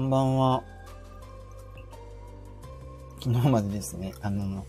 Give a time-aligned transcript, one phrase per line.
[0.00, 0.64] こんばんは。
[3.22, 4.64] 昨日までですね、あの、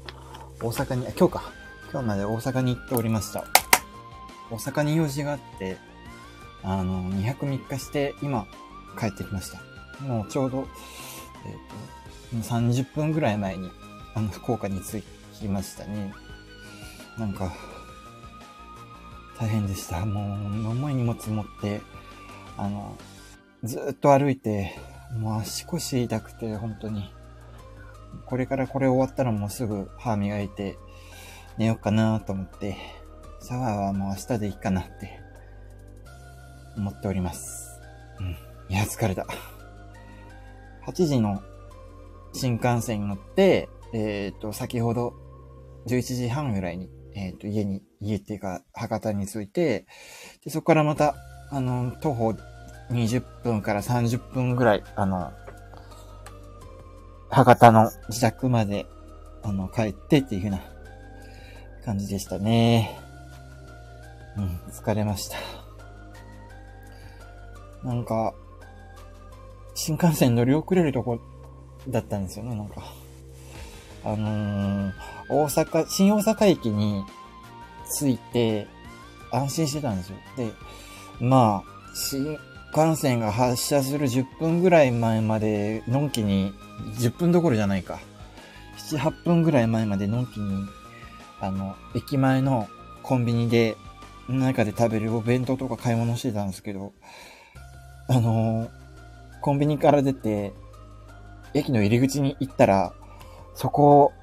[0.62, 1.54] 大阪に、あ、今日か。
[1.90, 3.46] 今日まで大阪に行っておりました。
[4.52, 5.78] 大阪に用事があって、
[6.64, 8.46] あの、2泊3日して、今、
[9.00, 9.62] 帰ってきました。
[10.04, 10.68] もうちょうど、
[12.34, 13.72] えっ、と、30分ぐらい前に、
[14.14, 15.02] あの、福岡に着
[15.40, 16.14] きましたね。
[17.18, 17.54] なんか、
[19.40, 20.06] 大変でした。
[20.06, 20.20] も
[20.70, 21.80] う、重い荷物持って、
[22.58, 22.98] あの、
[23.64, 27.14] ずっと歩いて、もう足腰痛くて、本当に。
[28.26, 30.78] これからこれ終わったらもうすぐ歯磨いて
[31.58, 32.78] 寝ようかなと思って、
[33.42, 35.20] シャワーはもう明日でいいかなって
[36.78, 37.80] 思っております。
[38.20, 38.38] うん。
[38.70, 39.26] いや、疲れた。
[40.88, 41.42] 8時の
[42.34, 45.14] 新幹線に乗って、えっ、と、先ほど
[45.88, 49.86] 11時半ぐらいに、えっ、と、家に、家っていうか、博多に着いて、
[50.44, 51.16] で、そこからまた、
[51.50, 52.34] あの、徒歩
[52.92, 55.32] 20分から30分ぐらい、あの、
[57.30, 58.86] 博多の自宅まで、
[59.44, 60.62] あの、帰ってっていう風な
[61.86, 63.00] 感じでしたね。
[64.38, 65.38] うん、疲れました。
[67.84, 68.34] なんか、
[69.74, 71.20] 新幹線乗り遅れるとこ
[71.88, 72.84] だったんですよね、なんか。
[74.04, 74.94] あのー、
[75.30, 77.04] 大阪、新大阪駅に
[77.98, 78.68] 着いて、
[79.32, 80.18] 安心してたんですよ。
[80.36, 80.52] で、
[81.20, 82.38] まあ、新
[82.76, 86.54] 幹線が発車する10分ぐらい前まで、のんきに、
[87.00, 88.00] 10分どころじゃないか。
[88.90, 90.66] 7、8分ぐらい前までのんきに、
[91.40, 92.68] あの、駅前の
[93.04, 93.76] コンビニで、
[94.30, 96.94] 中で食べるお弁当とか買い物してたんですけど、
[98.08, 98.70] あの
[99.42, 100.54] コンビニから出て、
[101.54, 102.94] 駅の入り口に行ったら、
[103.56, 104.14] そこ、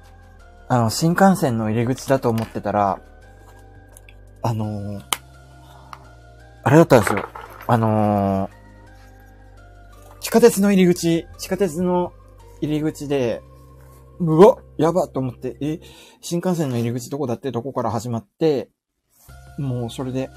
[0.67, 2.99] あの、新幹線の入り口だと思ってたら、
[4.41, 5.01] あの
[6.63, 7.27] あれだったんですよ。
[7.71, 8.59] あのー
[10.21, 12.13] 地下鉄の入り口、地下鉄の
[12.61, 13.41] 入り口で、
[14.19, 15.79] うわやばと思って、え、
[16.21, 18.69] 新幹線の入り口どこだってどこから始まって、
[19.57, 20.29] もうそれで、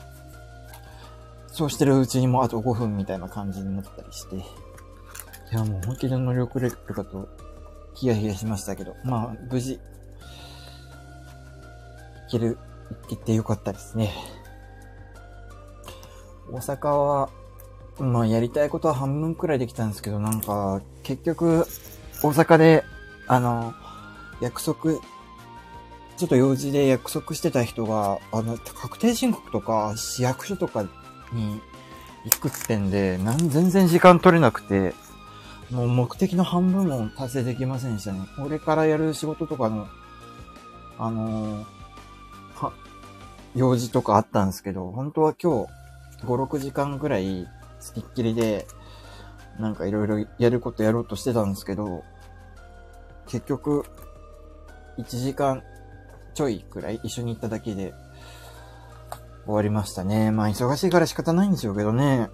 [1.49, 4.41] そうしてるうちにもうあと5分みたいな感じになったりして、い
[5.53, 7.29] やもう本気で乗り遅れるかと、
[7.95, 9.81] ヒヤヒヤしましたけど、まあ、無事、
[12.29, 12.57] 行ける、
[13.09, 14.11] 行けてよかったですね。
[16.53, 17.31] 大阪は、
[17.99, 21.67] まあ、やりたいことは半分くらいできたんですけど、なんか、結局、
[22.23, 22.85] 大阪で、
[23.27, 23.75] あの、
[24.41, 25.01] 約束、
[26.17, 30.83] ちょっと用事で約束してた人が、あの、確定申告とか、市役所とか
[31.33, 31.61] に
[32.25, 34.95] 行くってんで、なん、全然時間取れなくて、
[35.71, 38.27] もう目的の半分も達成できませんでしたね。
[38.37, 39.89] これからやる仕事とかの、
[40.99, 41.65] あのー
[42.57, 42.73] は、
[43.57, 45.82] 用事とかあったんですけど、本当は今日、
[46.25, 47.49] 5、6時間ぐらい、
[47.81, 48.67] つきっきりで、
[49.59, 52.05] なんかいろいろやることやろうとしてたんですけど、
[53.27, 53.85] 結局、
[54.99, 55.63] 1時間
[56.35, 57.95] ちょいくらい一緒に行っただけで、
[59.45, 60.31] 終わりましたね。
[60.31, 62.31] まあ、忙しいから仕方ないんでしょうけどね。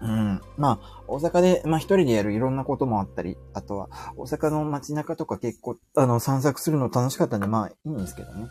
[0.00, 0.40] うん。
[0.56, 8.46] まあ、大阪で、まあ一人でやるいろんなこともあったり、あとは、大阪の街中とか結構、あの、散策するの楽しかったんで、まあ、いいんですけどね。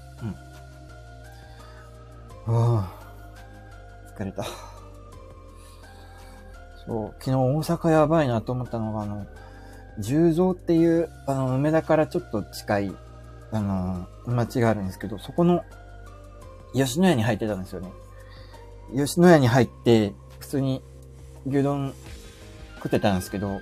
[2.48, 2.54] うん。
[2.54, 2.97] はあ、
[4.18, 4.44] 疲れた。
[6.86, 9.28] そう、昨日大阪やばいなと思ったのが、あの、
[10.00, 12.96] 十蔵っていう、あの、梅田からちょっと近い、
[13.52, 15.64] あの、街があるんですけど、そこの、
[16.74, 17.92] 吉野家に入ってたんですよね。
[18.96, 20.82] 吉野家に入って、普通に
[21.46, 21.94] 牛丼
[22.76, 23.60] 食ってたんですけど、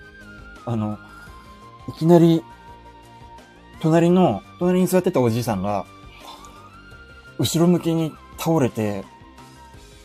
[0.65, 0.97] あの、
[1.89, 2.43] いきなり、
[3.81, 5.85] 隣の、隣に座ってたおじいさんが、
[7.37, 9.03] 後ろ向きに倒れて、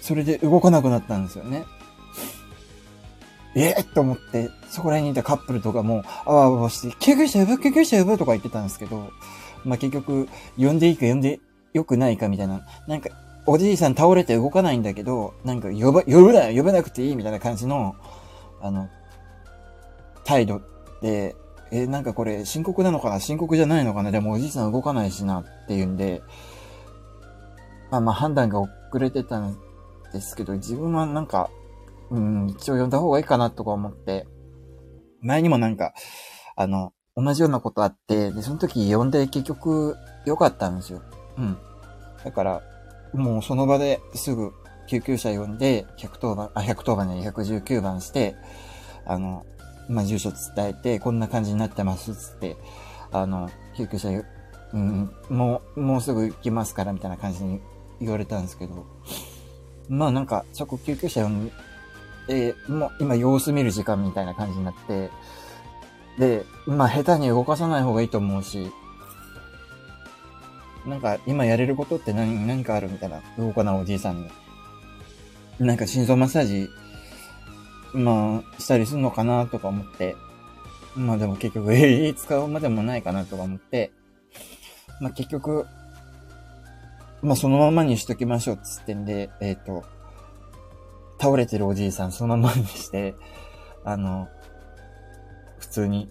[0.00, 1.64] それで動かなくなったんですよね。
[3.54, 3.74] え？
[3.78, 9.10] ー、と思って、そこら辺にいたカップルとかも、あわあわして、救急車呼ぶ救急車呼ぶとか言ってたんですけど、
[9.64, 11.40] まあ、結局、呼んでいいか呼んで
[11.72, 13.10] よくないかみたいな、なんか、
[13.46, 17.96] おじいさん倒れて動かないんだけど、なんか呼ば、呼ぶな呼ばなくていいみたいな感じの、
[18.60, 18.88] あの、
[20.24, 20.60] 態度
[21.02, 21.34] で、
[21.72, 23.20] えーなんかこれ深刻なのかな？
[23.20, 24.10] 深刻じゃないのかな？
[24.10, 26.20] でもおじいさん動かないしなっていうんで、
[27.92, 29.56] まあまあ判断が遅れてたん
[30.12, 31.50] ですけど、自分はなんか、
[32.10, 34.26] うん、一応呼んだ方がいいかなとか思って、
[35.22, 35.94] 前にもなんか、
[36.56, 41.02] あの、同じようなことあって、で、その時呼んで結局良かったんですよ。
[41.36, 41.58] うん。
[42.24, 42.62] だから、
[43.12, 44.52] もうその場ですぐ
[44.90, 48.34] 救急車呼んで、110番、あ、110番ね、119番して、
[49.06, 49.46] あの、
[49.88, 52.56] まあ、住所伝えて、こんな感じになってます、つって、
[53.12, 54.08] あの、救急車、
[54.72, 57.60] うん、もう、もうすぐ行きますから、みたいな感じに
[58.00, 58.86] 言われたんですけど、
[59.90, 61.52] まあなんか、そこ救急車呼んで
[62.28, 65.10] え、もう今様子見る時間みたいな感じになって、
[66.18, 68.70] で、まあ下手に動かさない方がいいと思うし、
[70.86, 74.30] なんか今やれることって何、何かあるみたいな、動かなおじいさんに。
[75.58, 76.70] なんか心臓マッサージ、
[77.92, 80.14] まあ、したりするのかなとか思って、
[80.94, 83.90] まあでも結局、ええ使うまでもないかなとか思って、
[85.00, 85.66] まあ結局、
[87.22, 89.84] まあそのままにしときましょうっつってんで、えっ、ー、と、
[91.20, 93.14] 倒れてるおじいさんそのままにして、
[93.84, 94.28] あの、
[95.58, 96.08] 普通に、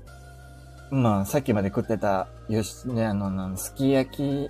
[0.92, 4.50] まあさっきまで食ってた、よし、ね、あの、すき焼き、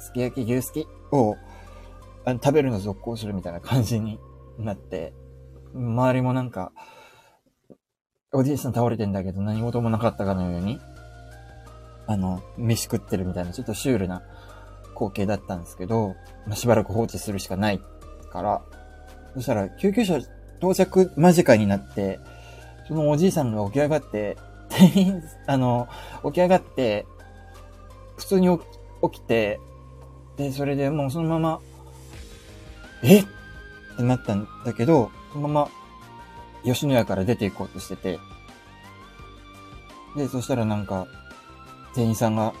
[0.00, 1.36] すき焼き牛すきを、
[2.24, 4.20] あ食べるの続行するみたいな感じに
[4.58, 5.12] なって、
[5.74, 6.72] 周りもなんか、
[8.30, 10.78] おじいさん倒れてんだけど何事もなかったかのように、
[12.06, 14.22] あの、飯食ってるみたいな、ちょっとシュールな
[14.98, 16.16] 光景だったんですけど、
[16.46, 17.80] まあ、しばらく放置するしかない
[18.32, 18.62] から、
[19.34, 20.18] そしたら救急車
[20.58, 22.18] 到着間近になって、
[22.88, 24.36] そのおじいさんが起き上がって、
[24.68, 25.88] 店員、あの、
[26.24, 27.06] 起き上がって、
[28.16, 29.60] 普通に起きて、
[30.36, 31.60] で、それでもうそのまま、
[33.02, 33.26] えっ？
[33.96, 35.70] てなったんだけど、そのまま、
[36.64, 38.18] 吉野家から出て行こうとしてて、
[40.16, 41.06] で、そしたらなんか、
[41.94, 42.54] 店員さんが、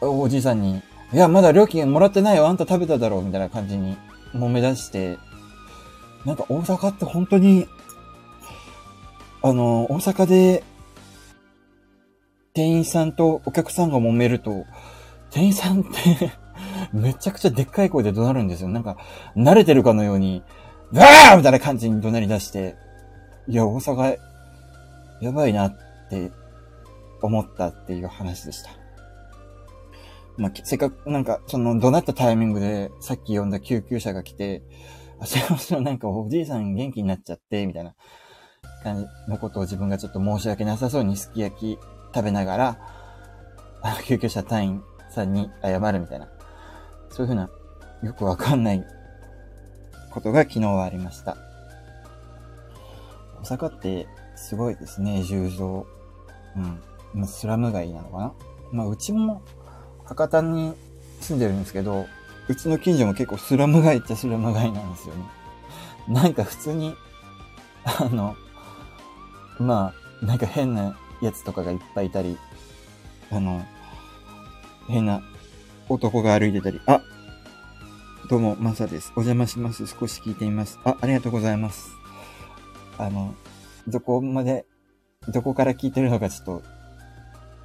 [0.00, 0.82] おじいさんに、
[1.12, 3.96] いや、まだ料金もらってないよ、あんた食べただろう、みたいな感じに
[4.34, 5.18] 揉め出して、
[6.26, 7.66] なんか大阪って本当に、
[9.42, 10.62] あの、大阪で、
[12.52, 14.66] 店員さんとお客さんが揉めると、
[15.30, 16.32] 店員さんって
[16.92, 18.68] めちゃくちゃでっかい声で怒鳴るんですよ。
[18.68, 18.96] なんか、
[19.36, 20.42] 慣れてるかのように、
[20.92, 21.36] バー!
[21.36, 22.76] みたいな感じに怒鳴り出して、
[23.46, 24.18] いや、大阪、
[25.22, 25.78] やばいなっ
[26.10, 26.30] て
[27.22, 28.77] 思ったっていう話でした。
[30.38, 34.62] まあ、せっかく、なんか、その、怒鳴ったタイミングで、さっき呼んだ救急車が来て、
[35.18, 37.94] あ、すいません、なんかおじいさん元気になっちゃって、みたいな
[38.84, 41.78] 感じのことを自分がちょっと申し訳なさそうにすき焼き
[42.14, 42.78] 食べながら、
[43.82, 46.28] あの、救急車隊員さんに謝るみたいな、
[47.10, 47.50] そういうふうな、
[48.04, 48.84] よくわかんない
[50.12, 51.36] ことが昨日はありました。
[53.42, 54.06] 大阪って
[54.36, 55.84] すごいですね、重蔵。
[57.16, 57.26] うん。
[57.26, 58.32] スラム街なのかな
[58.70, 59.42] まあ、うちも
[60.08, 60.72] 博多に
[61.20, 62.06] 住んでるんですけど、
[62.48, 65.24] うちの近所も結構スラム街っちゃスラム街なんですよね。
[66.08, 66.96] なんか普通に、
[67.84, 68.34] あの、
[69.58, 72.38] まあ、なんか変なやつとかがいっぱいいたり、
[73.30, 73.62] あの、
[74.86, 75.20] 変な
[75.90, 77.02] 男が歩いてたり、あ
[78.30, 79.12] どうも、マサです。
[79.16, 79.86] お邪魔します。
[79.86, 80.78] 少し聞いています。
[80.84, 81.90] あ、ありがとうございます。
[82.96, 83.34] あの、
[83.86, 84.64] どこまで、
[85.28, 86.62] どこから聞いてるのかちょっと、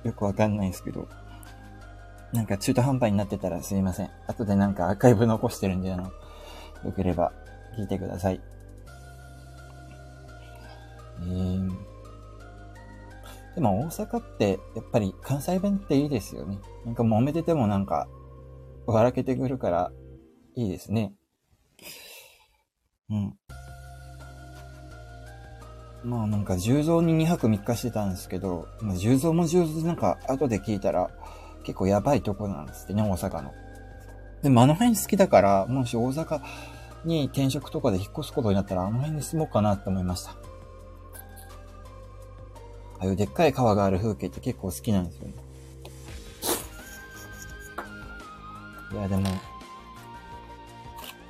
[0.04, 1.08] よくわかんないんですけど、
[2.34, 4.10] なんか中途半端になってたらすいません。
[4.28, 6.12] 後でなんかアーカイブ残してるんで、あの、よ
[6.96, 7.32] ければ
[7.78, 8.42] 聞いてください。
[11.22, 11.70] えー、
[13.56, 16.60] でも大阪ってやっぱり関西弁っていいですよね。
[16.86, 18.08] なんか揉めててもなんか
[18.88, 19.92] 笑けてくるから
[20.56, 21.14] いいですね。
[23.10, 23.38] うん。
[26.04, 31.10] まあなんか、重蔵に2泊3日してたんですけど、まあ、重蔵も重蔵でなんか、後で聞いたら、
[31.64, 33.54] 結構やばいとこなんですってね、大阪の。
[34.42, 36.42] でもあの辺好きだから、もし大阪
[37.06, 40.32] に転職とかで引っ越すことになったら、あの辺に住もうかなって思いました。
[40.32, 40.36] あ
[43.02, 45.34] あいうでっかい川がある風景って結構好きなんですよね。
[48.94, 49.24] いや、でも、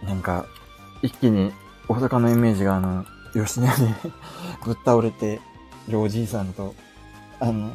[0.04, 0.46] なんか、
[1.02, 1.54] 一気に
[1.88, 3.88] 大阪のイメージがあの、吉野家で
[4.66, 5.42] ぶ っ倒れて
[5.88, 6.76] るおじいさんと、
[7.40, 7.72] あの、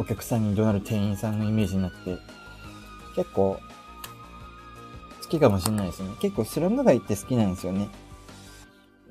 [0.00, 2.16] お客さんに怒鳴る店員さんのイメージになって、
[3.14, 3.60] 結構、
[5.22, 6.08] 好きかもしれないですね。
[6.20, 7.90] 結構スラム街って好きなんですよね。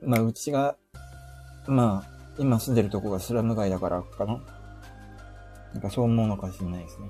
[0.04, 0.78] まあ、うちが、
[1.68, 4.40] まあ、今住んでるとこがスラム街だからかな。
[5.74, 7.08] なんかそう思うのかもしれないですね。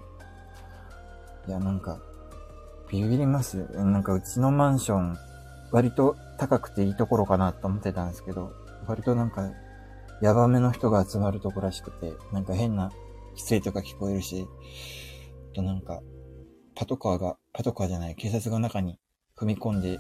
[1.48, 2.02] いや、なんか、
[2.92, 3.66] ビビりますよ。
[3.86, 5.18] なんかうちのマンション、
[5.72, 8.52] 割と高くていいところかなと思ってたんですけど、
[8.88, 9.50] 割となんか、
[10.22, 12.92] ヤバめの人が集まるとこらしくて、なんか変な
[13.40, 14.48] 規制とか聞こえるし、
[15.54, 16.02] あとなんか、
[16.76, 19.00] パトカーが、パトカーじゃない、警察が中に
[19.38, 20.00] 踏み込んで、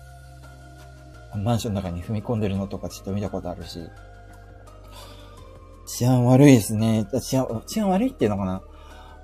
[1.36, 3.79] マンションの中に踏み込んでるのとかちょっと見たことあるし、
[5.88, 7.08] 治安悪いですね。
[7.22, 8.62] 治安、治安悪いっていうのかな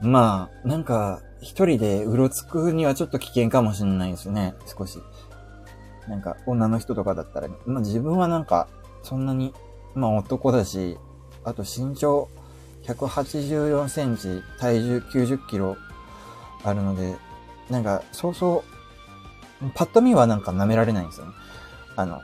[0.02, 4.56] まあ、なんか、一人でうろつくにはちょっと危険かもしれないですね。
[4.66, 5.00] 少し。
[6.08, 8.68] なんか、女の人とかだったら、まあ自分はなんか、
[9.04, 9.54] そんなに、
[9.94, 10.98] まあ男だし、
[11.44, 12.30] あと身長
[12.88, 15.78] 184センチ、体重90キロ
[16.64, 17.16] あるので、
[17.70, 18.64] なんか、そうそ
[19.62, 21.34] う、パッと見はなんか舐められないんですよね。
[21.96, 22.22] あの、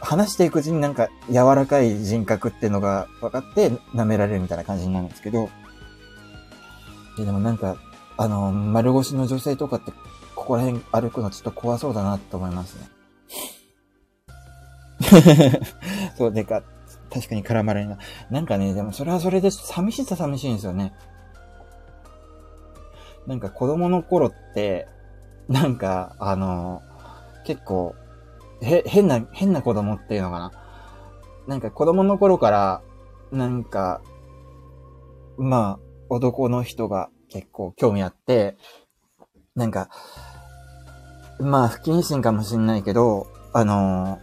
[0.00, 5.48] 話していくうちになんか柔らかい人格っていうのが分かって舐められるみたいな感じになるんですけど、
[7.16, 7.76] ででもなんか、
[8.18, 9.92] あの、丸腰の女性とかって、
[10.34, 12.88] ここら辺歩くのちょっと怖そうだなと思いますね。
[16.16, 16.62] そう、でか、
[17.10, 17.98] 確かに絡まれるな。
[18.30, 20.92] なんかね、でもそれはそれで寂しさ寂しいんですよね。
[23.26, 24.86] なんか子供の頃って、
[25.48, 26.82] なんか、あの、
[27.44, 27.94] 結構、
[28.60, 30.52] へ、変な、変な子供っていうのかな。
[31.46, 32.82] なんか子供の頃から、
[33.30, 34.00] なんか、
[35.36, 38.56] まあ、男の人が結構興味あって、
[39.54, 39.88] なんか、
[41.38, 44.18] まあ、不謹慎かもしんないけど、あの、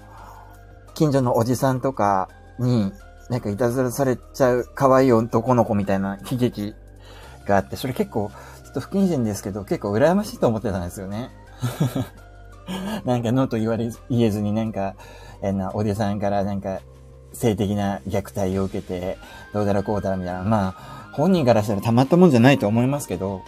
[0.93, 2.29] 近所のおじさんとか
[2.59, 2.91] に、
[3.29, 6.73] なんかいたずらされちゃう可愛い男の子みたいな悲劇
[7.45, 8.31] があって、それ結構、
[8.63, 11.31] ちょっと不謹慎ですけど、結構羨ましいと思ってたんですよね。
[13.05, 14.95] なんかノーと言われ、言えずになんか、
[15.41, 16.79] えな、おじさんからなんか、
[17.33, 19.17] 性的な虐待を受けて、
[19.53, 20.43] どうだらこうだらみたいな。
[20.43, 23.41] まあ、本人からしたらたまったもんじゃないと思いますけど、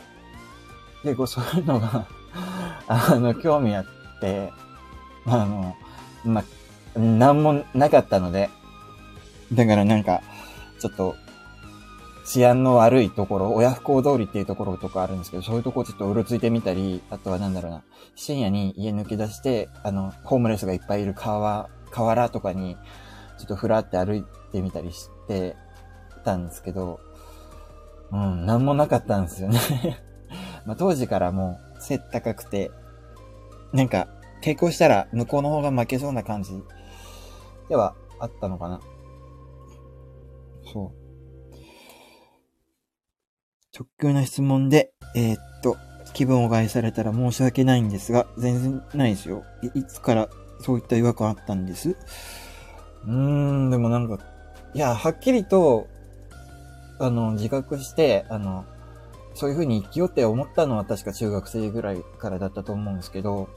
[1.03, 2.07] 結構そういうのが
[2.87, 3.85] あの、興味あっ
[4.19, 4.51] て、
[5.23, 5.75] まあの、
[6.23, 6.43] ま
[6.95, 8.49] あ、なんもなかったので、
[9.53, 10.21] だからなんか、
[10.79, 11.15] ちょっと、
[12.25, 17.83] 治安の悪いところ、親不孝通りっていうところとかあるんですけど、そういうとこちょっとうろついてみたり、あとはなんだろうな、
[18.15, 22.77] 深夜に家抜け出して、あの、ホームレスがいっぱいいる川、河原とかに、
[23.37, 25.55] ちょっとふらって歩いてみたりして
[26.23, 26.99] たんですけど、
[28.11, 29.59] うん、なんもなかったんですよね
[30.65, 32.71] まあ、当時からもう、背高くて、
[33.71, 34.07] なんか、
[34.41, 36.63] 抵抗したら向こうの方が負けそうな感じ
[37.69, 38.79] ではあったのかな。
[40.75, 41.55] そう。
[43.73, 45.77] 直球な質問で、えー、っと、
[46.13, 49.43] 気分を害されたら申し訳ないんですが、全然ないですよ。
[49.73, 50.29] いつから
[50.59, 51.91] そういった違和感あったんです？
[51.91, 54.19] うーん、でもなんか、
[54.73, 55.87] いや、はっきりと、
[56.99, 58.65] あの、自覚して、あの、
[59.33, 63.47] そういう風に生きようって思ったのは確か中学生ぐらいからだったと思うんですけど、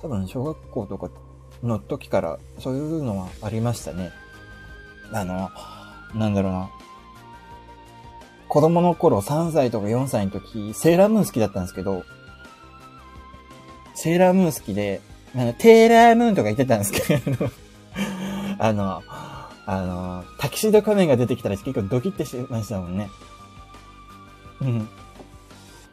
[0.00, 1.08] 多分小学校とか
[1.62, 4.10] の時からそういうのはありましたね。
[5.12, 5.48] あの、
[6.14, 6.70] なんだろうな。
[8.48, 12.04] 子供の頃3歳とか4歳の時、セーラームーン好きだったんですけど、
[13.94, 15.00] セーラームーン好きで、
[15.34, 17.50] あの、テーラームーンとか言ってたんですけど、
[18.58, 19.02] あの、
[19.64, 23.08] あの、タキシード仮面が出てきたら結構ドキッてしましたもんね。
[24.60, 24.88] うん。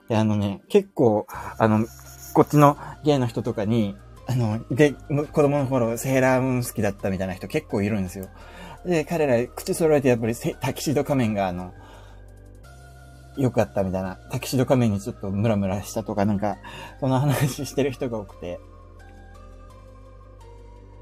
[0.09, 1.85] で、あのね、結構、あの、
[2.33, 3.95] こっちのゲイの人とかに、
[4.27, 4.95] あの、で、
[5.31, 8.27] 子供の頃セーラームーン好きだったみたいな人結構いるんですよ。
[8.85, 11.73] で、彼ら口揃えてやっぱりタキシード仮面があの、
[13.37, 16.57] 良かったみたいな、タキシード仮面にちょっとムラムラしたとか、なんか、
[16.99, 18.59] その話してる人が多くて。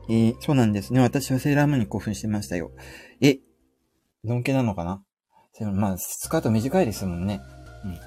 [0.10, 1.02] えー、そうなんですね。
[1.02, 2.72] 私はセーラームーンに興奮してましたよ。
[3.22, 3.40] え、
[4.24, 5.04] のんけなのかな？
[5.72, 7.42] まあ、スカート短いですもんね。
[7.84, 8.00] うん。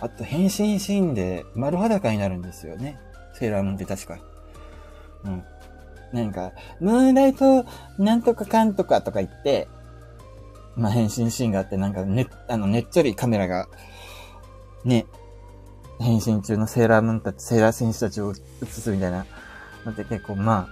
[0.00, 2.98] あと、変身シーンで丸裸になるんですよね。
[3.34, 4.18] セーラームーンって確か。
[5.24, 5.42] うん。
[6.12, 7.64] なんか、ムーンライト
[7.98, 9.68] なんとかかんとかとか言って、
[10.76, 13.68] まあ、変身シーンがあって、なんかね、あの、ねっちょりカメラが、
[14.84, 15.06] ね、
[16.00, 19.26] 変身中のセーラームーンたち、セーラー戦士たちを映すみたいな、
[19.84, 20.68] のって結構、ま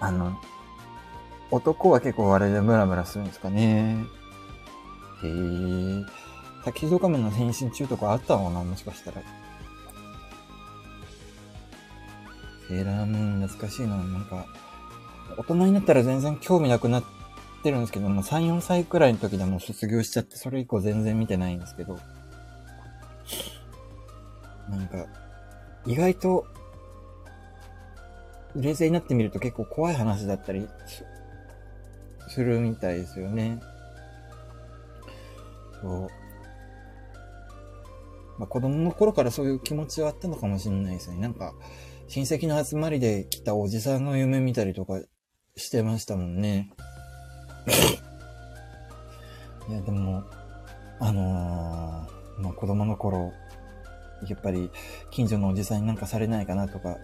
[0.00, 0.36] あ、あの、
[1.50, 4.04] 男は結構あれでムラムラするんですかね。
[5.22, 6.04] へえ。
[6.64, 8.64] タキシド仮面の変身中とかあったのかな？
[8.64, 9.22] もしかしたら。
[12.68, 13.96] セーラームーン懐かしいな。
[13.96, 14.46] なんか、
[15.36, 17.04] 大人になったら全然興味なくなっ
[17.62, 21.98] てるんですけども、3、4歳くらいの時でも卒業しちゃって、それ以降全然見てないんですけど。
[24.70, 25.06] なんか、
[25.86, 26.46] 意外と、
[28.56, 30.68] 冷静になってみると結構怖い話だったり
[32.28, 33.60] するみたいですよね。
[35.82, 36.08] そう。
[38.38, 41.18] まあ、子供の頃からそういう気持ちはあったのかもしれないですね。
[41.18, 41.54] なんか、
[42.08, 45.00] 親戚の集まりで来たおじさんの夢見たりとか
[45.56, 46.70] してましたもんね。
[49.68, 50.22] いや、でも、
[51.00, 53.32] あのー、まあ、子供の頃、
[54.28, 54.70] やっぱり
[55.10, 56.98] 近所のおじさんになんかされないかなとか、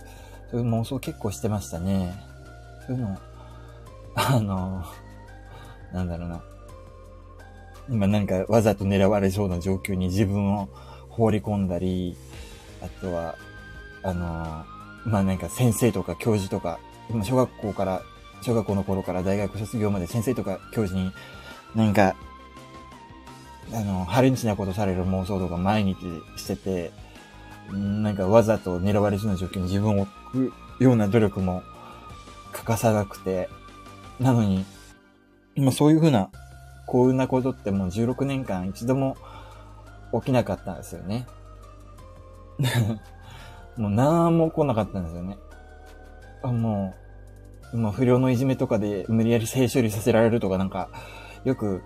[0.51, 2.15] そういう妄想結構してましたね。
[2.87, 3.19] そういうの、
[4.15, 6.43] あのー、なんだろうな。
[7.89, 10.69] 今なんかわざと狙われそうな状況に自分を
[11.09, 12.17] 放り込んだり、
[12.83, 13.37] あとは、
[14.03, 16.79] あのー、まあ、なんか先生とか教授とか、
[17.11, 18.03] 今小学校から、
[18.43, 21.13] 小学校の頃から大学卒業まで先生とか教授に、
[21.75, 22.15] なんか、
[23.73, 25.97] あの、ハレンチなことされる妄想とか毎日
[26.37, 26.91] してて、
[27.71, 31.63] なんかわざと狙われそうな状況に自分を置くような努力も
[32.53, 33.49] 欠かさなくて、
[34.19, 34.65] なのに、
[35.55, 36.31] 今そういう風な
[36.87, 39.17] 幸運なことってもう16年間一度も
[40.13, 41.27] 起きなかったんですよね。
[43.81, 45.39] もう何も来なかったんですよね。
[46.43, 46.95] あも
[47.73, 50.91] う、まあ不良のいじめとかで無理やり性処理させられるとかなんか、
[51.45, 51.83] よく、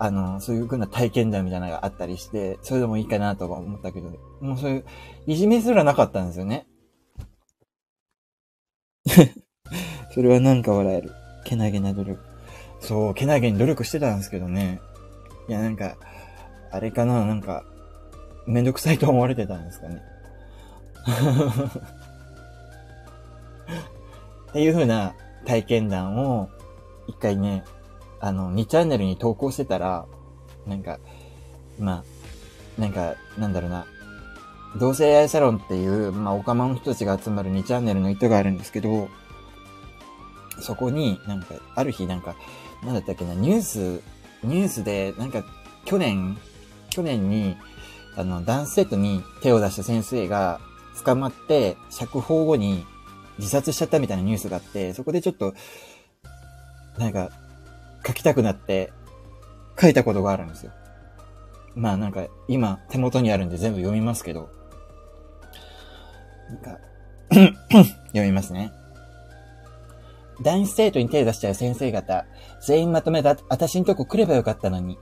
[0.00, 4.84] あの、そういう風な体験談みたいなのがあったりして、それでもいいかなとか思ったけど、もうそういう、
[5.28, 6.66] いじめすらなかったんですよね。
[10.10, 11.12] それはなんか笑える。
[11.44, 12.20] けなげな努力。
[12.80, 14.80] そう、けなげに努力してたんですけどね。
[15.48, 15.96] いや、なんか、
[16.72, 17.64] あれかな、なんか、
[18.48, 20.02] めんどくさいと思われてたんですかね。
[21.04, 21.06] っ
[24.52, 26.48] ていう風な体験談を、
[27.06, 27.64] 一回ね、
[28.20, 30.06] あの、2チャンネルに投稿してたら、
[30.66, 30.98] なんか、
[31.78, 32.04] ま
[32.78, 33.86] あ、なんか、なんだろうな、
[34.76, 39.08] 同性愛サロンっていう、まあ、オカマの人たちが集まる2チャンネルの人があるんですけど、
[40.60, 42.34] そこになんか、ある日なんか、
[42.82, 44.00] なんだったっけな、ニュース、
[44.42, 45.44] ニュースで、なんか、
[45.84, 46.38] 去年、
[46.90, 47.56] 去年に、
[48.16, 50.60] あの、男子生徒に手を出した先生が
[51.04, 52.86] 捕まって、釈放後に
[53.38, 55.54] 自殺しちゃったみたいなニュースがあって、そこでちょっと、
[56.98, 57.30] なんか、
[58.06, 58.92] 書きたくなって、
[59.80, 60.72] 書いたことがあるんですよ。
[61.74, 64.50] まあなんか、今、手元にあるんで全部読みますけど。
[66.48, 66.78] なんか
[68.08, 68.72] 読みますね。
[70.42, 72.26] 男子生徒に手出しちゃう先生方、
[72.66, 74.98] 全員まとめた、私んとこ来ればよかったのに。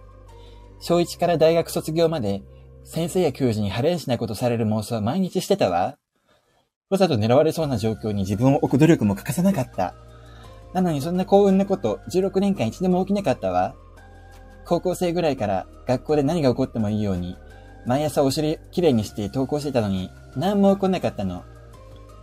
[0.80, 2.42] 小1から大学卒業まで、
[2.84, 5.96] 先生や教授に晴れしないことされる妄想は毎日してたわ。
[6.90, 9.94] わざと狙われそうな状況に自分を置く努力も欠かさなかった。
[10.74, 13.74] なのにそんな幸運なこと、16年間一度も起きなかったわ。
[14.64, 17.36] 高校生ぐらいから学校で何が起こってもいいように、
[17.86, 21.44] 毎朝お尻きれいにして投稿してたのに、何も起こんなかったの。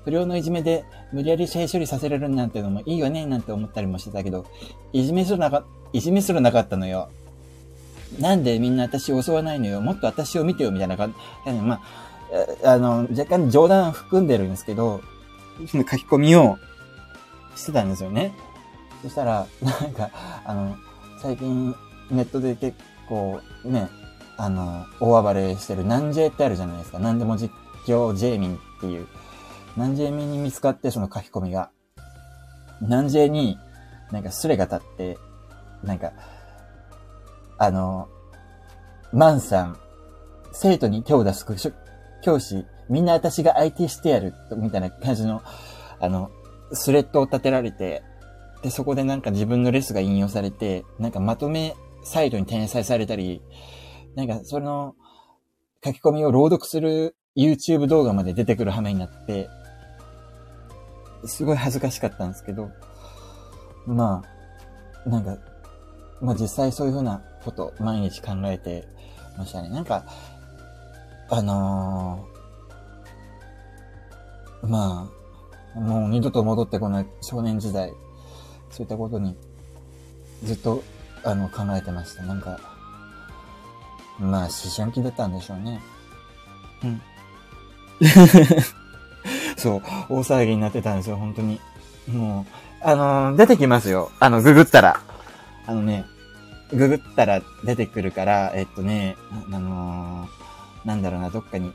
[0.05, 4.45] 不良のいじめで無理やり性処理させられるなんてのもいいよねなんて思ったりもしてたけど、
[4.93, 7.09] いじめすらなか、いじめすらなかったのよ。
[8.17, 11.13] なんでみんな私を襲わないのよもっと私を見てよみたいな感
[11.45, 11.51] じ。
[11.51, 11.81] ま
[12.63, 15.01] あ、あの、若干冗談含んでるんですけど、
[15.67, 16.57] その書き込みを
[17.55, 18.33] してたんですよね。
[19.01, 20.09] そしたら、なんか、
[20.45, 20.75] あの、
[21.21, 21.75] 最近
[22.09, 23.89] ネットで結構ね、
[24.37, 26.99] あの、大暴れしてる南 J ってあるじゃないですか。
[26.99, 27.53] 何でも実
[27.85, 29.07] 況 J ミンっていう。
[29.75, 31.69] 南 J ミンに見つかってその書き込みが。
[32.81, 33.57] 南 J に
[34.11, 35.17] なんかスレが立って、
[35.83, 36.11] なんか、
[37.59, 38.07] あの、
[39.11, 39.77] マンさん、
[40.53, 41.45] 生徒に手を出す
[42.23, 45.41] 教師、みんな私が IT してやる、みたいな感じの、
[45.99, 46.31] あの、
[46.71, 48.01] スレッドを立てられて、
[48.63, 53.41] で、そこでなんか自分のレスが引用されて、なんかまとめサイトに転載されたり、
[54.15, 54.95] なんかその
[55.83, 59.49] 書き込みを朗読する YouTube 動画まで出てくる羽目になって、
[61.25, 62.69] すごい恥ずかしかったんですけど、
[63.85, 64.23] ま
[65.05, 65.37] あ、なんか、
[66.21, 68.87] まあ実際そういうふうなこと毎日考えて
[69.37, 69.69] ましたね。
[69.69, 70.05] なんか、
[71.29, 75.09] あのー、ま
[75.75, 77.91] あ、もう二度と戻ってこない少年時代、
[78.69, 79.35] そういったことに
[80.43, 80.83] ずっと、
[81.23, 82.23] あの、考えてました。
[82.23, 82.59] なんか、
[84.19, 85.81] まあ、思春期だったんでしょうね。
[86.83, 87.01] うん。
[89.57, 91.59] そう、大騒ぎになってたんですよ、本当に。
[92.07, 94.11] もう、あのー、出てきますよ。
[94.19, 95.01] あの、ググったら。
[95.65, 96.05] あのね、
[96.71, 99.15] ググったら出てくるから、えっとね、
[99.51, 101.73] あのー、なんだろうな、どっかに。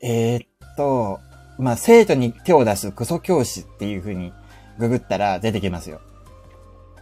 [0.00, 1.20] えー、っと、
[1.58, 4.32] まあ、生徒に手を出すクソ教師っていう風に
[4.78, 6.00] ググったら出てきますよ。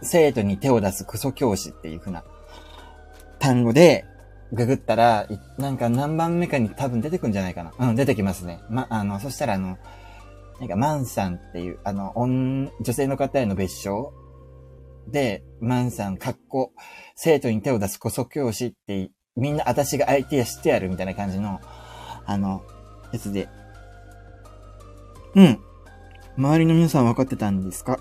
[0.01, 2.23] 生徒に手を出すクソ教師っていう風な
[3.39, 4.05] 単語で
[4.53, 7.73] ググったら、なんか何番目かに多分出てくんじゃないかな。
[7.89, 8.61] うん、出てきますね。
[8.69, 9.77] ま、あの、そしたらあの、
[10.59, 14.13] なんか、マンさんっていう、あの、女性の方への別称
[15.07, 16.71] で、マンさん、かっこ、
[17.15, 21.59] 生徒に手を出す古速教師って、みんな私が相手やしてやるみたいな感じの、
[22.25, 22.63] あの、
[23.11, 23.49] やつで。
[25.35, 25.59] うん。
[26.37, 27.99] 周りの皆さん分かってたんですか？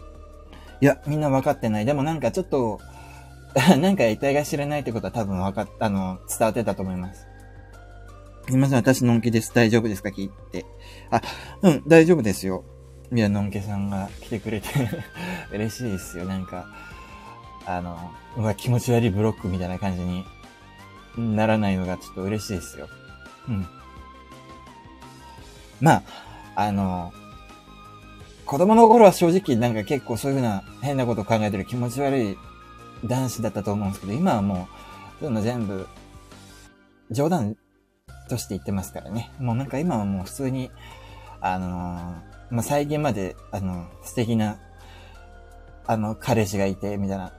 [0.81, 1.85] いや、みんな分かってない。
[1.85, 2.81] でもなんかちょっと、
[3.81, 7.27] なんか遺体が知れないってことは多分分かっ、あの、伝わってたと思います。
[8.49, 9.53] すいません、私のんけです。
[9.55, 10.09] 大丈夫ですか？
[10.09, 10.65] 聞いて。
[11.11, 11.21] あ、
[11.63, 12.65] うん、大丈夫ですよ。
[13.15, 14.69] いや、のんけさんが来てくれて
[15.53, 16.25] 嬉しいですよ。
[16.25, 16.67] なんか、
[17.67, 20.25] あの、うわ、気持ち悪いブロックみたいな感じに
[21.17, 22.89] ならないのがちょっと嬉しいですよ。
[23.49, 23.67] うん。
[25.81, 26.03] まあ、
[26.57, 27.13] あの、
[28.47, 32.39] 子供の頃は正直なんか結構そういうふうな変なことを考えてる気持ち悪い
[33.05, 34.69] 男子だったと思うんですけど、今はも
[35.19, 35.87] う、そういうの全部、
[37.11, 37.57] 冗談
[38.29, 39.31] として言ってますからね。
[39.39, 40.71] もうなんか今はもう普通に、
[41.41, 44.59] あのー、まあ、最近まで、あの、素敵な、
[45.87, 47.33] あの、彼氏がいて、みたいな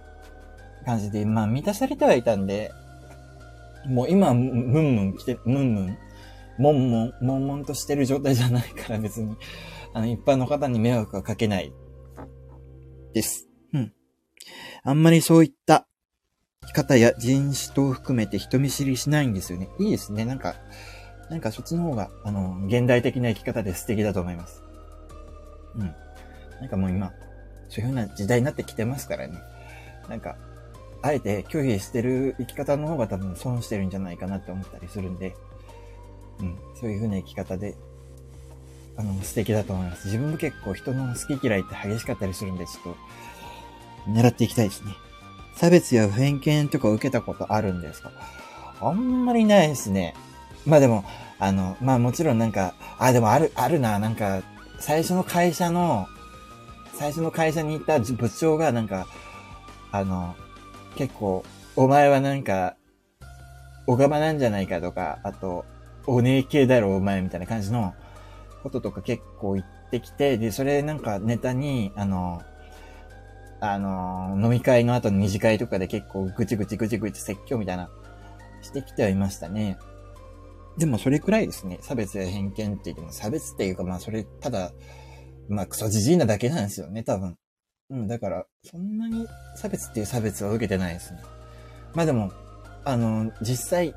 [0.83, 2.71] 感じで、まあ、満たされてはいたんで、
[3.85, 5.97] もう今はムンムン来て、ムンムン、
[6.57, 9.35] もんもん、もんもんとしてる状態じゃないから別に、
[9.93, 11.73] あの、一般の方に迷惑はかけない、
[13.13, 13.47] です。
[13.73, 13.93] うん。
[14.83, 15.87] あんまりそういった
[16.73, 19.69] 方や人種等を含めて人見知りしないんですよね。
[19.79, 20.25] いいですね。
[20.25, 20.55] なんか、
[21.29, 24.61] なんかそっちの方が、あの、現代的な生き方で素敵だと思います。
[25.75, 25.95] うん。
[26.59, 27.11] なんかもう今、
[27.69, 29.39] そういう風な時代になってきてますからね。
[30.09, 30.35] なんか、
[31.03, 35.35] あえて拒否してる生き方の方が多分損してるんじゃないかなって思ったりするんで、
[36.39, 37.75] うん、そういう風な生き方で、
[38.97, 40.07] あの、素敵だと思います。
[40.07, 42.95] 自分も結構人の好き嫌いって激しかったりするんで、ちょっ
[44.05, 44.93] と、狙っていきたいですね。
[45.55, 48.11] 差別や偏見とか受けたことあるんですか？
[48.81, 50.15] あんまりないですね。
[50.65, 51.03] まあでも、
[51.39, 54.41] あの、まあもちろんなんか、あ、でもある、あるな、なんか、
[54.79, 56.07] 最初の会社の、
[56.93, 59.07] 最初の会社に行った部長がなんか、
[59.91, 60.35] あの、
[60.95, 61.43] 結構、
[61.75, 62.75] お前はなんか、
[63.87, 65.65] おがまなんじゃないかとか、あと、
[66.05, 67.93] お姉系だろお前みたいな感じの
[68.61, 72.41] こととか結構言ってきて、で、それなんかネタに、あの、
[73.59, 77.89] あの、飲み会の後の二次会とかで結構ぐちぐちぐちぐち説教みたいな、
[78.61, 79.77] してきてはいましたね。
[80.77, 81.77] でもそれくらいですね。
[81.81, 84.71] 差別や偏見って言っても、差別っていうかまあそれ、ただ、
[85.49, 87.37] まあクソじじいなだけなんですよね、多分。
[87.89, 91.21] うん、だから、そんなに差別っていう差別は受けてないですね。
[91.93, 92.31] まあでも、
[92.85, 93.95] あの、実際、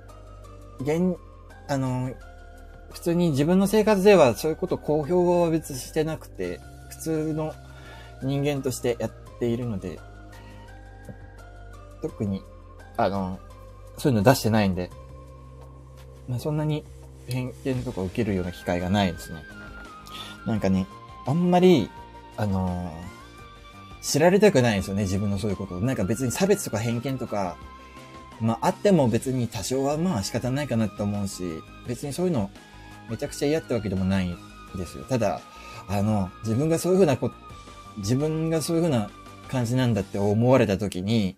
[0.81, 1.17] 現、
[1.69, 2.13] あの、
[2.93, 7.55] 普通に自分の生活ではそういうこと公表は別してなくて、普通の
[8.23, 9.99] 人間としてやっているので、
[12.03, 12.43] 特に、
[12.97, 13.39] あの、
[13.99, 14.91] そういうの出してないんで、
[16.29, 16.85] まあそんなに
[17.29, 19.43] 偏見とか受けるような機会がないですね。
[20.47, 20.87] なんかね、
[21.27, 21.91] あんまり、
[22.37, 22.93] あの
[24.07, 25.81] 知られたくないんですよね、自分のそういうこと。
[25.81, 27.57] なんか別に差別とか偏見とか、
[28.41, 31.43] まああっても別に多少はまあ仕方ないかなって思うし、
[31.89, 32.51] 別にそういうの
[33.11, 34.37] めちゃくちゃ嫌ってわけでもない
[34.77, 35.05] ですよ。
[35.05, 35.41] ただ、
[35.89, 37.33] あの、自分がそういうふうなこ、
[37.99, 39.11] 自分がそういうふうな
[39.49, 41.37] 感じなんだって思われた時に、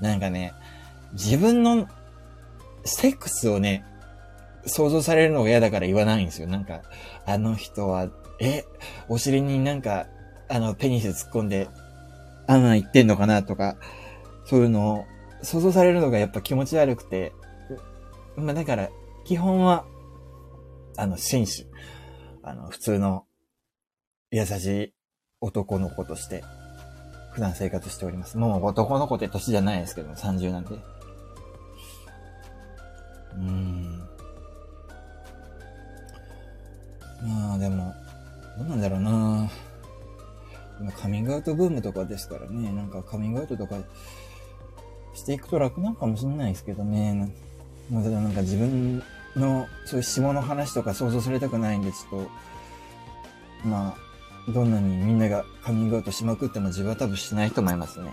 [0.00, 0.52] なんかね、
[1.12, 1.86] 自分の
[2.84, 3.84] セックスをね、
[4.66, 6.48] 想像されるのが嫌だから言わないんですよ。
[6.48, 6.82] なんか、
[7.24, 8.08] あの人は、
[8.40, 8.64] え、
[9.08, 10.06] お尻になんか、
[10.48, 11.68] あの、ペニス突っ込んで、
[12.50, 13.76] あんなん言ってんのかなとか、
[14.44, 15.04] そういうのを
[15.40, 17.32] 想像されるのがやっぱ気持ち悪くて、
[18.34, 18.90] まあだから、
[19.24, 19.84] 基本は、
[20.96, 21.68] あの、紳士。
[22.42, 23.24] あの、普通の
[24.32, 24.94] 優しい
[25.40, 26.42] 男の子として、
[27.34, 28.36] 普段生活しております。
[28.36, 30.74] もう男の子って年じゃないですけど、30なんで。
[30.74, 33.98] うーん。
[37.22, 37.94] まあでも、
[38.58, 39.48] どうなんだろうな
[40.96, 43.76] カミングアウトブームとかですからね、なんかカミングアウトとか
[45.14, 47.32] していくと楽なのかもしれないですけどね。
[47.90, 49.02] まあ、ただなんか自分
[49.36, 52.22] のそういう下の話とか想像されたくないんで、ちょっ
[53.62, 53.94] と、ま
[54.48, 58.12] あ、どんなにみんながカミングアウトしまくっても自分は多分しないと思いますね。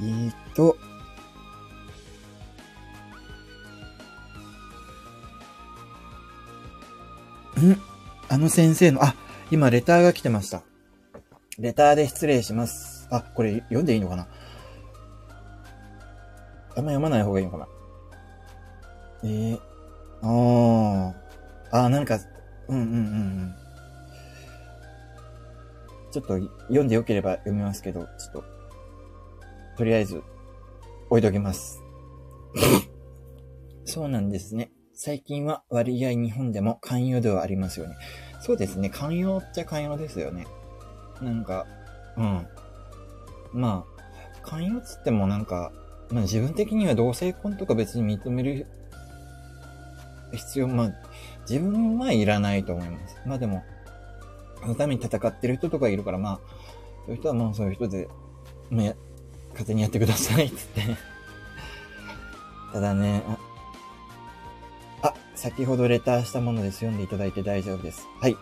[0.00, 0.76] えーと、
[7.60, 7.80] ん？
[8.28, 9.14] あの先生の、あ、
[9.50, 10.62] 今レターが来てました。
[11.58, 13.08] レターで失礼します。
[13.10, 14.22] あ、これ読んでいいのかな？
[14.22, 14.26] あ
[16.82, 17.66] んま読まない方がいいのかな？
[19.24, 19.58] えー、
[20.22, 21.14] あ
[21.72, 22.18] あ、あなんか、
[22.68, 23.54] うんうんうんうん。
[26.10, 28.44] ちょっと読んでよければ読みますけど、ちょっと、
[29.76, 30.20] とりあえず、
[31.08, 31.80] 置いときます。
[33.84, 34.70] そうなんですね。
[34.92, 37.94] 最近は割合日本でも寛容ではありますよね。
[38.46, 38.88] そうですね。
[38.90, 40.46] 寛容っちゃ寛容ですよね。
[41.20, 41.66] なんか、
[42.16, 42.46] うん。
[43.52, 45.72] まあ、寛容つってもなんか、
[46.10, 48.68] まあ自分的には同性婚とか別に認める
[50.32, 50.92] 必要、まあ、
[51.50, 53.16] 自分はいらないと思います。
[53.26, 53.64] まあでも、
[54.60, 56.40] そのために戦ってる人とかいるから、まあ、
[57.06, 58.08] そういう人はもうそういう人で、
[58.70, 58.94] まあ、
[59.50, 60.82] 勝手にやってください、つって
[62.72, 63.24] ただね、
[65.36, 66.78] 先ほどレターしたものです。
[66.78, 68.06] 読んでいただいて大丈夫です。
[68.20, 68.36] はい。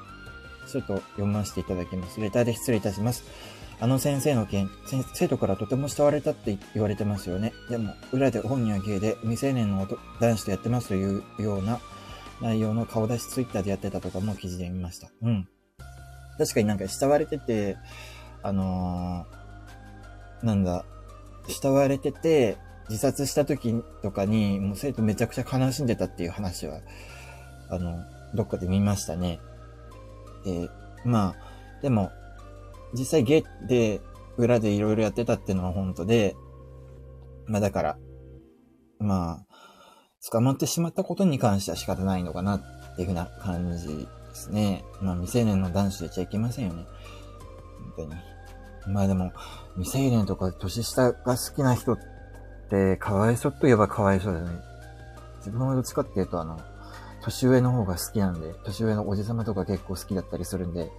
[0.67, 2.21] ちょっと読ませていただきます。
[2.21, 3.25] レターで失礼いたします。
[3.81, 4.71] あの先生の件、
[5.13, 7.53] 生徒からとても慕われたって言われてますよね。
[7.69, 9.87] でも、裏で本人は芸で未成年の
[10.21, 11.81] 男子とやってますというような
[12.41, 15.09] 内容の顔出しツイッターでやってたとかも記事で見ました。
[15.23, 15.49] うん。
[16.39, 17.77] 確かになんか慕われてて、
[18.43, 20.85] あのー、なんだ、
[21.49, 22.57] 慕われてて、
[22.89, 26.81] 自殺した時とかに、もう生徒めちゃくちゃ悲しんでたっていう話は、
[27.71, 29.41] あの、どっかで見ましたね。
[30.45, 30.69] で、
[31.05, 32.11] まあ、でも、
[32.93, 34.01] 実際ゲイで
[34.37, 36.37] 裏でいろいろやってたっていうのは本当で、
[37.47, 37.99] まあだから、
[38.99, 39.47] まあ、
[40.31, 44.85] 捕まってしまったことに関しては仕方ないのかなっていうふうな感じですね。
[45.03, 46.87] まあ未成年の男子でちゃいけませんよね。
[47.97, 48.95] 本当に。
[48.95, 49.33] まあでも、
[49.77, 52.14] 未成年とか年下が好きな人って
[53.01, 54.61] かわいそうといえばかわいそうだよね。
[55.39, 56.59] 自分はどっちかっていうとあの、
[57.23, 60.91] 年上の方が好きなんで、年上のおじさまとか結構好きだったりするんで、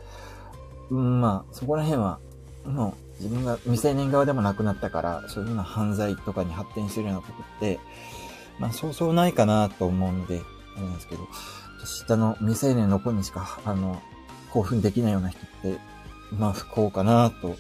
[0.90, 2.20] うん、まあ、そこら辺は、
[2.66, 7.80] もう自分が未成年側でもなくなったから、そういうような犯罪とかに発展してるようなことって、
[8.60, 10.42] まあ、そうそうないかなと思うんで、
[10.76, 11.28] あれなんですけど、
[11.86, 14.02] 下の未成年の子にしか、あの、
[14.52, 15.80] 興奮できないような人って、
[16.38, 17.56] まあ、不幸かなと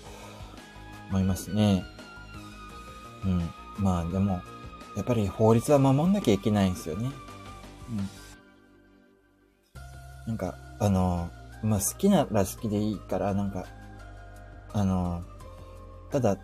[1.10, 1.84] 思いますね。
[3.26, 3.50] うん。
[3.78, 4.42] まあ、でも、
[4.96, 7.12] やっぱり法律は守んなきゃいけないんですよね。
[7.90, 8.10] うん。
[10.28, 11.30] なんか、あの、
[11.64, 13.66] まあ、好きなら好きでいいから、なんか、
[14.74, 15.24] あの、
[16.12, 16.38] ただ、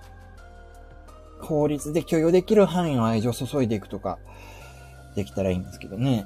[1.42, 4.20] 法律で許容できる範囲の愛情を注いでいくとか、
[5.16, 6.26] できたらいいんですけどね。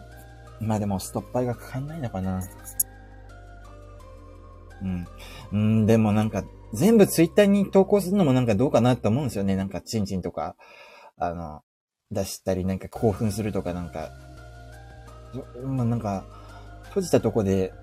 [0.59, 2.41] まあでも、ストッパーがかかんないのかな。
[4.81, 5.07] うん。
[5.51, 9.55] うん、でもなんか、全部ツイッターに投稿するのもなんかどうかなって思うんですよね。
[9.55, 10.55] なんか、チンチンとか、
[11.17, 11.61] あの、
[12.11, 14.09] 出したり、なんか興奮するとかなんか、
[15.63, 16.25] まあなんか、
[16.85, 17.73] 閉じたとこで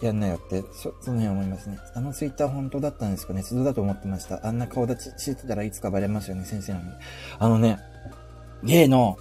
[0.00, 1.78] やんなよって、そ、その辺思いますね。
[1.94, 3.42] あのツイッター本当だったんですかね？
[3.42, 4.46] 都度だと思ってました。
[4.46, 6.90] あんな顔立ちしてたらいつかバレますよね、先生なのに。
[7.38, 7.78] あのね、
[8.62, 9.18] ゲイの、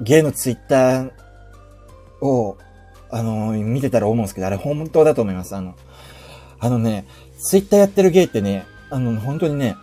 [0.00, 1.10] ゲイのツイッター
[2.20, 2.56] を、
[3.10, 5.54] あの、見てたら思うんですけど、あれ本当だと思います。
[5.54, 5.74] あの、
[6.58, 7.06] あのね、
[7.38, 9.76] ツイッターやってるゲイってね、あの、本当にね、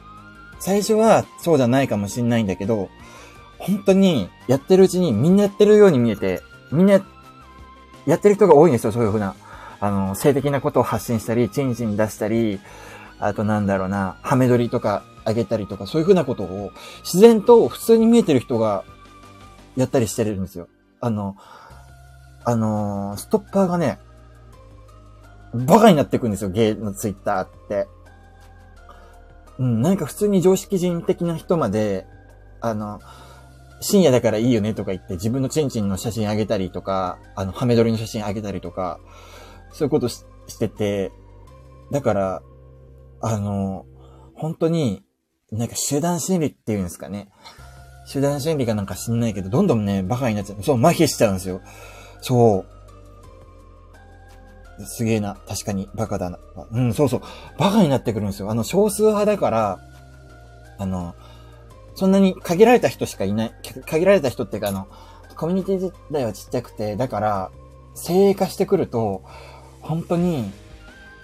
[0.59, 2.89] 最初はそうじゃないかもしんないんだけど、
[3.61, 6.93] 本当にやってるうちにみんなやってるように見えて、みんな
[8.07, 9.35] やってる人が多いんですよ、そういうふうな。
[9.79, 12.59] あの、性的なことを発信したり、チンチン出したり、
[13.19, 16.71] あとなんだろうな、ハメ撮りとかあげたりとか、そういうふうなことを
[17.03, 18.83] 自然と普通に見えてる人が
[19.75, 20.67] やったりしてるんですよ。
[20.99, 21.35] あの、
[22.43, 23.99] あのー、ストッパーがね、
[25.53, 27.87] バカになっていくんですよ、ゲイのツイッターって。
[29.59, 32.07] うん、なんか普通に常識人的な人まで、
[32.61, 33.01] あの、
[33.81, 38.99] 深夜だからいいよねとか言って自分のチンチンの写真あげたりとか、あの、ハメ撮りの写真あげたりとか、
[39.73, 40.23] そういうことし
[40.59, 41.11] てて、
[41.91, 42.43] だから、
[43.21, 43.85] あの、
[44.35, 45.03] 本当に、
[45.51, 47.29] なんか集団心理っていうんですかね。
[48.05, 50.63] 集団心理かなんか知んないけど、どんどんね、バカになっちゃう。
[50.63, 51.61] そう、麻痺しちゃうんですよ。
[52.21, 52.65] そ
[54.79, 54.85] う。
[54.85, 55.35] すげえな。
[55.47, 56.39] 確かに、バカだな。
[56.71, 57.21] うん、そうそう。
[57.57, 58.49] バカになってくるんですよ。
[58.51, 59.79] あの、少数派だから、
[60.77, 61.15] あの、
[61.95, 63.51] そんなに限られた人しかいない、
[63.85, 64.87] 限られた人っていうか、あの、
[65.35, 67.51] コミュニティ自体はちっちゃくて、だから、
[67.95, 69.23] 精鋭化してくると、
[69.81, 70.51] 本当に、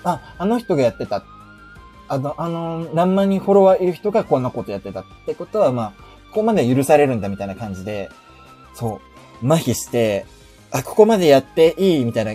[0.03, 1.23] あ、あの人がやってた。
[2.09, 8.09] あの、あの、何万人フォロワーいる人がこんなことやってたってことは、まあ、ここまで許されるんだみたいな感じで、
[8.73, 9.01] そ
[9.41, 10.25] う、麻痺して、
[10.71, 12.33] あ、ここまでやっていいみたいな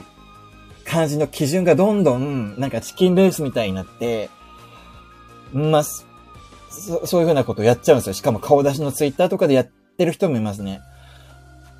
[0.84, 4.30] 感じの基準がどんどん、なんかチキンレースみたいになって、
[5.52, 5.82] まあ、
[6.72, 8.12] そそういうふうなことをやっちゃうんですよ。
[8.14, 10.80] しかも顔出しのツイッターとかでやってる人もいますね。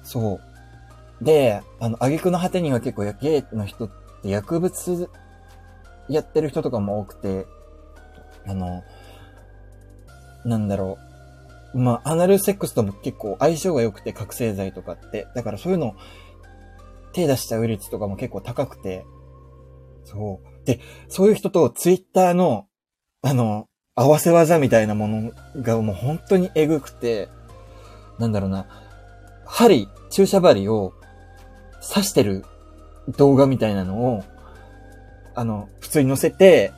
[0.05, 0.41] そ
[1.21, 1.25] う。
[1.25, 3.91] で、あの、挙句の果てには結構ゲイの人っ
[4.23, 5.09] て薬物
[6.09, 7.47] やってる人とかも多くて、
[8.47, 8.83] あの、
[10.45, 10.99] なんだろ
[11.75, 11.79] う。
[11.79, 15.27] まあ、アナルセックスとも結構相性が良くて、覚醒剤とかって。
[15.35, 15.95] だからそういうの、
[17.13, 19.05] 手出しちゃう率とかも結構高くて。
[20.05, 20.67] そう。
[20.67, 22.67] で、そういう人とツイッターの、
[23.23, 27.29] あの、合わせ技みたいなものがもう本当にエグくて、
[28.19, 28.67] なんだろうな、
[29.45, 30.95] 針、注射針を
[31.87, 32.45] 刺してる
[33.17, 34.25] 動画みたいなのを、
[35.35, 36.73] あの、普通に載せて、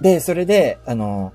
[0.00, 1.32] で、それで、あの、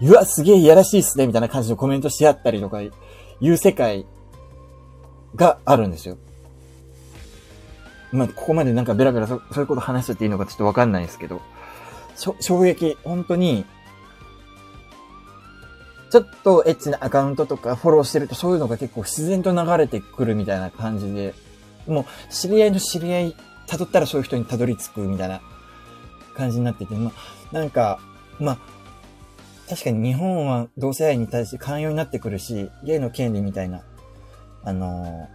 [0.00, 2.92] うわ、すげえいやらしいっすね、みたいな感じのコメントし合ったりとか、い
[3.40, 4.06] う世界
[5.34, 6.18] があるんですよ。
[8.12, 11.40] まあ、ここまでなんかベラベラそそういうこと話しちゃっていいのかちょっとわかんないですけど、
[12.16, 13.64] 衝撃、本当に、
[16.10, 21.34] ちょっとエッチなアカウントとかフォローしてるとそういうのが結構自然と流れてくるみたいな感じで、
[21.86, 25.40] もう知り合いの知り合い辿ったらそういう人に辿り着くみたいな
[26.36, 27.12] 感じになってて、ま
[27.50, 27.98] あ、なんか、
[28.38, 28.58] まあ、
[29.70, 33.82] 確かに日本は同性愛に対して寛容になってくるし、ゲイの権利みたいな、
[34.64, 35.30] あの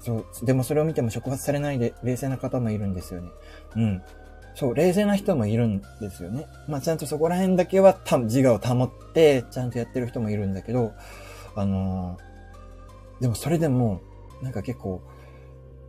[0.00, 3.30] ー、そう、でもそれを見ても触発されないで冷静な方もいるんですよね。
[3.74, 4.02] うん。
[4.54, 6.46] そう、冷静な人もいるんですよね。
[6.68, 10.92] まあちゃんとそこら辺だけはた自我を保って、ちゃんとやってる人もいるんだけど、
[11.54, 14.00] あのー、でもそれでも、
[14.42, 15.02] なんか結構、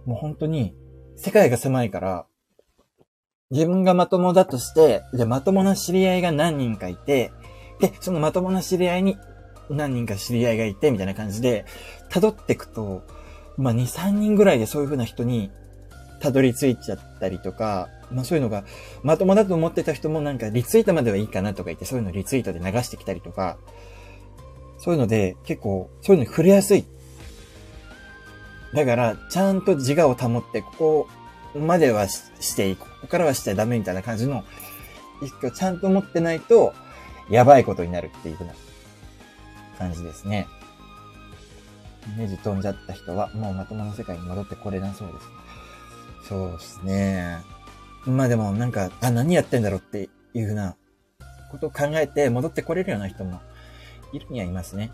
[0.06, 0.76] もう本当に、
[1.16, 2.26] 世界が狭いから、
[3.52, 7.32] 自分がまともだとして、で、まともな知り合いが何人かいて、
[7.80, 9.18] で、そのまともな知り合いに
[9.70, 11.66] 何人か知り合いがいて、みたいな感じで、
[12.10, 13.04] 辿ってくと、
[13.58, 15.52] まあ、2、3人ぐらいでそういう風な人に、
[16.20, 18.64] たどり着いちゃったりとか、まあそういうのが、
[19.04, 23.58] まともだと思ってた人もなんかリツイートまではいいかなとか言って、そういうのリツイートで流してきたりとか、
[24.78, 26.86] そういうので結構、そういうのに触れやすい。
[28.74, 31.08] だから、ちゃんと自我を保って、こ
[31.54, 32.76] こまではしていい。
[32.76, 34.44] ここからはしちゃダメみたいな感じの
[35.22, 36.74] 意識をちゃんと持ってないと、
[37.30, 38.54] やばいことになるっていうふうな
[39.78, 40.48] 感じですね。
[42.18, 46.28] ネジ飛んじゃった人は、もうまともな世界に戻ってこれなそうです。
[46.30, 47.40] そうですね。
[48.06, 50.76] まあでもなんか、あ、何やってんだろうっていうふうな
[51.52, 53.42] ことを考えて戻ってこれるような人も
[54.14, 54.92] いるにはいますね。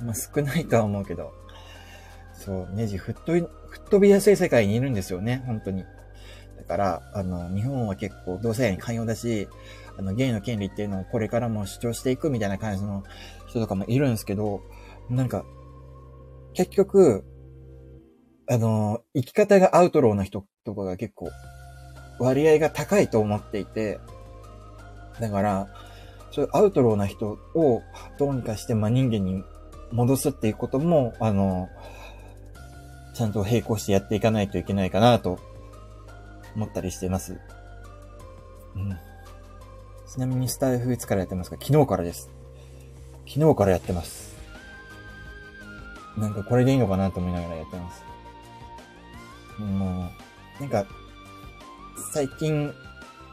[0.00, 0.06] うん。
[0.06, 1.32] まあ少ないとは思うけど。
[2.32, 5.84] そう、ネジ吹っ飛び、吹っ飛びやすい世界にいるんですよね、本当に。
[6.56, 9.46] だから、あの、日本は結構同性愛に寛容だし、
[9.98, 13.04] あの、ゲイの権利っていうのをこれからも主張していくみたいな感じの
[13.46, 14.62] 人とかもいるんですけど、
[15.10, 15.44] なんか、
[16.54, 17.24] 結局、
[18.48, 21.30] あの、生き方がアウトローな人とかが結構
[22.20, 23.98] 割合が高いと思っていて、
[25.18, 25.68] だから、
[26.30, 27.82] そういうアウトローな人を
[28.18, 29.42] どうにかして真人間に
[29.90, 31.68] 戻すっていうことも、あの、
[33.14, 35.40] ちゃんと並行してやっていかないといけないかなと
[36.54, 37.40] 思ったりしてます。
[38.76, 38.96] うん。
[40.06, 41.56] ちなみにスタイフいつからやってますか？
[41.60, 42.30] 昨日からです。
[43.26, 44.36] 昨日からやってます。
[46.16, 48.04] なんかこれでいいのかなと思いながらやってます。
[49.60, 50.10] も
[50.58, 50.86] う、なんか、
[52.12, 52.74] 最近、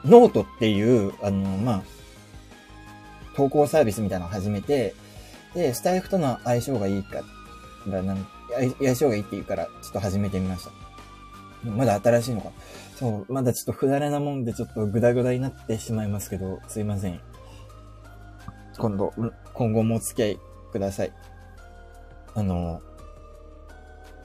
[0.06, 1.84] ノートっていう、あの、まあ、
[3.36, 4.94] 投稿サービスみたいなのを始めて、
[5.54, 7.22] で、スタイフとの相性がいいか、
[7.88, 8.28] なん
[8.80, 10.72] 相性がいいって言うから、ちょっと始めてみました。
[11.70, 12.52] まだ新しいのか。
[12.96, 17.20] そう、まだちょっと不慣れなもんでちょっとグダグダになってしまいますけど、すいません。
[18.78, 19.12] 今度、
[19.54, 20.40] 今後もお付き合い
[20.72, 21.12] ください。
[22.36, 22.82] あの、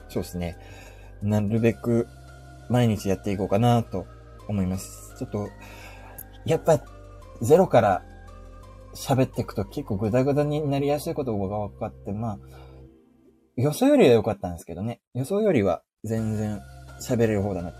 [0.09, 0.57] そうですね。
[1.23, 2.07] なるべく
[2.69, 4.05] 毎日やっていこうかなと
[4.47, 5.15] 思います。
[5.17, 5.49] ちょっと、
[6.45, 6.79] やっぱ、
[7.41, 8.03] ゼロから
[8.93, 12.39] 喋っていくと結構グダグダになりやすいことが分かって、まあ、
[13.55, 15.01] 予想よりは良かったんですけどね。
[15.13, 16.61] 予想よりは全然
[17.01, 17.77] 喋れる方だなと。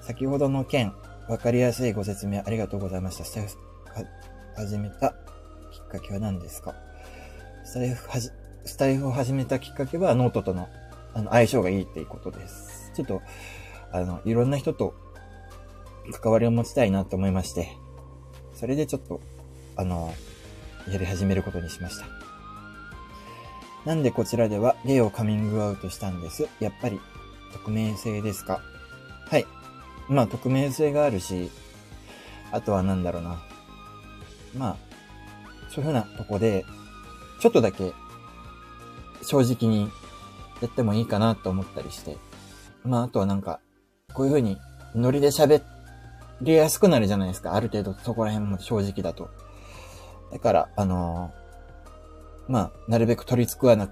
[0.00, 0.92] 先ほどの件、
[1.28, 3.24] わかりやすいご説明ありがとうございました。
[3.24, 3.56] スタイフ
[4.56, 5.10] 始めた
[5.72, 6.74] きっかけは何ですか？
[7.64, 8.30] スタイフはじ、
[8.64, 10.68] スタイフを始めたきっかけはノートとの
[11.14, 12.92] あの相性がいいっていうことです。
[12.94, 13.22] ちょっと、
[13.90, 14.94] あの、いろんな人と
[16.12, 17.76] 関わりを持ちたいなと思いまして、
[18.54, 19.20] それでちょっと、
[19.76, 20.14] あの、
[20.90, 22.06] やり始めることにしました。
[23.84, 26.48] なんでこちらではゲイをカミングアウトしたんです。
[26.60, 27.00] やっぱり
[27.52, 28.60] 匿名性ですか？
[29.28, 29.46] はい。
[30.08, 31.50] まあ匿名性があるし、
[32.50, 33.42] あとはなんだろうな。
[34.56, 34.76] まあ、
[35.70, 36.64] そういうふうなとこで、
[37.40, 37.92] ちょっとだけ
[39.22, 39.90] 正直に
[40.62, 42.16] やってもいいかなと思ったりして。
[42.84, 43.60] まああとはなんか、
[44.14, 44.56] こういうふうに
[44.94, 45.62] ノリで喋っ
[46.40, 47.54] りやすくなるじゃないですか。
[47.54, 49.30] ある程度そこら辺も正直だと。
[50.32, 51.46] だから、あのー
[52.48, 53.88] まあ、なるべく取り繕わな、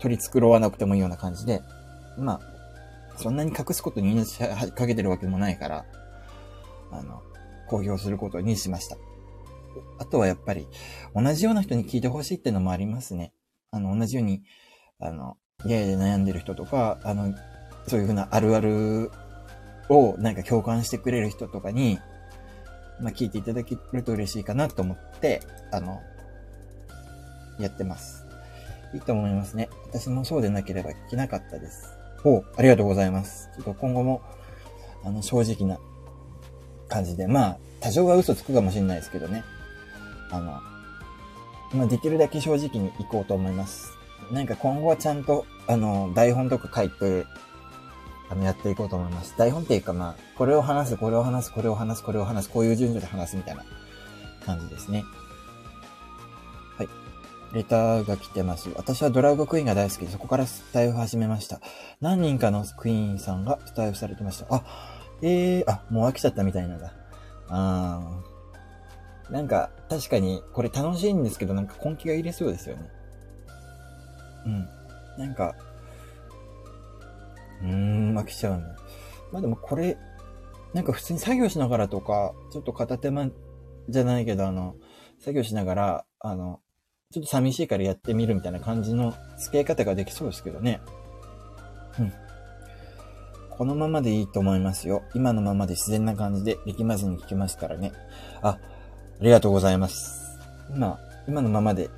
[0.00, 1.62] 取り繕わなくてもいいような感じで、
[2.18, 2.40] まあ、
[3.18, 5.84] そんなに隠すことに命かけてるわけもないから、
[6.92, 7.22] あの、
[7.68, 8.96] 公表することにしました。
[9.98, 10.68] あとはやっぱり、
[11.14, 13.32] 同じような人に聞いてほしいってのもありますね。
[13.70, 14.42] あの、同じように、
[15.00, 17.34] あの、ゲイで悩んでる人とか、あの、
[17.88, 19.10] そういうふうなあるある
[19.88, 21.98] をなんか共感してくれる人とかに、
[23.00, 26.00] まあ、聞いていただけると嬉しいかなと思って、あの、
[27.58, 28.24] やってます。
[28.94, 29.68] いいと思いますね。
[29.84, 31.96] 私もそうでなければ聞けなかったです。
[32.24, 33.50] おありがとうございます。
[33.54, 34.22] ちょっと今後も、
[35.04, 35.78] あの、正直な
[36.88, 39.44] 感じで、まあ、多少は嘘つくかもしれないですけどね。
[40.30, 40.60] あの、
[41.72, 43.90] まあ、できるだけ正直に行こうと思います。
[44.32, 47.26] なんか今後はちゃんと、あの、台本とか書いて、
[48.28, 49.34] あの、やっていこうと思います。
[49.36, 53.64] 台本っていうかまあ、これを話す、これを話す、これを話す、これを話す、こういう順序で話すみたいな
[54.44, 55.04] 感じですね。
[56.76, 56.88] はい
[57.52, 58.68] レターが来てます。
[58.76, 61.60] 私はドラッグクイーンが大好きで、そこからスタイフ始めました。
[62.00, 64.46] 何人かのクイーンさんがスタイフされてました。
[64.50, 64.64] あ、
[65.22, 66.92] えー、あ、もう飽きちゃったみたいなんだ。
[67.48, 69.32] あー。
[69.32, 72.90] なんか、確かに、これ楽しいんですけど、なんか根気が入れそうですよね。
[74.46, 74.68] うん。
[75.18, 75.54] なんか、
[77.62, 77.68] うー
[78.12, 78.76] ん、飽きちゃうんだ。
[79.32, 79.96] まあでもこれ、
[80.74, 83.30] なんか普通に作業しながらとか、ちょっと片手間
[83.88, 84.76] じゃないけど、あの、
[85.18, 86.60] 作業しながら、あの、
[87.12, 90.80] ちょっと寂しいからやってみるみたいな感じの付け方ができそうですけどね。
[91.98, 92.12] うん。
[93.50, 95.02] このままでいいと思いますよ。
[95.14, 97.92] 今のままで自然な感じで力まずに聞きますからね。
[98.42, 98.58] あ、あ
[99.22, 100.38] りがとうございます。
[100.74, 101.88] 今、今のままで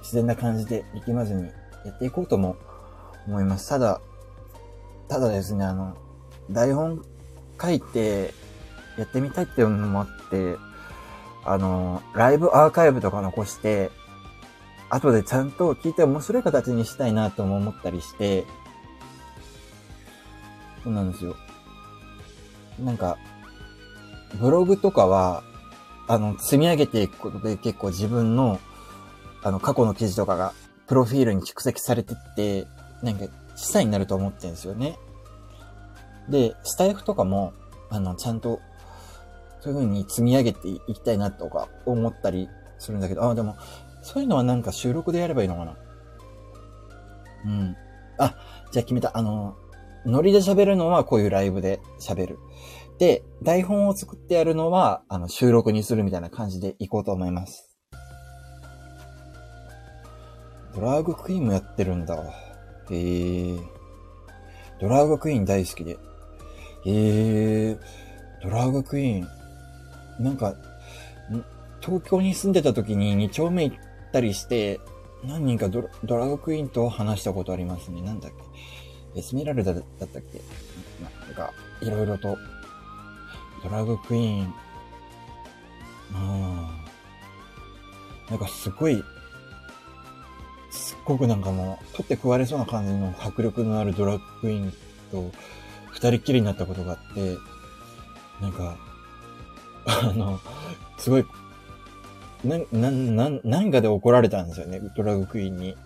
[0.00, 1.44] 自然な感じで力まずに
[1.84, 2.56] やっていこうとも
[3.26, 3.68] 思います。
[3.68, 4.00] ただ、
[5.10, 5.96] ただですね、あの、
[6.52, 7.04] 台本
[7.60, 8.32] 書いて
[8.96, 10.56] やってみたいっていうのもあって、
[11.44, 13.90] あの、ライブアーカイブとか残して、
[14.88, 18.46] 後でちゃんと聞いて面白い形にしたいなとも思ったりして、
[20.84, 21.34] そうなんですよ。
[22.78, 23.18] なんか、
[24.40, 25.42] ブログとかは、
[26.06, 28.60] あの、積み上げていくことで結構自分の、
[29.42, 30.52] あの、過去の記事とかが、
[30.86, 32.68] プロフィールに蓄積されてって、
[33.02, 33.26] なんか、
[33.60, 34.98] 資産になると思ってんですよね。
[36.30, 37.52] で、スタイフとかも、
[37.90, 38.58] あの、ちゃんと、
[39.60, 42.48] そういう風に積み上げていきたいなとか思ったり
[42.78, 43.56] するんだけど、あ、でも、
[44.00, 45.76] そういうのはなんか収録でやればいいのかな
[47.44, 47.76] うん。
[48.18, 48.34] あ、
[48.72, 49.10] じゃあ決めた。
[49.14, 49.56] あの、
[50.06, 52.38] ノリで喋るのはこういうライブで喋る。
[52.98, 57.76] で、台本を作ってやるのは、あの、収録にするみたいな感じでいこうと思います。
[60.74, 62.49] ドラァグクイーンもやってるんだ。
[62.90, 63.60] へえー。
[64.80, 65.92] ドラァグクイーン大好きで。
[65.92, 65.96] へ
[66.86, 67.78] えー。
[68.42, 69.28] ドラァグクイーン。
[70.22, 70.54] なんか、
[71.80, 73.76] 東京に住んでた時に2丁目行っ
[74.12, 74.80] たりして、
[75.24, 78.00] 何人かドラドラッグクイーンと話したことありますね。
[78.02, 78.32] なんだっ
[79.14, 80.20] けエスメラルダだったっけ
[81.26, 82.38] なんか、いろいろと。
[83.62, 84.54] ドラッグクイーン。
[86.14, 86.68] うん。
[88.30, 89.02] なんかすごい、
[91.10, 94.72] すっごくなんかも、取って食われそうな感じの迫力のあるドラッグクイーン
[95.10, 95.32] と
[95.90, 97.36] 二人っきりになったことがあって、
[98.40, 98.76] なんか、
[99.86, 100.38] あの、
[100.98, 101.26] すごい
[102.44, 105.76] な、な、な、何かで怒られたんですよね、ドラッグクイーンに。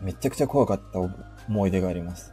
[0.00, 1.00] めちゃくちゃ怖かった
[1.46, 2.32] 思い出があります。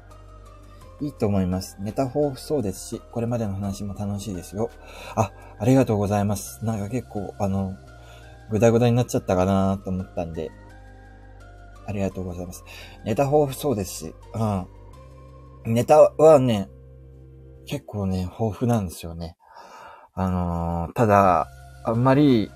[1.02, 1.76] いいと思います。
[1.82, 4.70] ネタ豊富そうですし、これまでの話も楽しいですよ。
[5.16, 6.64] あ、ありがとうございます。
[6.64, 7.76] なんか結構、あの、
[8.50, 10.52] ぐだぐだになっちゃったかなと思ったんで、
[11.88, 12.64] ありがとうございます。
[13.06, 15.74] ネタ豊富そうですし、うん。
[15.74, 16.70] ネタはね、
[17.66, 19.36] 結構ね、豊富なんですよね。
[20.14, 21.48] あのー、ただ、
[21.84, 22.50] あんまり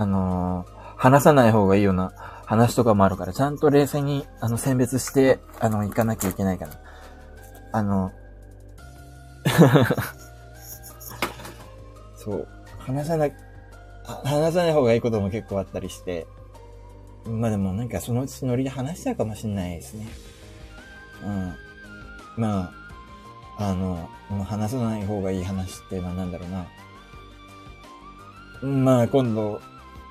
[0.00, 2.14] あのー、話さない方がいいような
[2.46, 6.72] 話とかもあるから、ちゃんと冷静に、あの、選別して、あの、行かなきゃいけないから。
[7.72, 8.12] あの、
[12.16, 12.48] そう、
[12.78, 13.28] 話さな、
[14.24, 16.26] 話さない方がいいことも結構あったりして、
[17.24, 20.06] まあでもなんかそのうちノリで話しちゃうかもしんないですね。
[21.24, 21.54] うん。
[22.36, 22.72] ま
[23.58, 24.08] あ、あの、
[24.44, 26.66] 話さない方がいい話って、まあなんだろうな。
[28.84, 29.60] まあ今度、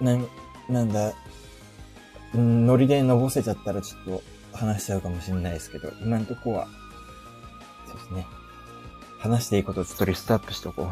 [0.02, 0.18] な、
[0.70, 1.14] なんだ、
[2.34, 4.24] ノリでのぼせちゃったらちょっと
[4.58, 6.68] 話しちゃうかもしれないですけど、今んとこは、
[7.88, 8.26] そうですね。
[9.20, 10.88] 話していいことをちょっとリストアップしとこう。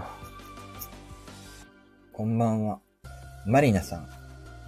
[2.12, 2.80] こんばんは。
[3.46, 4.17] マリナさん。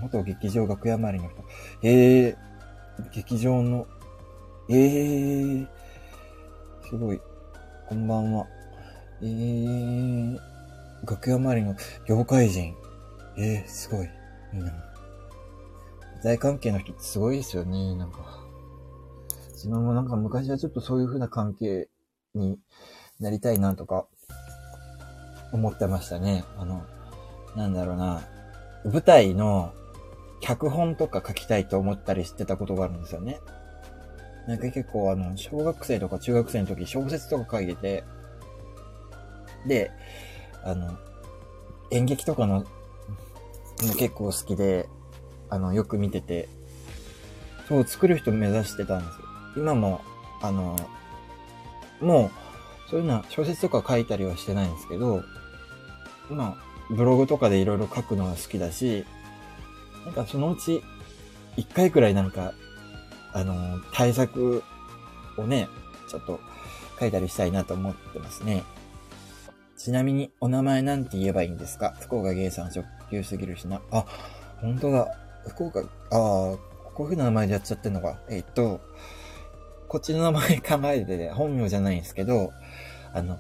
[0.02, 1.44] 元劇場楽屋周りの人。
[1.84, 3.88] ええー、劇場の、
[4.70, 5.68] ええー、
[6.90, 7.22] すごい。
[7.88, 8.48] こんばんは。
[9.22, 10.40] ええー、
[11.06, 11.76] 楽屋周りの
[12.08, 12.76] 業界人。
[13.38, 14.10] ええー、すごい。
[14.54, 14.72] いいな。
[16.24, 18.44] 在関係の人ってすごいですよね、なんか。
[19.54, 21.90] 自分もなんか昔はちょっとそういう風な関係
[22.34, 22.58] に
[23.20, 24.08] なりたいなとか、
[25.52, 26.44] 思ってましたね。
[26.58, 26.86] あの、
[27.56, 28.22] なんだろうな。
[28.86, 29.74] 舞台の
[30.42, 33.40] 脚本とか書きたいと思ったりしてたことがあるんですよね。
[34.48, 38.04] なんか結構あの、小学生とか中学生の時小説とか書いてて、
[39.68, 39.92] で、
[40.64, 40.98] あの、
[41.92, 42.66] 演劇とかの
[43.98, 44.88] 結構好きで、
[45.50, 46.48] あの、よく見てて、
[47.68, 49.26] そう、作る人目指してたんですよ。
[49.58, 50.02] 今も、
[50.42, 50.76] あの、
[52.02, 55.24] もう、そういうのは小説とか書いたりはしてないんですけど、
[56.30, 59.06] まあ、ブログとかでいろいろ書くのが好きだし、
[60.06, 60.84] なんかそのうち、
[61.58, 62.54] 一回くらいなんか、
[63.34, 64.64] あの、対策
[65.38, 65.68] をね、
[66.10, 66.40] ちょっと
[67.00, 68.64] 書いたりしたいなと思ってますね。
[69.78, 71.96] ちなみに、お名前なんて言えばいいんですか？
[72.00, 73.82] 福岡芸さん直球すぎるしな。
[73.92, 74.06] あ、
[74.62, 75.08] 本当だ。
[75.48, 76.58] 福岡、ああ、こ
[77.00, 78.20] ういう風な名前でやっちゃってんのか。
[78.30, 78.82] えっと、
[79.88, 82.52] こっちの名前考えてて、本名じゃないんですけど、
[83.14, 83.38] あの、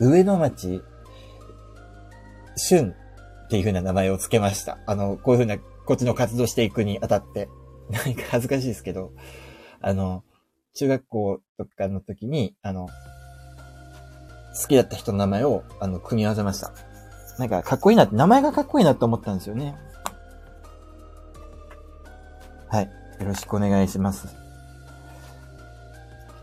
[0.00, 0.82] 上野町、
[2.68, 2.94] 春
[3.44, 4.78] っていう風な名前を付けました。
[4.86, 7.48] あの、こういう風な、こっちの活動していくにあたって。
[7.90, 9.12] なんか恥ずかしいですけど、
[9.80, 10.24] あの、
[10.74, 12.88] 中学校とかの時に、あの、
[14.60, 16.72] 好きだった人の名前を、あの、組み合わせました。
[17.38, 19.76] なんか、かっこいいなって、名前がかっこいいなって思ったんですよね。
[22.68, 22.84] はい。
[23.20, 24.28] よろしくお願いします。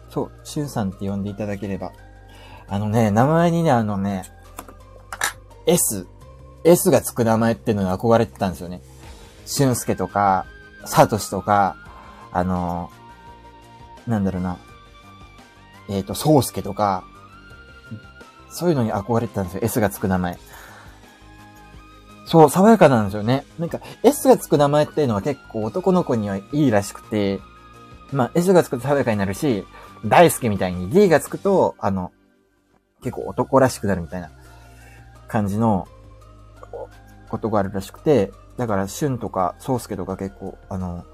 [0.10, 1.94] そう、しゅんさんって呼んでいただければ。
[2.68, 4.24] あのね、名前にね、あのね、
[5.66, 6.06] S、
[6.64, 8.82] S がつく名前っていうのに憧れてたんですよね。
[9.52, 10.46] しゅんすけとか、
[10.86, 11.76] さとしとか、
[12.32, 12.90] あの、
[14.08, 14.58] なんだろうな、
[15.90, 17.04] えっ、ー、と、そうすけとか、
[18.50, 19.60] そういうのに憧れてたんですよ。
[19.62, 20.40] S がつく名前。
[22.26, 23.44] そう、爽やかなんですよね。
[23.60, 27.42] なんか、S がつく名前っていうのは結構男の子にはいいらしくて、
[28.14, 29.66] まあ、S がつくと爽やかになるし、
[30.06, 32.14] 大好きみたいに D がつくと、あの、
[33.04, 34.32] 結構男らしくなるみたいな
[35.28, 35.90] 感じの
[37.28, 41.06] ことがあるらしくて、だから、シュンとか、ソウスケとか結構、あの、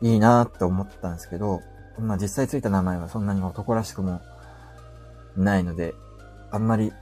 [0.00, 1.60] いいなって思ったんですけど、
[1.98, 4.20] まあ実際ついた名前はそんなに男らしくも
[5.36, 5.94] ないので、
[6.50, 6.92] あんまり、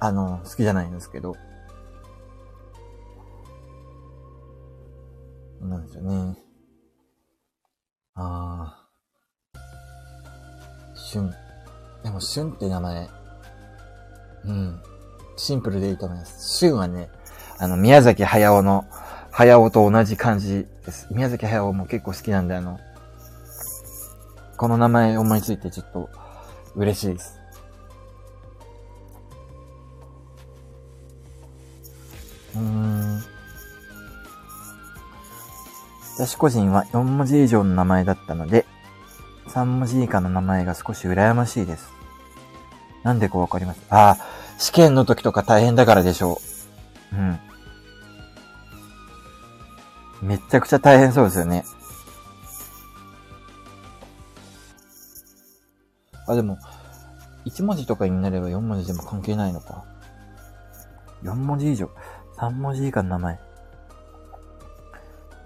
[0.00, 1.36] あの、好きじゃないんですけど、
[5.60, 6.36] なんですよね。
[8.14, 8.76] あ
[9.54, 9.58] あ。
[10.94, 11.32] 旬。
[12.02, 13.08] でも、旬って名前、
[14.44, 14.82] うん。
[15.36, 16.58] シンプルでいいと思います。
[16.58, 17.10] 旬はね、
[17.58, 18.84] あの、宮崎駿の、
[19.36, 21.08] 駿と同じ感じです。
[21.10, 22.80] 宮崎駿も結構好きなんで、あの、
[24.56, 26.08] この名前思いついてちょっと
[26.74, 27.38] 嬉しいです。
[32.54, 33.22] うーん。
[36.16, 38.64] 私個人は4文字以上の名前だったので、
[39.48, 41.92] 3文字以下の名前が少し羨ましいです。
[43.02, 44.18] なんでかわかりますああ、
[44.56, 46.40] 試験の時とか大変だからでしょ
[47.12, 47.16] う。
[47.16, 47.38] うん。
[50.22, 51.64] めちゃくちゃ大変そうですよね。
[56.26, 56.58] あ、でも、
[57.44, 59.84] 1文字とかになれば4文字でも関係ないのか。
[61.22, 61.88] 4文字以上
[62.38, 63.40] ？3文字以下の名前。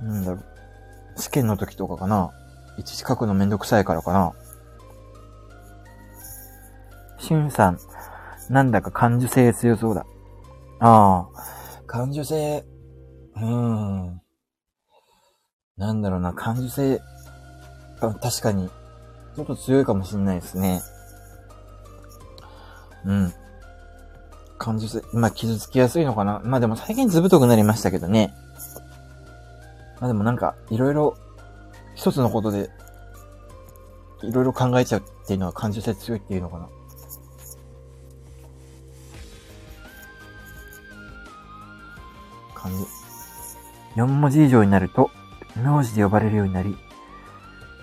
[0.01, 0.45] なんだろう。
[1.21, 2.31] 試験の時とかかな。
[2.79, 4.33] 一時書くのめんどくさいからかな。
[7.19, 7.79] しゅんさん。
[8.49, 10.07] なんだか感受性強そうだ。
[10.81, 11.83] ああ。
[11.87, 12.65] 感受性、
[13.37, 14.23] うーん。
[15.81, 17.01] なんだろうな、感受性、
[17.99, 18.69] 確かに、
[19.35, 20.83] ちょっと強いかもしんないですね。
[23.07, 23.33] うん。
[24.59, 26.43] 感受性、まあ、傷つきやすいのかな。
[26.45, 28.35] まあでも最近ずぶとくなりましたけどね。
[30.01, 31.17] まあでもなんか、いろいろ、
[31.95, 32.69] 一つのことで、
[34.23, 36.69] いろいろ考えちゃうっていうのは感受性強いっていうのかな。
[42.55, 42.85] 感じ。
[43.97, 45.11] 4文字以上になると、
[45.57, 46.77] 名字で呼ばれるようになり、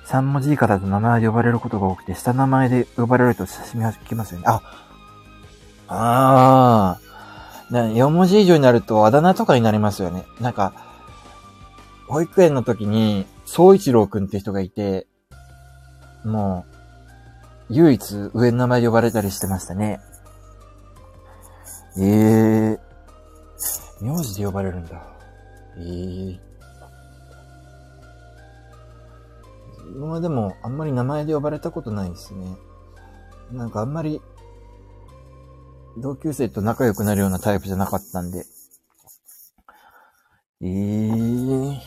[0.08, 4.46] 3文字以下だと名前で呼ばれることが多くて、下名前で呼ばれると親しみがきますよね。
[4.48, 4.62] あ、
[5.88, 10.26] ああ、4文字以上になるとあだ名とかになりますよね。
[10.40, 10.74] なんか、
[12.08, 15.08] 保育園の時に、総一郎くんって人がいて、
[16.24, 16.66] も
[17.70, 20.00] う、唯一上の名前で呼ばれたりしてましたね。
[22.00, 22.80] ええー、
[24.02, 25.02] 名字で呼ばれるんだ。
[25.78, 26.47] ええー。
[29.88, 32.58] 自分はでも、あんまり名前で呼ばれたことないですね。
[33.52, 34.22] なんかあんまり、
[35.98, 38.46] 同級生と仲良くなるようなタイプじゃなかったんで。
[40.62, 41.80] ええー。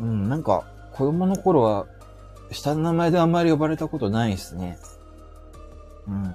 [0.00, 1.86] うん、なんか、子供の頃は、
[2.52, 4.78] 下の名前であんまり呼ばれたことないですね。
[6.06, 6.34] うん。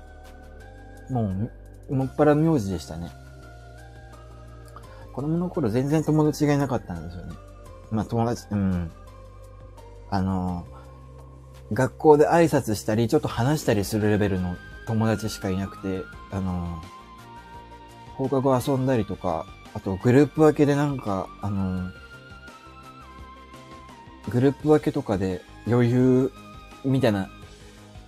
[1.14, 1.50] も
[1.90, 3.12] う、もっぱら名字でしたね。
[5.14, 7.34] 子供の頃全然友達がいなかったんですよね。
[7.92, 8.92] まあ友達、うん。
[10.12, 10.66] あの、
[11.72, 14.56] 学校で挨拶したり、ちょっと話したりするレベルの
[14.88, 16.82] 友達しかいなくて、あの、
[18.16, 21.92] 放課後遊んだりとか、あとグループ分けでなんか、あの、
[24.30, 26.32] グループ分けとかで余裕
[26.84, 27.30] みたいな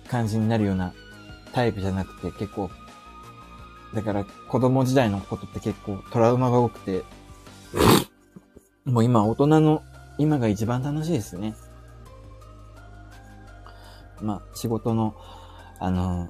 [0.08, 0.92] 感じになるような
[1.52, 2.70] タイプじゃなくて結構、
[3.94, 7.04] だから子供時代のことって結構トラウマが多くて、
[8.84, 9.82] もう今大人の
[10.18, 11.54] 今が一番楽しいですね。
[14.22, 15.14] まあ、仕事の、
[15.78, 16.28] あの、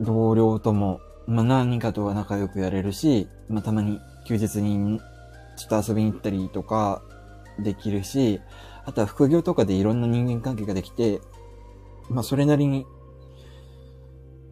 [0.00, 5.00] 同僚とも、まあ、何かとは仲良くやれるし、まあ、たまに休日に
[5.56, 7.02] ちょっと遊びに行ったりとか
[7.58, 8.40] できるし、
[8.84, 11.20] あとは副業とかでいろんな人間関係ができて、
[12.08, 12.86] まあ、それなりに、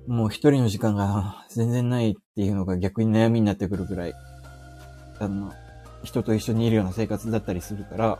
[0.06, 4.14] もう一人の時間が全然ないっていうのが逆に悩みになってくるぐらい、
[5.20, 5.52] あの、
[6.02, 8.18] 人と一緒にいるような生活だったりするから、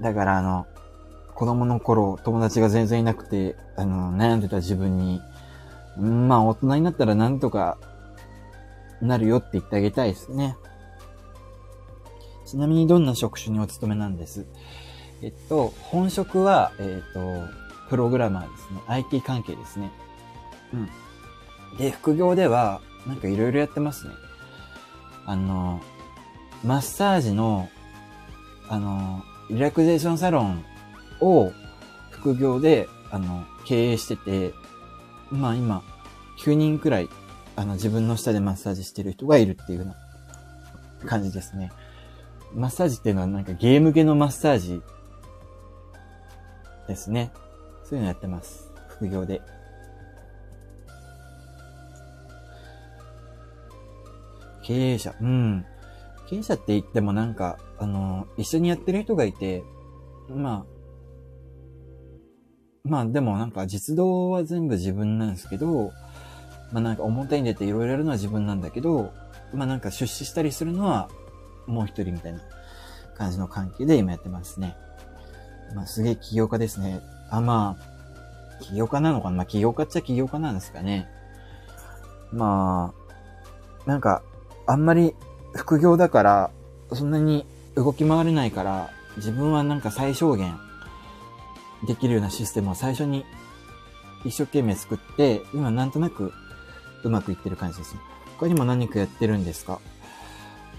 [0.00, 0.66] だからあの、
[1.40, 5.22] 子供の頃、友達が全然いなくて、あの、悩んでた自分に、
[5.96, 7.78] まあ、大人になったらなんとか
[9.00, 10.58] なるよって言ってあげたいですね。
[12.44, 14.44] ちなみにどんな職種にお勤めなんです？
[15.22, 17.20] えっと、本職は、えっと、
[17.88, 18.82] プログラマーですね。
[18.88, 19.90] IT 関係ですね。
[20.74, 20.90] うん。
[21.78, 24.12] で、副業では、なんかいろいろやってますね。
[25.24, 25.80] あの、
[26.62, 27.70] マッサージの、
[28.68, 30.66] あの、リラクゼーションサロン
[31.20, 31.52] を
[32.10, 34.52] 副業で、あの、経営してて、
[35.30, 35.82] まあ今、
[36.38, 37.08] 9人くらい、
[37.56, 41.70] あの、自分の下でマッサージしてる人がいるっていうような感じですね。
[42.54, 44.82] マッサージっていうのはなんかゲーム系のマッサージ
[46.88, 47.32] ですね。
[47.84, 48.72] そういうのやってます。
[48.88, 49.40] 副業で。
[54.62, 55.14] 経営者。
[55.20, 55.64] うん。
[56.28, 59.62] 経営者って言ってもなんか、あの、一緒にやってる人がいて、
[60.28, 60.79] まあ、
[62.84, 65.92] まあでもなんか実動は全部自分なんですけど、
[66.72, 69.12] まあなんか表に出ていろいろやるのは自分なんだけど、
[69.52, 71.08] まあなんか出資したりするのは
[71.66, 72.40] もう一人みたいな
[73.16, 74.76] 感じの関係で今やってますね。
[75.74, 77.00] まあすげえ起業家ですね。
[77.30, 79.36] あ、まあ、起業家なのかな？
[79.36, 81.08] まあ起業家っちゃ起業家なんですかね。
[82.32, 82.94] ま
[83.86, 84.22] あ、なんか、
[84.66, 85.14] あんまり
[85.54, 86.50] 副業だから、
[86.92, 90.56] そんなに動き回れないから、自分はなんか最小限
[91.86, 93.24] できるようなシステムを最初に
[94.24, 96.32] 一生懸命作って、今なんとなく
[97.04, 98.00] うまくいってる感じですね。
[98.38, 99.80] 他にも何かやってるんですか？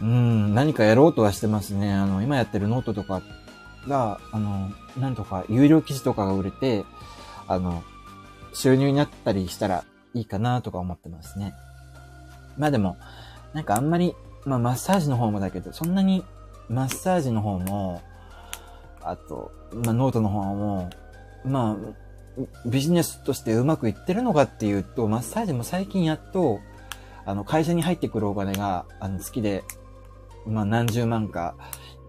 [0.01, 1.93] うん、何かやろうとはしてますね。
[1.93, 3.21] あの、今やってるノートとか
[3.87, 6.85] が、あの、なんとか有料記事とかが売れて、
[7.47, 7.83] あの、
[8.53, 11.53] 収入になったりしたらいいかなとか思ってますね。
[12.57, 12.97] まあでも、
[13.53, 16.25] なんかあんまり、まあマッサージの方もだけど、そんなに
[16.67, 18.01] マッサージの方も、
[19.03, 20.89] あと、まあノートの方も、
[21.43, 26.59] まあ、ビジネスとしてうまくいってるのかっていうと、マッサージも最近やっと、
[27.25, 29.63] あの、会社に入ってくるお金が、あの、月で、
[30.45, 31.55] まあ何十万か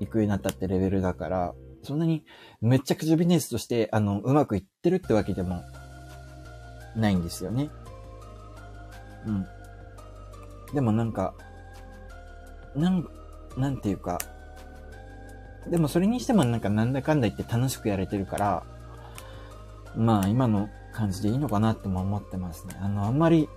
[0.00, 2.24] 行くようになったってレベルだから、そんなに
[2.60, 5.62] めちゃくちゃビジネスとして、あの、うまくいってるってわけでも
[6.96, 7.70] ないんですよね。
[9.26, 9.46] うん。
[10.74, 11.34] でもなんか、
[12.74, 13.08] なん、
[13.56, 14.18] なんていうか、
[15.68, 18.62] でもそれにしてもなんかなんだかんだ言って楽しくやれてるから、
[19.96, 22.76] まあ今の感じでいいのかなっても思ってますね。
[22.80, 23.48] あの、あんまり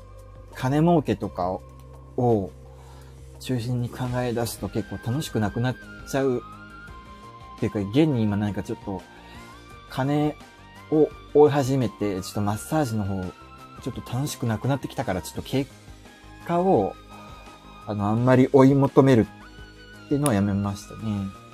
[0.53, 1.49] 金儲けとか
[2.17, 2.51] を
[3.39, 5.75] 中心に考え出すと結構楽しくなくなっ
[6.09, 6.41] ちゃう。
[7.57, 9.01] っていうか、現に今何かちょっと
[9.89, 10.35] 金
[10.91, 13.23] を追い始めて、ちょっとマッサージの方、
[13.81, 15.71] ちょっと楽しくなくなってきたから、ちょっと結
[16.45, 16.93] 果を、
[17.87, 19.27] あの、あんまり追い求める
[20.05, 21.44] っていうのはやめましたね。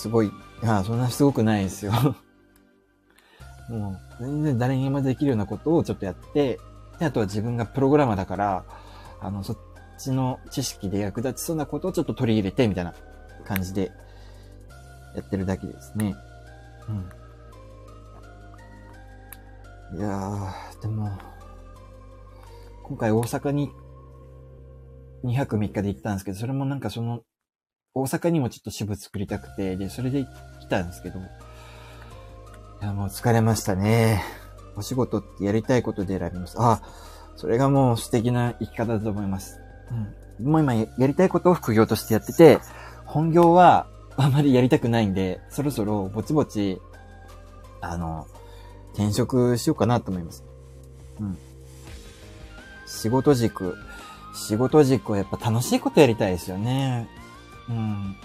[0.00, 0.28] すごい。
[0.28, 0.32] い
[0.62, 1.92] や、そんなすごくないですよ。
[3.68, 6.58] もう、全然誰にもできるようなことをちょっとやって、
[6.98, 8.64] で、あとは自分がプログラマーだから、
[9.20, 9.58] あの、そっ
[9.98, 12.94] ちの知識で役立ちそうなことをちょっと取り入れて、みたいな
[13.44, 13.92] 感じで
[15.14, 16.16] やってるだけですね。
[19.92, 19.98] うん。
[19.98, 21.10] いやー、でも、
[22.84, 23.70] 今回大阪に
[25.24, 27.20] 2泊3日で行ったんですけど、それもなんかその
[27.94, 30.24] 大阪にもちょっと支部作りたくて、で、それで
[30.60, 31.22] 来たんですけど、い
[32.82, 34.22] や、もう疲れましたね。
[34.76, 36.56] お仕事ってやりたいことで選びます。
[36.58, 36.82] あ、
[37.36, 39.60] それがもう素敵な生き方だと思います。
[40.38, 40.50] うん。
[40.50, 42.60] もう今やりたいことを副業としてやってて、
[43.04, 43.86] 本業は
[44.16, 46.80] あまりやりたくないんで、そろそろぼちぼち、
[47.80, 48.26] あの、
[48.94, 50.44] 転職しようかなと思います。
[51.18, 51.38] うん。
[52.86, 53.76] 仕事軸、
[54.34, 57.08] 仕事軸はやっぱ楽しいことやりたいですよね。
[57.70, 58.16] うん。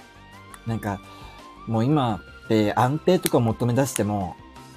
[0.66, 1.00] なんか、
[1.68, 4.36] もう今って安定とか求め出しても、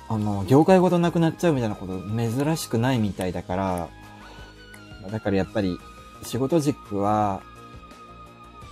[0.09, 3.89] あの、業界ごとなくなっちゃうみたいなこと珍しくないみたいだから、
[5.11, 5.79] だからやっぱり
[6.23, 7.43] 仕事軸は、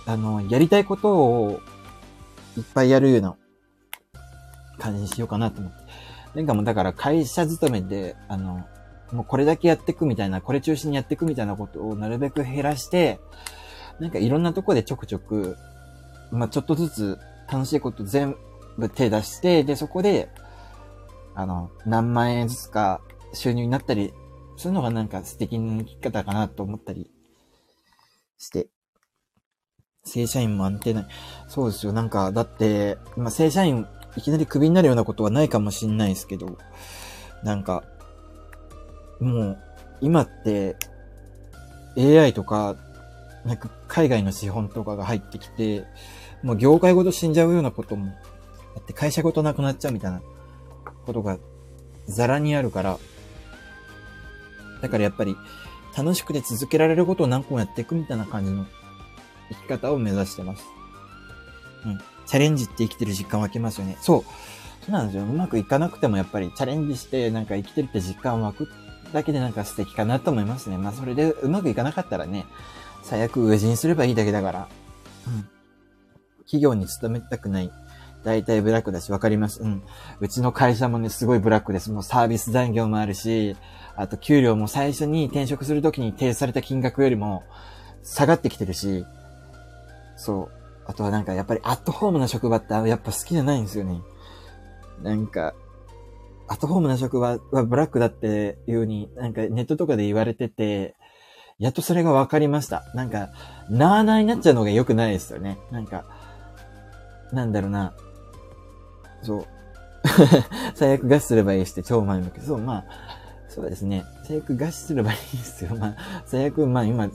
[0.05, 1.61] あの、やりたいことを
[2.57, 3.35] いっぱいやるような
[4.79, 5.77] 感じにしようかなと思って。
[6.35, 8.65] なんかもうだから会社勤めで、あの、
[9.11, 13.19] もうこれだけやっていくみたいな、これ中心にやっていくみたいなことをなるべく減らして、
[13.99, 15.57] なんかいろんなとこでちょくちょく
[16.31, 17.19] まあ、ちょっとずつ
[17.51, 18.35] 楽しいこと全
[18.77, 20.29] 部手出して、で、そこで、
[21.35, 23.01] あの、何万円ずつか
[23.33, 24.13] 収入になったり、
[24.57, 27.09] そういうのがなんか素敵な生き方かなと思ったり
[28.37, 28.67] して。
[30.03, 31.07] 正社員も安定ない。
[31.47, 31.91] そうですよ。
[31.91, 36.57] なんか、だって、まあ、正社員いきなりクビになるようなことはないかもしんないですけど、
[37.43, 37.83] なんか、
[39.19, 39.57] もう、
[40.01, 40.77] 今って、
[41.97, 42.77] AI とか
[43.47, 45.85] なんか海外の資本とかが入ってきて、
[46.43, 48.07] もう業界ごと死んじゃうようなことも、
[48.75, 50.21] だって会社ごとなくなっちゃうみたいな
[51.05, 51.37] ことが
[52.07, 52.99] ザラにあるから、
[54.81, 55.35] だからやっぱり
[55.97, 58.65] 楽しくて続けられることを何個もやっていくみたいな感じの
[59.49, 60.63] 生き方を目指してます。
[61.85, 61.97] うん。
[62.27, 63.97] チャレンジって生きてる実感湧きますよね。
[64.01, 64.23] そう。
[64.85, 65.23] そうなんですよ。
[65.23, 68.69] うまくいかなくてもやっぱりチャレンジしてなんか生きてるって実感湧く
[69.11, 70.77] だけでなんか素敵かなと思いますね。
[70.77, 72.45] まあそれでうまくいかなかったらね、
[73.03, 74.67] 最悪上人すればいいだけだから。
[75.27, 75.49] うん。
[76.47, 77.71] 企業に勤めたくない。
[78.23, 79.61] 大体ブラックだし、わかります。
[79.61, 79.83] うん。
[80.19, 81.91] うちの会社もね、すごいブラックです。
[81.91, 83.55] もうサービス残業もあるし、
[83.95, 87.43] あと給料も最初に転職するときに提出された金額よりも
[88.03, 89.05] 下がってきてるし、
[90.15, 90.57] そう。
[90.85, 94.01] あとはなんかやっぱりアットホームな職場ってやっぱ好きじゃないんですよね。
[95.03, 95.53] なんか、
[96.47, 100.95] アットホームな職場はブラックだっていう風になんかネットとかで言われてて、
[101.59, 102.83] やっとそれが分かりました。
[102.93, 103.29] なんか、
[103.69, 105.57] なーなーになっちゃうのが良くないですよね。
[105.71, 106.05] なんか、
[107.31, 107.93] なんだろうな。
[109.21, 109.45] そう。
[110.75, 112.41] 最悪餓死すればいいして超前向き。
[112.41, 112.85] そう、まあ、
[113.49, 114.05] そうですね。
[114.23, 115.75] 最悪餓死すればいいんですよ。
[115.75, 117.09] まあ、最悪、まあ今、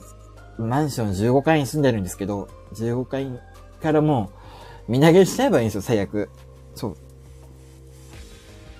[0.57, 3.27] マンション15階に住んでるんですけど、15階
[3.81, 4.31] からも
[4.87, 6.29] う、見投げしちゃえばいいんですよ、最悪。
[6.75, 6.97] そう。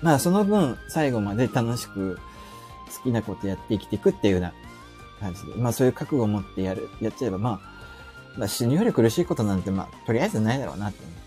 [0.02, 2.18] まあ、その分、最後まで楽しく、
[2.94, 4.52] 好きなことやって生きていくっていうような
[5.20, 7.60] 感じで、まあそういう覚悟を持ってやる、やっちゃえば、まあ、
[8.36, 11.23] まあ死ぬより苦しいことなんて、まあ、とりあえずないだろうなって思って、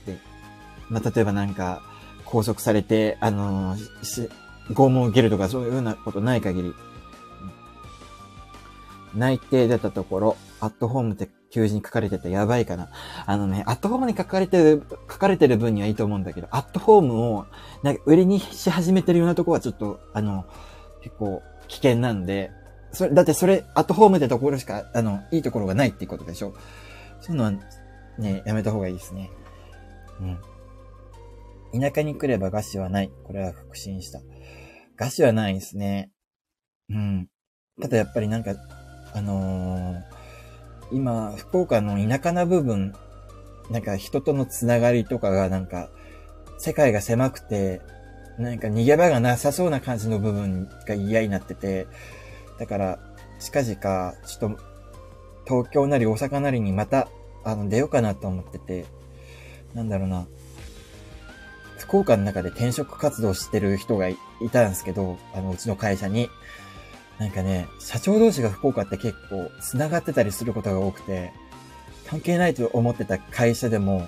[0.90, 1.82] まあ例えばなんか、
[2.26, 4.30] 拘束されて、あのー、し、
[4.70, 6.74] 拷問を受けるとかそういうようなことない限り、
[9.16, 12.90] 内定出たところ、アットホームって求人書かれててやばいかな。
[13.26, 17.46] あのね、アットホームに書かれてる、書かれてる分にはいいと思うんだけど、アットホームを、
[17.84, 20.46] なんか売りにし始めてるようなとこはちょっと、あの、
[21.02, 22.52] 結構危険なんで、
[22.92, 26.54] それ、だってそれ、アットホームってところしか、あの、いいところがないっていうことでしょ。
[27.22, 27.54] そういうのは、
[28.18, 29.30] ね、やめた方がいいですね。
[30.20, 30.38] うん。
[31.74, 33.12] 田舎に来れば餓死はない。
[33.26, 34.20] これは確信した。
[35.00, 36.12] 餓死はないですね。
[36.90, 37.30] うん。
[37.82, 38.56] ただやっぱりなんか、
[39.14, 40.04] あのー、
[40.92, 42.94] 今、福岡の田舎な部分、
[43.70, 45.90] なんか人とのつながりとかがなんか、
[46.58, 47.82] 世界が狭くて、
[48.38, 51.88] なんか逃げ場がなさそうな感じの部分が嫌になってて、
[52.60, 53.00] だから、
[53.40, 53.76] 近々、
[54.26, 54.58] ちょっと、
[55.46, 57.08] 東京なり大阪なりにまた、
[57.44, 58.86] あの、出ようかなと思ってて、
[59.74, 60.28] なんだろうな。
[61.78, 64.18] 福岡の中で転職活動してる人がい
[64.52, 66.30] たんですけど、あの、うちの会社に。
[67.20, 71.34] なんかね、社長同士が福岡って結構繋がってたりすることが多くて、
[72.08, 74.08] 関係ないと思ってた会社でも、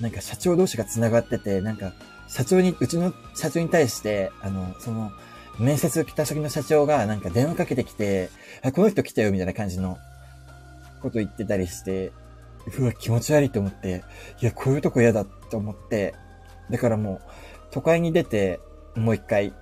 [0.00, 1.92] なんか社長同士が繋がってて、なんか、
[2.28, 5.10] 社長に、うちの社長に対して、あの、その、
[5.58, 8.28] 面接来た先の社長がなんか電話かけてきて、
[8.62, 9.96] あ、この人来たよ、みたいな感じの
[11.00, 12.12] こと言ってたりして、
[12.78, 14.04] うわ、気持ち悪いと思って、
[14.42, 16.14] いや、こういうとこ嫌だと思って、
[16.70, 17.20] だからもう、
[17.70, 18.60] 都会に出て、
[18.94, 19.52] もう一回、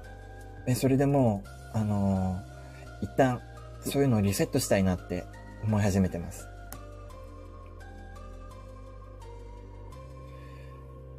[0.67, 1.43] え、それでも
[1.75, 2.55] う、あのー
[3.05, 3.43] 一旦
[3.81, 5.25] そういうのをリセットしたいなって
[5.63, 6.49] 思い始めてます。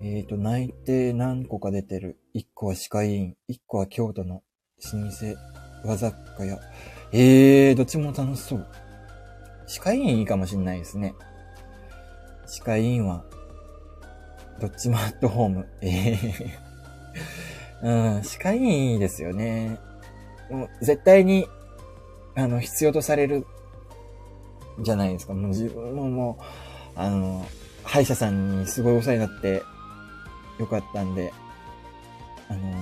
[0.01, 2.17] えっ、ー、と、内定何個か出てる。
[2.33, 4.41] 一個は歯科医院、一個は京都の
[4.93, 6.59] 老舗和雑貨屋。
[7.11, 8.67] えー、どっちも楽しそう。
[9.67, 11.13] 歯科医院いいかもしんないですね。
[12.47, 13.25] 歯科医院は、
[14.59, 15.67] どっちもアットホーム。
[15.81, 16.19] え
[17.81, 19.79] えー、うん、歯科医院ですよね。
[20.49, 21.47] もう絶対に
[22.35, 23.45] あの、必要とされる
[24.81, 25.33] じゃないですか。
[25.33, 26.37] もう自分もも
[26.95, 27.45] う、あの、
[27.83, 29.63] 歯医者さんにすごいお世話になって
[30.59, 31.33] よかったんで、
[32.49, 32.73] あの、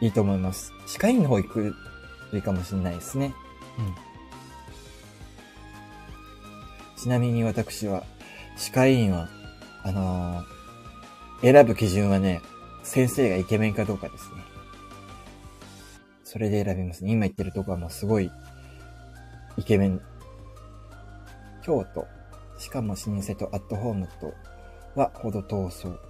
[0.00, 0.72] いいと思います。
[0.86, 1.74] 歯科医院の方行く
[2.30, 3.34] といいかもしれないですね。
[3.78, 3.94] うん。
[7.02, 8.04] ちなみに私は、
[8.56, 9.28] 歯科医院は、
[9.82, 12.42] あのー、選ぶ基準はね、
[12.82, 14.42] 先生がイケメンかどうかですね。
[16.24, 17.10] それで選びますね。
[17.10, 18.30] 今言ってるとこはもうすごい、
[19.56, 20.00] イケメン。
[21.62, 22.06] 京都。
[22.58, 24.34] しかも老舗とアットホームと
[24.94, 26.00] はほど遠そう。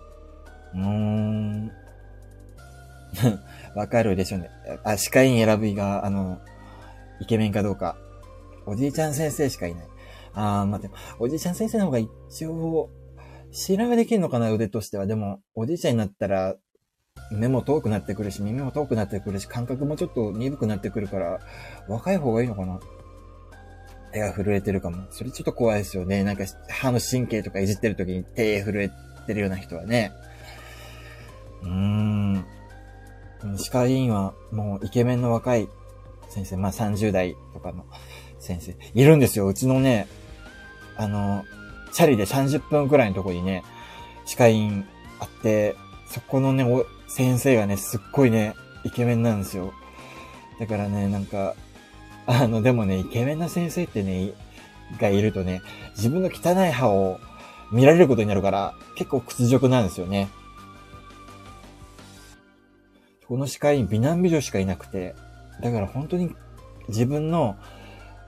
[0.74, 1.72] うーん。
[3.74, 4.50] わかるでしょうね。
[4.84, 6.40] あ、歯科医院選びが、あの、
[7.20, 7.96] イケメンかどうか。
[8.66, 9.84] おじいちゃん先生しかいない。
[10.34, 12.90] あー、待って、おじいちゃん先生の方が一応、
[13.52, 15.06] 調べできるのかな、腕としては。
[15.06, 16.56] でも、おじいちゃんになったら、
[17.32, 21.40] 目も遠くなってくるし、耳も遠くなってくるし、感覚もちょっと鈍くなってくるから、
[21.88, 22.80] 若い方がいいのかな
[24.12, 25.06] 手が震えてるかも。
[25.10, 26.24] それちょっと怖いですよね。
[26.24, 28.90] なんか歯の神経とかいじってる時に手震え
[29.26, 30.12] てるような人はね。
[31.62, 32.44] うーん。
[33.56, 35.68] 歯科医院はもうイケメンの若い
[36.28, 37.84] 先生、まあ30代とかの
[38.38, 39.46] 先生、いるんですよ。
[39.46, 40.06] うちのね、
[40.96, 41.44] あの、
[41.92, 43.62] チャリで30分くらいのとこにね、
[44.24, 44.86] 歯科医院
[45.18, 45.76] あって、
[46.06, 46.66] そこのね、
[47.08, 49.72] 先生がね、すっごいね、イケメンなんですよ。
[50.58, 51.54] だからね、なんか、
[52.26, 54.32] あの、でもね、イケメンな先生ってね、
[55.00, 55.62] がいるとね、
[55.96, 57.18] 自分の汚い歯を、
[57.72, 60.28] 見られることになるから、結構屈辱なんですよね。
[63.28, 65.14] この歯科医院美男美女しかいなくて、
[65.62, 66.34] だから本当に
[66.88, 67.56] 自分の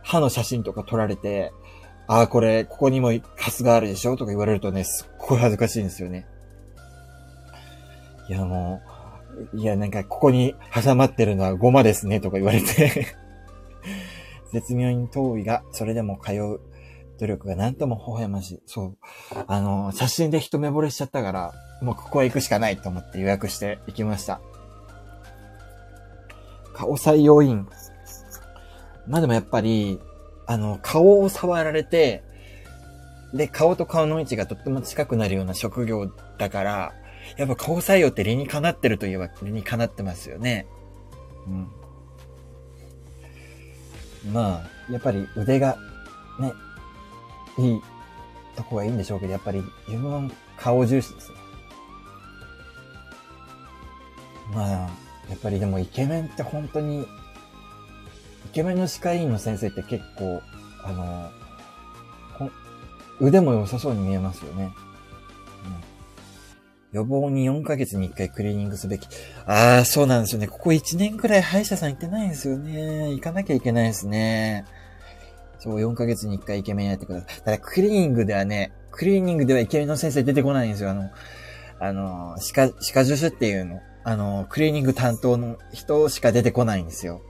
[0.02, 1.52] 歯の写真とか撮られて、
[2.12, 4.16] ああ、これ、ここにもカスがあるでしょ？
[4.16, 6.26] とか言われるとね、すっごい恥ずかしいんですよね。
[8.28, 8.82] いや、も
[9.54, 13.16] う、いや、なんか、ここに挟まってるのはゴマですね、とか言われて
[14.52, 16.60] 絶妙に遠いが、それでも通う
[17.18, 18.62] 努力がなんとも微笑ましい。
[18.66, 18.96] そう。
[19.46, 24.42] あの、写真で一目惚れしちゃったから、もうここへ行くしかないと思って予約して行きました。
[26.74, 27.66] 顔採用員。
[29.06, 29.98] まあでもやっぱり、
[30.47, 32.22] あの、顔を触られて、
[33.34, 36.93] で、顔と顔の位置がとっても近くなるような職業だから、
[37.36, 40.66] やっぱ顔採用って理にかなってるといえば理にかなってますよね。
[44.24, 44.32] うん。
[44.32, 45.76] まあ、やっぱり腕が、
[46.38, 46.53] ね、
[47.59, 47.82] いい
[48.57, 51.36] とこがいいんでしょうけど、やっぱり自分は顔重視ですね。
[54.55, 54.88] まあ、や
[55.34, 57.07] っぱりでもイケメンって本当に、
[58.53, 60.42] ケメンの歯科医院の先生って結構、
[60.84, 61.30] あの、
[63.20, 64.72] 腕も良さそうに見えますよね。
[65.66, 65.92] うん
[66.92, 69.09] 予防に4ヶ月に1回クリーニングすべき。
[69.46, 70.46] ああ、そうなんですよね。
[70.46, 73.12] ここ1年くらい歯医者さん行ってないんですよね。
[73.12, 74.66] 行かなきゃいけないですね。
[75.59, 77.42] そう、4ヶ月に1回イケメンやってください。
[77.42, 80.90] ただ、クリーニングではね、クリーニングではイケメンの先生出てこないんですよ。
[80.90, 81.11] あの、
[81.80, 83.80] あの、歯科、歯科助手っていうの。
[84.05, 87.22] あの、クリーニング担当の人しか出てこないんですよ。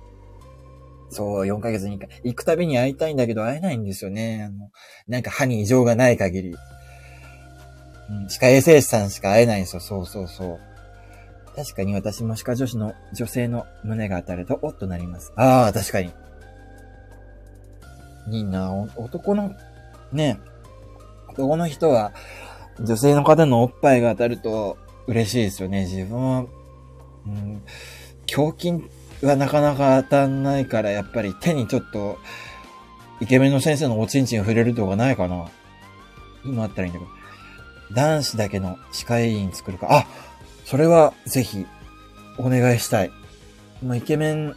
[1.12, 2.08] そう、4ヶ月に1回。
[2.24, 4.44] 行くたびに会いたいんだけど会えないんですよね。
[4.48, 4.70] あの、
[5.06, 6.56] なんか歯に異常がない限り。
[8.10, 9.80] うん、歯科衛生士さんしか会えないんですよ。
[9.80, 10.58] そうそうそう。
[11.54, 15.32] 確かに私も歯科女子の女性の胸が当たると、おっとなります。
[15.36, 16.10] ああ、確かに。
[18.30, 19.54] いいな男の、
[20.12, 20.38] ね、
[21.28, 22.12] 男の人は、
[22.80, 25.82] 女性の方のおっぱいが当たると嬉しいですよね。
[25.82, 26.46] 自分は、
[27.26, 27.62] うん、
[28.34, 28.84] 胸筋
[29.26, 32.18] はなかなか当たんないから、やっぱり手にちょっと、
[33.20, 35.46] イケメンの先生のおちんちん触れるとかないかな。
[36.44, 37.10] 今あったらいいんだけど。
[37.94, 39.86] 男子だけの歯科医院作るか。
[39.90, 40.06] あ
[40.64, 41.66] それはぜひ
[42.38, 43.12] お願いしたい。
[43.82, 44.56] もうイケメン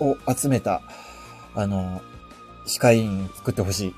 [0.00, 0.82] を集めた、
[1.54, 2.00] あの、
[2.66, 3.94] 歯科医院作ってほしい。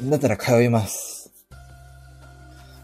[0.00, 0.10] うん。
[0.10, 1.30] だったら通います。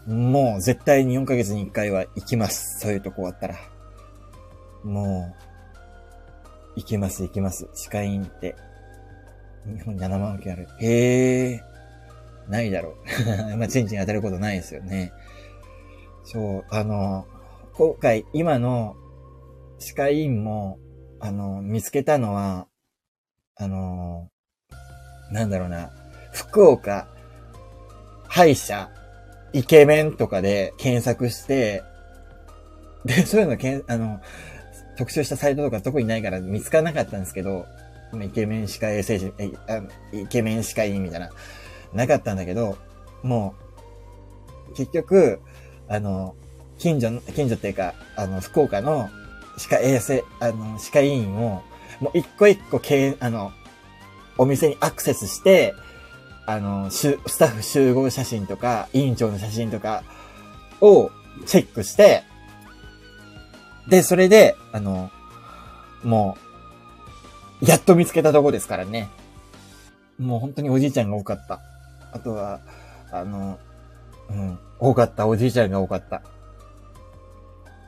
[0.07, 2.79] もう絶対に4ヶ月に1回は行きます。
[2.79, 3.55] そういうとこあったら。
[4.83, 5.35] も
[6.75, 7.67] う、行きます、行きます。
[7.73, 8.55] 歯科医院って。
[9.65, 10.67] 日本に7万件ある。
[10.79, 11.63] へえ。
[12.47, 12.95] ないだろ
[13.53, 13.57] う。
[13.57, 15.11] まあ、チンチン当たることないですよね。
[16.23, 17.25] そう、あの、
[17.73, 18.95] 今回、今の
[19.77, 20.79] 歯科医院も、
[21.19, 22.67] あの、見つけたのは、
[23.55, 24.29] あの、
[25.31, 25.91] なんだろうな、
[26.31, 27.07] 福岡、
[28.27, 28.89] 歯医者、
[29.53, 31.83] イケメンとかで検索して、
[33.05, 34.19] で、そういうのけん、あの、
[34.99, 37.65] 特集したサイトとか特にないから見つからなかったんですけど、
[38.21, 39.31] イケメン歯科衛生士、
[40.11, 41.29] イケメン歯科医みたいな、
[41.93, 42.77] なかったんだけど、
[43.23, 43.55] も
[44.69, 45.39] う、結局、
[45.87, 46.35] あの、
[46.77, 49.09] 近所、近所っていうか、あの、福岡の
[49.57, 51.63] 歯科衛生、あの、歯科医院を、
[52.01, 53.53] もう一個一個経あの、
[54.37, 55.73] お店にアクセスして、
[56.45, 60.03] あの、スタッフ集合写真とか、委員長の写真とか
[60.81, 61.09] を
[61.45, 62.23] チェックして、
[63.89, 65.11] で、それで、あの、
[66.03, 66.37] も
[67.61, 69.09] う、やっと見つけたとこですからね。
[70.17, 71.59] もう本当におじいちゃんが多かった。
[72.11, 72.61] あとは、
[73.11, 73.59] あの、
[74.29, 75.27] うん、多かった。
[75.27, 76.21] おじいちゃんが多かった。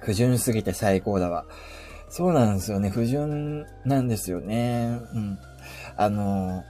[0.02, 1.46] 不純すぎて最高だわ。
[2.10, 2.90] そうなんですよね。
[2.90, 5.00] 不純なんですよね。
[5.14, 5.40] うん。
[5.96, 6.64] あの、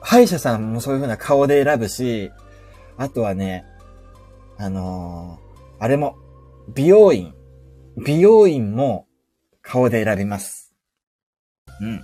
[0.00, 2.30] 歯医者さんもそういう風な顔で選ぶし、
[2.96, 3.64] あとはね、
[4.56, 5.38] あの
[5.78, 6.16] あれも、
[6.74, 7.34] 美容院。
[8.00, 9.06] 美容院も
[9.60, 10.72] 顔で選びます。
[11.80, 12.00] うん。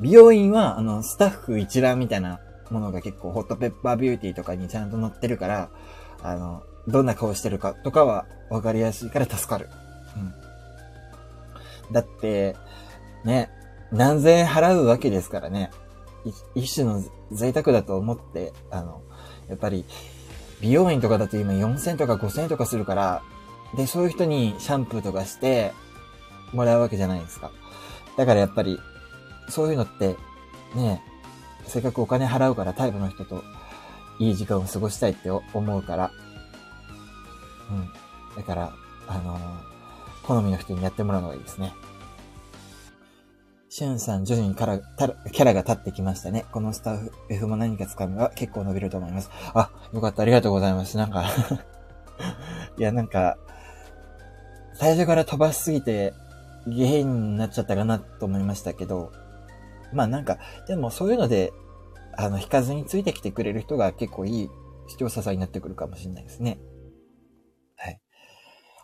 [0.00, 2.40] 美容院は、あの、スタッフ一覧みたいな
[2.70, 5.70] ものが結構ホットペッパービューティーとかにちゃんと載ってるから、
[6.20, 9.68] あの、どんな顔してるかとかは分かりやすいから助かる。
[10.16, 11.92] うん。
[11.92, 12.56] だって、
[13.24, 13.50] ね、
[13.92, 15.70] 何千円払うわけですからね。
[16.56, 19.02] 一種の贅沢だと思って、あの、
[19.48, 19.84] やっぱり、
[20.60, 23.22] 美容院とかだと今4000とか5000とかするから、
[23.76, 25.72] で、そういう人にシャンプーとかして
[26.52, 27.50] もらうわけじゃないですか。
[28.16, 28.78] だからやっぱり、
[29.48, 30.16] そういうのって、
[30.74, 31.02] ね、
[31.66, 33.42] せっかくお金払うからタイプの人と
[34.18, 36.10] いい時間を過ごしたいって思うから、
[37.70, 37.88] うん。
[38.36, 38.72] だから、
[39.06, 41.72] あのー、好みの人にやってもらうのがいいですね。
[43.68, 46.44] しゅんさん、徐々にキャラキャラが立ってきましたね。
[46.52, 49.30] このスタッフ F も何か掴めば結構伸びると思います。
[49.54, 50.20] あ、よかった。
[50.20, 50.98] ありがとうございます。
[50.98, 51.24] なんか
[52.76, 53.38] いや、なんか、
[54.74, 56.14] 最初から飛ばしすぎて、
[56.66, 59.12] 下品になっちゃったかなと思いましたけど、
[59.92, 61.52] まあなんか、でもそういうので、
[62.16, 64.50] あの、引かずについてきてくれる人が結構いい
[64.88, 66.58] 視聴者さんになってくるかもしれないですね。
[67.76, 68.00] はい。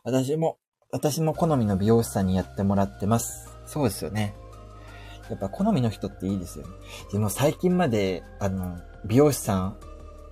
[0.04, 0.58] 私も、
[0.90, 3.48] 私も好みの美容師さんにやってもらってます。
[3.66, 4.34] そうですよね。
[5.28, 6.72] やっぱ好みの人っていいですよね。
[7.12, 9.78] でも最近まで、あの、美容師さん、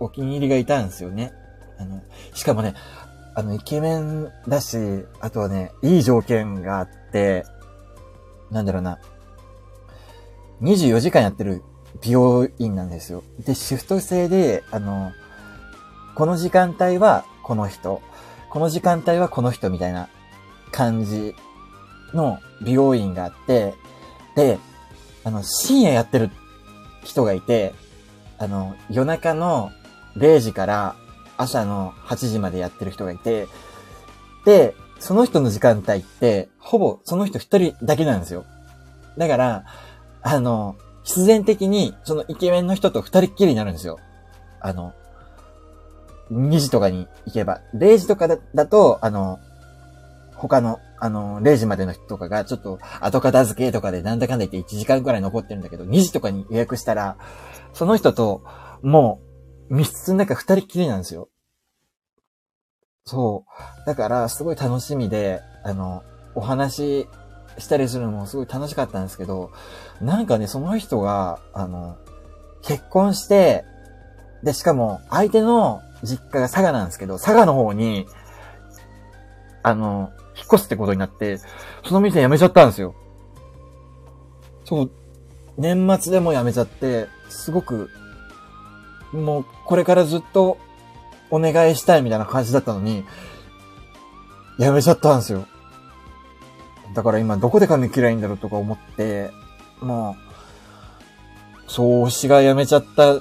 [0.01, 1.33] お気に入りがいたんですよね。
[1.79, 2.03] あの、
[2.35, 2.75] しかもね、
[3.39, 4.79] あの、イケメンだし、
[5.21, 7.45] あとはね、いい条件があって、
[8.51, 8.99] なんだろうな。
[10.63, 11.63] 24時間やってる
[12.03, 13.23] 美容院なんですよ。
[13.45, 15.13] で、シフト制で、あの、
[16.15, 18.01] この時間帯はこの人、
[18.49, 20.09] この時間帯はこの人みたいな
[20.73, 21.35] 感じ
[22.15, 23.75] の美容院があって、
[24.35, 24.59] で、
[25.25, 26.31] あの、深夜やってる
[27.05, 27.75] 人がいて、
[28.39, 29.73] あの、夜中の
[30.17, 30.97] 0時から
[31.37, 33.49] 朝の8時までやってる人がいて、
[34.45, 38.45] で、その人の時間帯って、ほぼその人一人だけなんですよ。
[39.19, 39.65] だから、
[40.23, 43.99] あの、必然的に、そのイケメンの人と二人っきりになるんですよ。
[44.61, 44.93] あの、
[46.33, 47.61] 2時とかに行けば。
[47.75, 49.39] 0時とかだだと、あの、
[50.35, 57.17] 他のあの、0時までの人とかが、ちょっと、後片付けとかでなんだかんだ言って1時間くらい残ってるんだけど、2時とかに予約したら、
[57.75, 58.43] その人と、
[58.83, 59.26] もう、
[59.69, 61.29] 密室の中二人きりなんですよ。
[63.05, 63.45] そ
[63.85, 63.87] う。
[63.87, 66.03] だから、すごい楽しみで、あの、
[66.35, 67.07] お話
[67.59, 69.51] したりするのもすごい楽しかったんですけど、
[70.01, 71.97] なんかね、その人が、あの、
[72.63, 73.65] 結婚して、
[74.43, 78.07] で、しかも、相手の実家が佐賀なんですけど、佐賀の方に、
[79.63, 81.39] あの、引っ越すってことになって、
[81.85, 82.95] その店辞めちゃったんですよ。
[84.65, 84.91] そう、
[85.57, 87.89] 年末でも辞めちゃって、すごく、
[89.13, 90.59] もうこれからずっと
[91.31, 93.05] お願いしたいみたいな感じだったのに、
[94.59, 95.47] 辞めちゃったんですよ。
[96.95, 99.31] だから今どこで髪切らいいんだろうとか思って、
[99.81, 100.17] も
[101.69, 103.21] う、そう、推しが辞めちゃった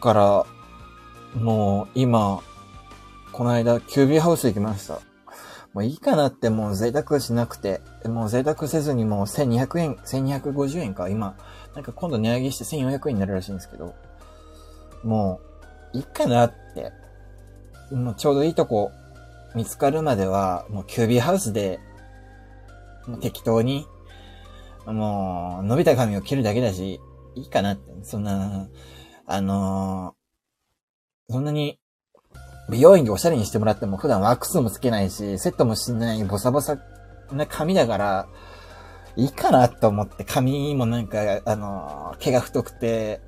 [0.00, 0.46] から、
[1.40, 2.40] もう今、
[3.32, 5.00] この間、キュービーハウス行きました。
[5.72, 11.34] もういいかなってもう贅沢しなくて、もう贅沢せずにもう1200円、1250円か、今。
[11.74, 13.94] なんか今度値上げして1400円になるらしいんですけど、
[15.04, 15.40] も
[15.94, 16.92] う、いいかなって。
[17.94, 18.90] もうちょうどいいとこ
[19.54, 21.78] 見つかるまでは、もうキュービーハウスで、
[23.06, 23.86] もう適当に、
[24.86, 27.00] もう、伸びた髪を切るだけだし、
[27.34, 27.92] いいかなって。
[28.02, 28.68] そんな、
[29.26, 31.78] あのー、そんなに
[32.70, 36.78] 美容院でおしゃれにしてもらっても普段ワックスもつけないし、セットもしないボサボサ
[37.30, 38.28] な髪だから、
[39.16, 43.20] いいかなと思って、髪もなんか、あの、毛が太くて、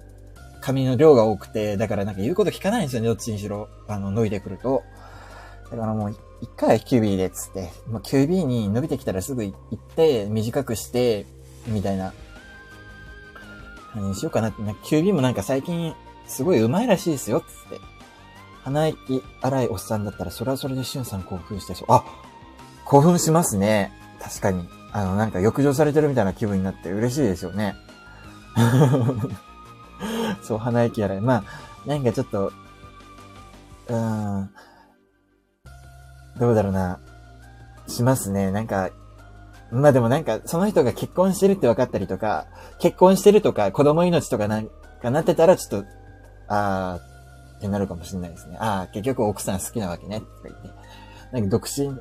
[0.64, 3.68] 髪の量が多くて、だからなんか言うこと聞かないんですよね、どっちにしろ。
[3.86, 4.82] あの、伸びてくると。
[5.70, 11.26] だからもう、一回キュービーでっつって、もうキュービーに伸びてきたらすぐ行って、短くして、
[11.66, 12.14] みたいな
[13.92, 14.62] 感じにしようかなって。
[14.84, 15.94] キュービーもなんか最近、
[16.26, 17.80] すごい上手いらしいですよ、つって。
[18.62, 21.86] 鼻息荒いおっさんだったら、それはそれでしゅんさん興奮してそう。
[21.90, 22.02] あ
[22.86, 23.92] 興奮しますね。
[24.22, 24.66] 確かに。
[24.92, 27.74] あの、なんか浴場されてるみたいな気分になって嬉しいですよね。
[30.42, 31.20] そう、鼻息荒い。
[31.20, 31.44] まあ、
[31.86, 32.52] なんかちょっと、
[33.88, 34.50] うーん、
[36.38, 36.98] どうだろうな。
[37.86, 38.50] しますね。
[38.50, 38.90] なんか、
[39.70, 42.46] まあでもなんか、その人が結婚してるって分かったりとか、
[42.78, 44.68] 結婚してるとか、子供命とかなん
[45.02, 45.88] かなってたら、ちょっと、
[46.48, 48.56] あー、ってなるかもしれないですね。
[48.58, 50.68] ああ、結局奥さん好きなわけね、とか言って。
[51.32, 51.98] なんか独身、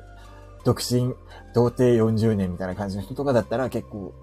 [0.64, 1.14] 独身、
[1.54, 4.14] 童貞40年みたいな感じの人とかだったら結構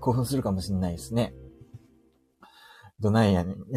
[0.00, 1.34] 興奮するかもしれないですね。
[3.00, 3.56] どないやねん。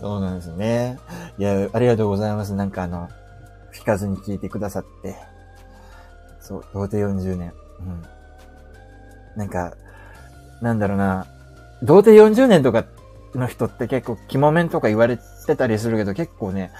[0.00, 0.98] そうなんですね。
[1.38, 2.54] いや、ありがとうございます。
[2.54, 3.08] なんかあの、
[3.74, 5.16] 聞かずに聞いてくださって。
[6.40, 7.52] そう、童貞40年。
[7.80, 8.02] うん。
[9.36, 9.74] なんか、
[10.60, 11.26] なんだろうな。
[11.82, 12.84] 童貞40年とか
[13.34, 16.70] の人って結構、肝面とか言われてたりするけど、結構ね、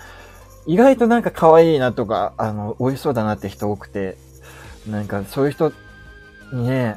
[0.67, 4.17] 意外となんか可愛いなとか、あの、美味しそうだなって人多くて、
[4.89, 5.73] なんかそういう人
[6.53, 6.97] にね、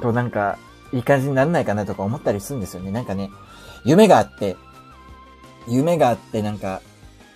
[0.00, 0.58] となんか、
[0.92, 2.90] いい感じにならないかなとか思ったりするんですよね。
[2.90, 3.30] なんかね、
[3.84, 4.56] 夢があって、
[5.68, 6.80] 夢があってなんか、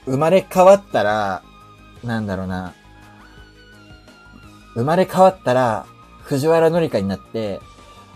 [0.06, 1.42] 生まれ変わったら、
[2.02, 2.74] なんだろうな、
[4.74, 5.86] 生まれ変わったら、
[6.22, 7.60] 藤原紀香になって、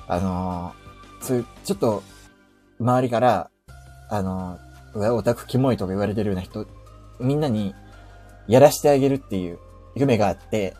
[0.08, 0.72] あの
[1.20, 2.02] そういう、ちょっと、
[2.80, 3.50] 周りから、
[4.08, 4.58] あの、
[4.94, 6.66] オタクキモいとか言われてるような人、
[7.20, 7.74] みんなに、
[8.46, 9.58] やらしてあげるっていう
[9.94, 10.74] 夢があって、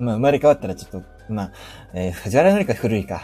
[0.00, 1.52] まあ、生まれ変わったらちょっと、まあ、
[1.94, 3.22] えー、藤原紀香古いか。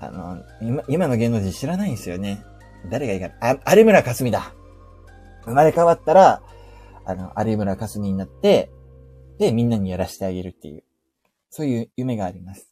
[0.00, 2.44] あの、今、今の芸能人知らないんですよね。
[2.90, 3.60] 誰がいいかな。
[3.64, 4.52] あ、有村架純だ。
[5.44, 6.42] 生まれ変わったら、
[7.04, 8.70] あの、有村架純になって、
[9.38, 10.84] で、みんなにやらせてあげるっていう、
[11.50, 12.68] そういう夢があります。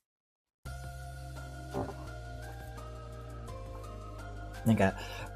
[4.66, 4.94] なんか、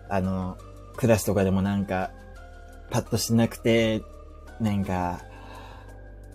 [0.09, 0.59] あの、
[0.97, 2.11] クラスとかでもなんか、
[2.91, 4.03] パッとしなくて、
[4.61, 5.20] なんか、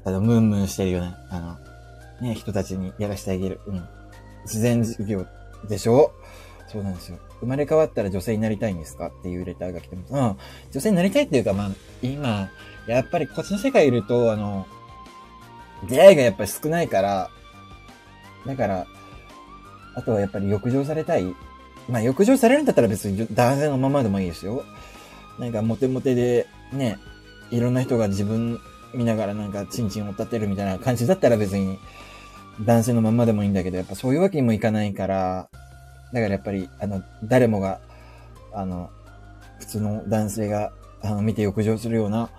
[0.05, 1.57] あの、ムンムンしてるような、あの、
[2.21, 3.59] ね、人たちにやらせてあげる。
[3.67, 3.87] うん。
[4.45, 5.25] 自然授業
[5.67, 6.11] でしょ？
[6.67, 7.17] そうなんですよ。
[7.39, 9.07] 生まれ変わったら女性になりたいんですか？
[9.07, 10.13] っていうレターが来てます。
[10.13, 10.37] うん。
[10.71, 11.69] 女性になりたいっていうか、まあ、
[12.01, 12.49] 今、
[12.87, 14.67] やっぱりこっちの世界いると、あの、
[15.87, 17.29] 出会いがやっぱり少ないから、
[18.45, 18.85] だから、
[19.95, 21.35] あとはやっぱり浴場されたい。
[21.87, 24.63] まあ、浴場されるんだったら別に男性のままでもいいですよ。
[25.39, 26.99] なんかモテモテで、ね、
[27.49, 28.59] いろんな人が自分
[28.93, 31.79] 見ながらなんかチンチンを立てるみたいな感じだったら別に
[32.65, 35.49] 男性のまんまでもいいんだけど、やっぱそういうわけにもいかないから、
[36.13, 37.79] だからやっぱり、あの、誰もが、
[38.53, 38.89] あの、
[39.59, 42.29] 普通の男性が、あの、見て浴場するような、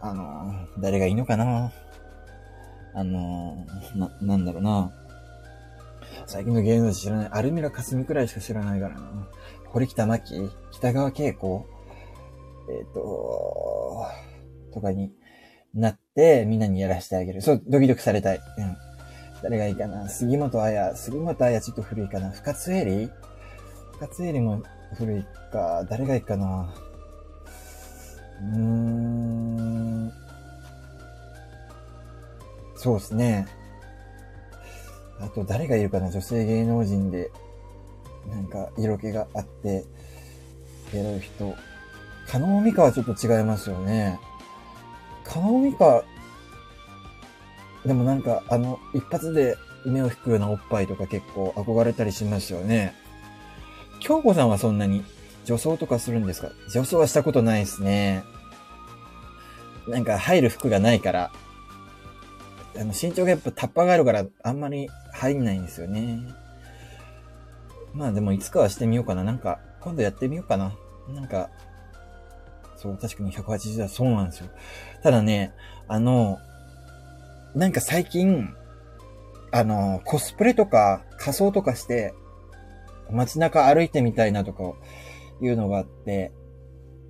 [0.00, 1.72] あの、誰がいいのかな
[2.94, 3.66] あの、
[3.96, 4.92] な、なんだろうな。
[6.26, 7.28] 最近の芸能人知らない。
[7.32, 9.28] アルミラ・カスミくらいしか知らないからな。
[9.66, 11.66] 堀北真希北川景子
[12.68, 14.06] えっ、ー、と、
[14.72, 15.12] とかに
[15.74, 17.42] なって、みんなにやらせてあげる。
[17.42, 18.38] そう、ドキドキされたい。
[18.38, 18.76] うん。
[19.44, 20.96] 誰がいいかな杉本彩。
[20.96, 23.12] 杉本彩ちょっと古いかな深津絵里？
[23.98, 24.62] 深津絵里も
[24.96, 25.84] 古いか。
[25.90, 26.74] 誰がいいかな？
[28.40, 30.12] うーん。
[32.74, 33.46] そうですね。
[35.20, 36.10] あと誰がいるかな？
[36.10, 37.30] 女性芸能人で、
[38.26, 39.84] なんか色気があって、
[40.94, 41.54] やる人。
[42.28, 44.18] 加納美香はちょっと違いますよね。
[45.22, 46.02] 加納美香
[47.84, 52.94] でもなんか、あの、一発で目を引くようなおっぱいとか結構憧れたりしますよね。
[54.00, 55.04] 京子さんはそんなに
[55.44, 56.50] 女装とかするんですか？
[56.72, 58.24] 女装はしたことないですね。
[59.86, 61.30] なんか入る服がないから。
[62.76, 66.20] あの、身長がやっぱタッパーがあるから、あんまり入んないんですよね。
[67.92, 69.22] まあでもいつかはしてみようかな。
[69.22, 70.72] なんか、今度やってみようかな。
[71.08, 71.50] なんか、
[72.76, 73.88] そう、確かに180だ。
[73.88, 74.48] そうなんですよ。
[75.02, 75.52] ただね、
[75.86, 76.40] あの、
[77.54, 78.48] なんか最近、
[79.52, 82.12] あの、コスプレとか仮装とかして、
[83.10, 84.72] 街中歩いてみたいなとか
[85.40, 86.32] いうのがあって、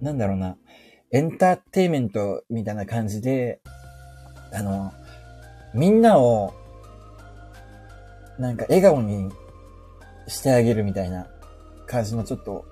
[0.03, 0.59] なんだろうな、
[1.13, 3.61] エンターテイメントみたいな感じで、
[4.53, 4.93] あの、
[5.73, 6.53] みんなを、
[8.39, 9.31] なんか笑顔に
[10.27, 11.27] してあげるみたいな
[11.87, 12.67] 感じのちょっと、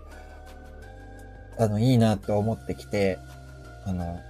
[1.59, 3.19] あの、いいなと思ってきて、
[3.87, 4.21] あの、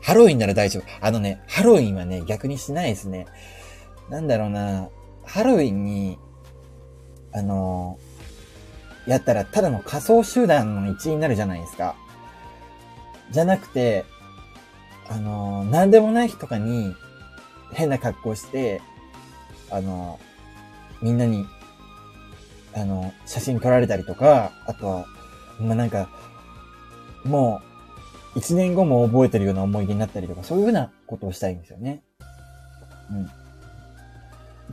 [0.00, 0.84] ハロウィンなら大丈夫。
[1.00, 3.26] あのね、ハロウィンはね、逆にしないですね。
[4.08, 4.88] なんだろうな、
[5.24, 6.18] ハロウィンに、
[7.32, 7.96] あの
[9.06, 11.94] やったらただの仮想集団の一員になるじゃないですか。
[13.30, 14.04] じゃなくて、
[15.08, 16.94] あのなんでもない日とかに
[17.72, 18.82] 変な格好して、
[19.70, 20.18] あの
[21.02, 21.46] みんなに、
[22.74, 25.06] あの、写真撮られたりとか、あとは、
[25.58, 26.08] まあ、なんか、
[27.24, 27.69] もう、
[28.36, 32.02] 一年後も覚えてるような思い出になったりとか、そういうふうなことをしたいんですよね。
[33.10, 33.30] うん。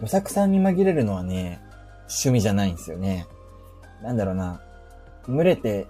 [0.01, 1.59] どさくさんに紛れるのはね、
[2.01, 3.25] 趣味じゃないんですよね。
[4.03, 4.61] なんだろうな。
[5.27, 5.87] 群れて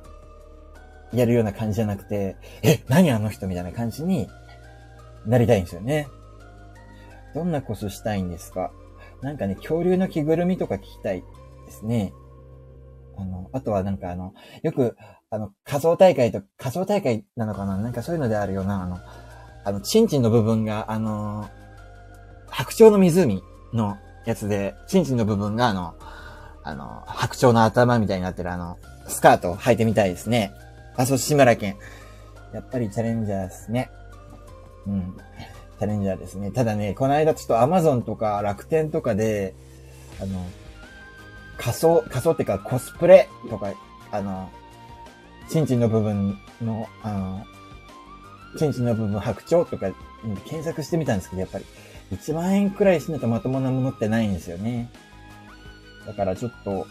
[1.13, 4.29] やるような感じじゃなくて、え、何あの人みたいな感じに
[5.25, 6.07] なりたいんですよね。
[7.35, 8.71] どんなコスしたいんですか？
[9.21, 11.23] なんかね、恐竜の着ぐるみとか聞きたい
[11.65, 12.13] ですね。
[13.17, 14.33] あの、あとはなんかあの、
[14.63, 14.95] よく、
[15.29, 17.77] あの、仮想大会と、仮想大会なのかな？
[17.77, 18.99] なんかそういうのであるような、あの、
[19.65, 21.49] あの、チンチンの部分が、あの、
[22.49, 23.43] 白鳥の湖
[23.73, 25.95] のやつで、チンチンの部分が、あの、
[26.63, 28.77] あの、白鳥の頭みたいになってるあの、
[29.07, 30.53] スカートを履いてみたいですね。
[30.95, 31.77] あ、そう、志村けん。
[32.53, 33.89] やっぱりチャレンジャーですね。
[34.85, 35.17] うん。
[35.79, 36.51] チャレンジャーですね。
[36.51, 39.53] ただね、この間ちょっとアマゾンとか楽天とかで、
[40.21, 40.45] あの、
[41.57, 43.73] 仮想、仮想っていうかコスプレとか、
[44.11, 44.49] あの、
[45.49, 47.45] チンチンの部分の、あの、
[48.57, 49.91] チンチンの部分白鳥とか
[50.45, 51.65] 検索してみたんですけど、やっぱり
[52.11, 54.89] 1万円くらいしないとまともなものってないんですよね。
[56.05, 56.87] だからちょっと、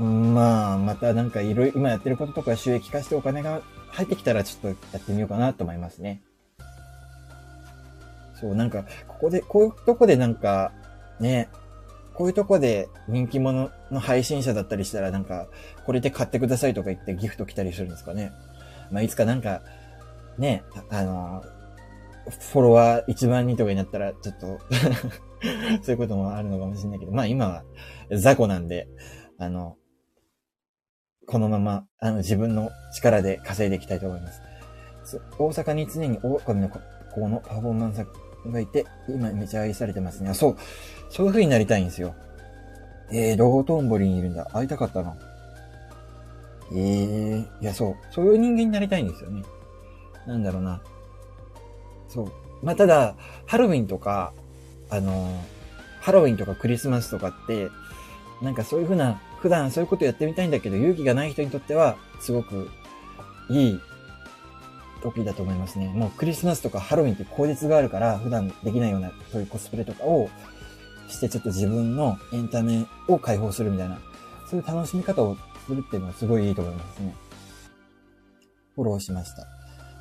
[0.00, 6.22] まあ、またなんかいろいろ、今やってることとか収益化してお金が入ってきたらちょっとやってみようかなと思いますね。
[8.40, 10.72] そう、なんか、ここで、こういうとこでなんか、
[11.20, 11.48] ね、
[12.14, 15.46] こういうとこで人気者の配信者だったりしたらなんか、
[15.84, 18.32] これで買ってくださいとか言ってギフト来たりするんですかね。
[18.90, 19.62] まあ、いつかなんか、
[20.38, 21.44] ね、あの、
[22.52, 24.58] フォロワー1万人とかになったら、ちょっと
[25.82, 27.64] そういうこともあるのかもしれないけど、まあ今は
[28.10, 28.88] 雑魚なんで、
[29.38, 29.76] あの、
[31.26, 34.42] このまま、あの、自分の力で稼いでいきたいと思います。
[35.38, 38.06] 大阪に常に狼の子のパフォーマンス
[38.50, 40.32] がいて、今めちゃ愛されてますね。
[40.34, 40.56] そう、
[41.10, 42.14] そういう風になりたいんですよ。
[43.12, 44.46] えー、道頓堀にいるんだ。
[44.52, 45.16] 会いたかったな。
[46.72, 47.96] ええー、いや、そう。
[48.10, 49.42] そういう人間になりたいんですよね。
[50.26, 50.80] なんだろうな。
[52.08, 52.32] そう。
[52.62, 53.14] まあ、ただ、
[53.46, 54.32] ハロウィンとか、
[54.90, 55.42] あの、
[56.00, 57.68] ハロウィンとかクリスマスとかって、
[58.42, 62.70] なんかそういうふうな、普段そういうことやってみたいんだけど、勇気がない人にとっては、すごく
[63.50, 63.80] いい
[65.02, 65.92] 時だと思いますね。
[65.94, 70.30] もうクリスマスとかハロウィンって口実があるから、普段できないような、そういうコスプレとかを
[71.08, 73.98] して、ちょっと自分のエンタメを解放するみたいな、
[74.48, 75.36] そういう楽しみ方を
[75.66, 77.14] するっていうのはすごいいいと思いますね。
[78.74, 79.46] フォローしました。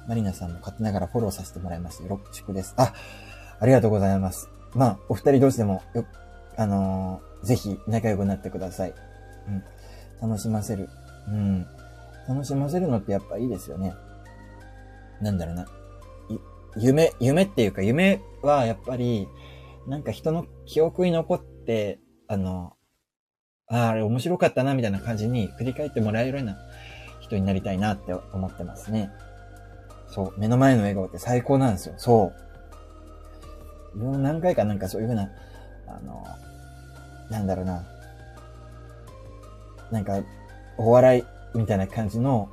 [0.08, 2.04] マリナさんも勝手ながらフォローさせてもらいました。
[2.04, 2.74] よろしくです。
[2.78, 2.94] あ、
[3.60, 4.50] ありがとうございます。
[4.74, 6.06] まあ、お二人同士でも、よ、
[6.58, 8.94] あのー、ぜひ仲良くなってください。
[9.48, 10.30] うん。
[10.30, 10.90] 楽しませる。
[11.28, 11.66] うん。
[12.28, 13.94] 楽しませるのってやっぱいいですよね。
[15.22, 15.66] なんだろうな。
[16.78, 19.28] 夢、夢っていうか、夢はやっぱり、
[19.88, 22.76] なんか人の記憶に残って、あの、
[23.74, 26.58] ああ、あれ面白かったな、みたいな感じに振り返ってもらえるような
[27.20, 29.12] 人になりたいなって思ってますね。
[30.08, 31.96] そう、目の前の笑顔って最高なんですよ。
[31.98, 32.32] そ
[33.96, 33.98] う。
[33.98, 35.28] もう何回かなんかそういうふうな、
[35.88, 36.24] あの、
[37.32, 37.84] なんだろうな。
[39.92, 40.22] なんか、
[40.78, 42.50] お笑いみたいな感じの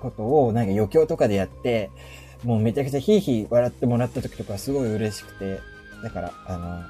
[0.00, 1.90] ことをなんか余興とかでやって、
[2.42, 5.60] もうめちゃくちゃヒーヒー笑ってもらった時とかすごい嬉しくて、
[6.02, 6.82] だから、あの、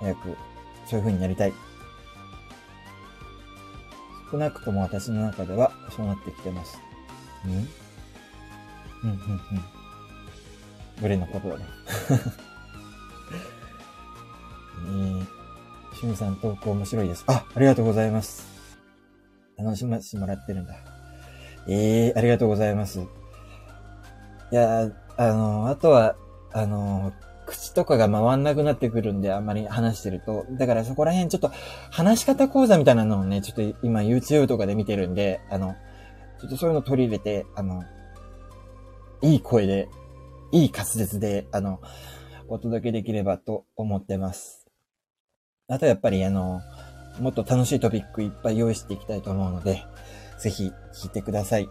[0.00, 0.36] 早く
[0.86, 1.52] そういう風になりたい
[4.34, 6.76] 少なくとも私の中ではそうなってきてます。
[7.46, 7.50] ん？
[7.50, 7.60] うん
[9.04, 9.40] うんうん。
[11.00, 11.62] どれのことだろう。
[14.86, 15.24] えー、
[15.94, 17.22] しゅんさんトーク面白いです。
[17.28, 18.44] あ、ありがとうございます。
[19.56, 20.74] 楽しませてもらってるんだ。
[21.68, 22.98] ええー、ありがとうございます。
[22.98, 23.04] い
[24.50, 26.16] や、あの、あとは、
[26.52, 27.12] あの、
[27.54, 30.44] 口とかが回んなくなってくるんで、あんまり話してると。
[30.50, 31.52] だからそこら辺ちょっと
[31.90, 35.74] 話し方講座みたいなのをね、ちょっと今 YouTube とかで見てるんで、あの、
[36.40, 37.84] ちょっとそういうの取り入れて、あの、
[39.22, 39.88] いい声で、
[40.52, 41.80] いい滑舌で、あの、
[42.48, 44.66] お届けできればと思ってます。
[45.68, 46.60] あとやっぱりあの、
[47.20, 49.82] もっと楽しいトピックいっぱい用意していきたいと思うので、
[50.38, 51.68] ぜひ聞いてください。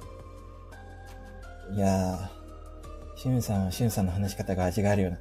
[1.75, 5.17] いやー、しゅんさんはしゅんさんの話し方が味があるような。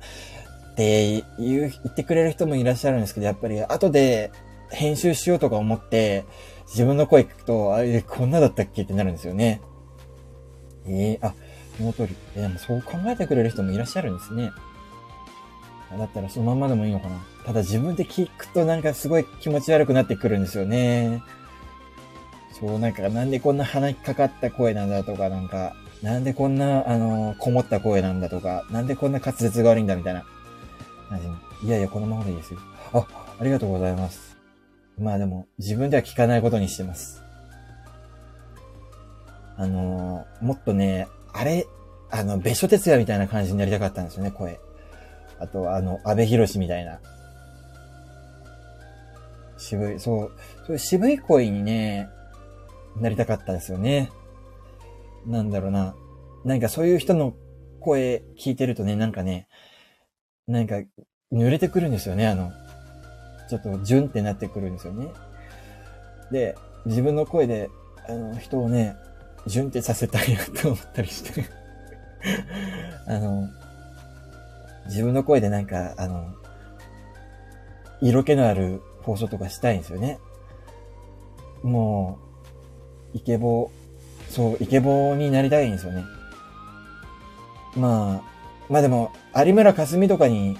[0.72, 4.32] って言う、言ってくれる人もいらっしゃるんですけど、やっぱり後で
[4.70, 6.24] 編集しようとか思って、
[6.66, 9.60] 自分の声聞くと、あれ、こんなだったっけってなるんですよね。
[10.86, 11.34] ええー、あ、
[11.76, 12.16] その通り。
[12.34, 14.50] でもそう考えてくれる人もいらっしゃるんですね。
[15.98, 17.22] だったらそのまんまでもいいのかな。
[17.44, 21.22] ただ自分で聞くとなんかすごい気持ち悪くなってくるんですよね。
[22.58, 30.24] そう、なんかなんでこんな鼻にかかった声なんだとか、なんか、なんでこんな、あの、こもった声なんだとか、なんでこんな滑舌が悪いんだみたいな。
[31.18, 32.60] いやいや、このままでいいですよ。
[32.92, 33.06] あ、
[33.40, 34.36] ありがとうございます。
[34.98, 37.22] まあでも、自分では聞かないことにしてます。
[39.56, 41.66] あのー、もっとね、あれ、
[42.10, 44.60] あの、別所哲也みたいな感じになりたかったんですよね、声。
[45.38, 47.00] あと、あの、安倍博士みたいな。
[49.56, 50.32] 渋い、そう、
[50.66, 52.08] そういう渋い声にね、
[53.00, 54.10] なりたかったですよね。
[55.26, 55.94] なんだろうな。
[56.44, 57.34] なんかそういう人の
[57.80, 59.48] 声聞いてるとね、なんかね、
[60.52, 60.76] なんか、
[61.32, 62.52] 濡れてくるんですよね、あの、
[63.48, 65.08] ちょっと、ジュンってなってくるんですよね。
[66.30, 67.70] で、自分の声で、
[68.08, 68.96] あの、人をね、
[69.46, 71.44] ジュンってさせたいなと思ったりして
[73.06, 73.48] あの、
[74.86, 76.34] 自分の声でなんか、あの、
[78.00, 80.18] 色気のある放送とかしたいんですよね。
[81.62, 82.18] も
[83.14, 83.70] う、イケボ、
[84.28, 86.04] そう、イケボになりたいんですよね。
[87.76, 88.31] まあ、
[88.68, 90.58] まあでも、有村架純とかに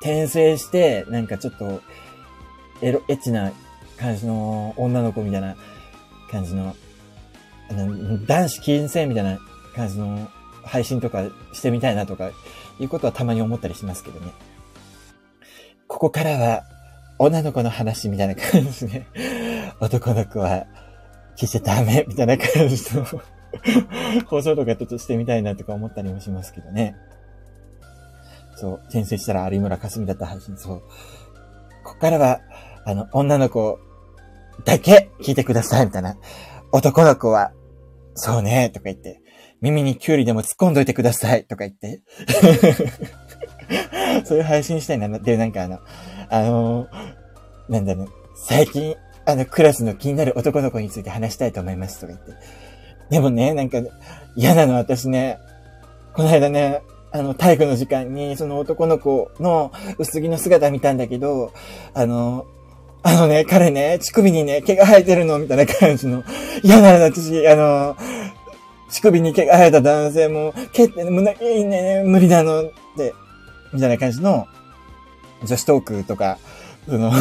[0.00, 1.80] 転生して、なんかちょっと、
[2.82, 3.52] エロ、エッチな
[3.96, 5.56] 感じの女の子みたいな
[6.30, 6.74] 感じの、
[7.70, 9.38] あの、男子禁制みたいな
[9.74, 10.28] 感じの
[10.62, 12.30] 配信とかしてみたいなとか、
[12.80, 14.32] いうことはたまに思ったりしますけどね。
[15.86, 16.64] ここからは、
[17.18, 20.66] 女の子の話みたいな感じで、ね男の子は、
[21.36, 23.04] 消しちゃダメみたいな感じの
[24.26, 26.96] 放送とかちょっとしてみたいなとか思ったりもしますけどね。
[28.56, 30.80] そう、転生したら有村架純だった配信、そう。
[31.82, 32.40] ここからは、
[32.84, 33.78] あの、女の子
[34.64, 36.16] だけ聞いてください、みたいな。
[36.72, 37.52] 男の子は、
[38.14, 39.20] そうね、とか言って、
[39.60, 42.02] 耳にキュウリでも突っ込んどいてくださいとか言って。
[44.24, 45.08] そういう配信したいな。
[45.18, 45.80] で、なんかあの、
[46.28, 46.88] あのー、
[47.68, 52.32] なんだろう、最近、あの、クラスの気になる男の子について話したいと思いますとか言って。
[53.10, 53.78] でもね、なんか、
[54.36, 55.38] 嫌なの私ね、
[56.14, 56.82] この間ね、
[57.12, 61.52] あの、体育の時間に、その男の子の薄着の姿見たんだけど、
[61.94, 62.46] あの、
[63.02, 66.24] あのね、彼ね、乳首にね、毛が生えてるのみたいな感じの、
[66.62, 67.96] 嫌なの、私、あの、
[68.90, 73.14] 乳首に毛が生えた男性も、毛って胸毛いいね、無理なのって、
[73.72, 74.46] みたいな感じの、
[75.44, 76.38] 女子トークとか、
[76.86, 77.16] そのギ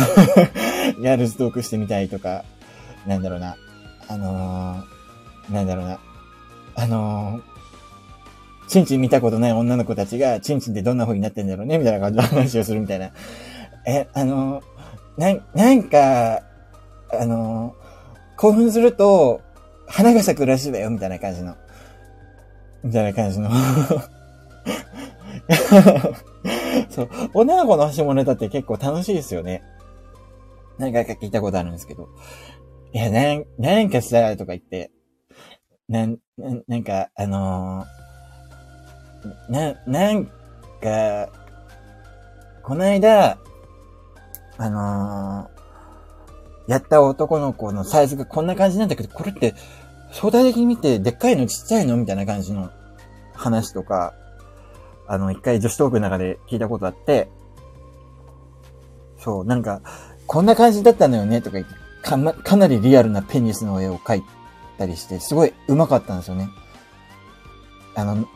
[1.03, 2.43] ャルストークしてみたいとか、
[3.05, 3.55] なんだろうな、
[4.07, 4.92] あのー、
[5.49, 5.99] なんだろうな、
[6.75, 13.11] あのー、チンチン見たことない女の子たちが、チンチンってどんな風になってんだろうねみたいな感じの話をするみたいな。
[13.85, 14.63] え、あの、
[15.17, 16.41] な、なんか、
[17.11, 17.75] あの、
[18.37, 19.41] 興奮すると、
[19.87, 21.55] 花が咲くらしいだよ、みたいな感じの。
[22.83, 23.49] みたいな感じの。
[26.89, 27.09] そう。
[27.33, 29.63] 女の子の下ネタって結構楽しいですよね。
[30.77, 32.09] 何回か聞いたことあるんですけど。
[32.93, 34.91] いや、なん、なんかさ、とか言って、
[35.89, 36.17] なん、
[36.67, 38.03] なんか、あのー
[39.49, 40.31] な、なんか、
[42.61, 43.37] この間、
[44.57, 49.55] あのー、やった男の子のサイズがこんな感じなんだけど、これって、
[50.11, 51.97] 相対的に見て、でっかいのちっちゃいの？
[51.97, 52.69] みたいな感じの
[53.33, 54.13] 話とか、
[55.07, 57.29] あの、一回女子トークの中で聞いたことあって、
[59.19, 59.81] そう、なんか、
[60.27, 64.23] こんな感じだったのよね、とか言って、かな、かなりリアルなペニスの絵を描い
[64.77, 66.49] たりして、すごい上手かったんですよね。
[67.95, 68.27] あの、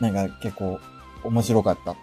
[0.00, 0.80] なんか結構
[1.24, 1.96] 面白かった。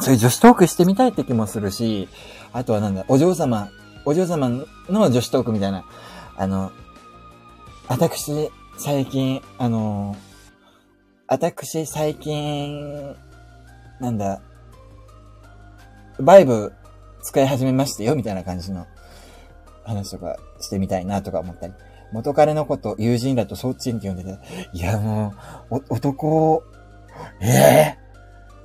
[0.00, 2.08] そういう女子トークしてみたいって気もするし、
[2.52, 3.70] あとはなんだ、お嬢様、
[4.04, 5.84] お嬢様の女子トークみたいな、
[6.36, 6.72] あの、
[7.88, 10.16] 私、最近、あの、
[11.26, 13.14] 私、最近、
[14.00, 14.40] なんだ、
[16.18, 16.72] バイブ
[17.22, 18.86] 使い始めましたよ、みたいな感じの
[19.84, 21.72] 話とかしてみたいなとか思ったり。
[22.14, 24.38] 元彼のこと友人だとそっちんって呼んでて、
[24.72, 25.34] いやも
[25.68, 26.62] う、お、男、
[27.40, 27.98] ええ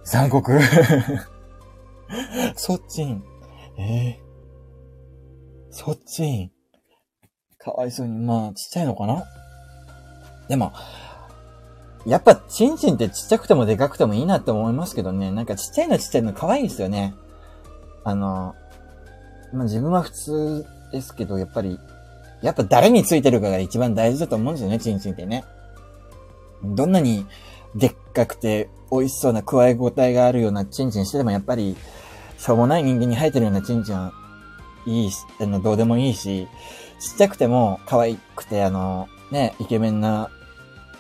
[0.06, 0.60] ー、残酷
[2.56, 3.24] そっちん。
[3.80, 6.52] ええー、そっちん。
[7.58, 9.24] かわいそうに、まあ、ちっちゃいのかな？
[10.48, 10.72] でも、
[12.06, 15.32] やっぱ、チンチンってちっちゃくてもでかくてもいいなって思いますけどね。
[15.32, 17.16] なんかちっちゃいのちっちゃいの可愛いですよね。
[18.04, 18.54] あの、
[19.54, 21.80] まあ、自分は普通ですけど、やっぱり、
[22.42, 25.44] やっぱ誰についてるかが一番大事だと思うんですよね、チンチンってね。
[26.64, 27.26] どんなに
[27.76, 31.76] でっかくて美味しそうな加え応えがあるようなチンチンしててもやっぱり、
[32.38, 34.14] しょうもない人間に生えてるようなチンチンは
[34.86, 36.48] いいし、あの、どうでもいいし、
[37.00, 40.30] ちっちゃくても可愛くてあの、ね、イケメンな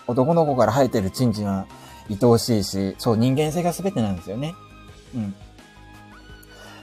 [0.07, 1.68] 男の子から生えてるチンチンは
[2.10, 4.56] 愛おしいし、そう、人間性が全てなんですよね。
[5.16, 5.36] うん。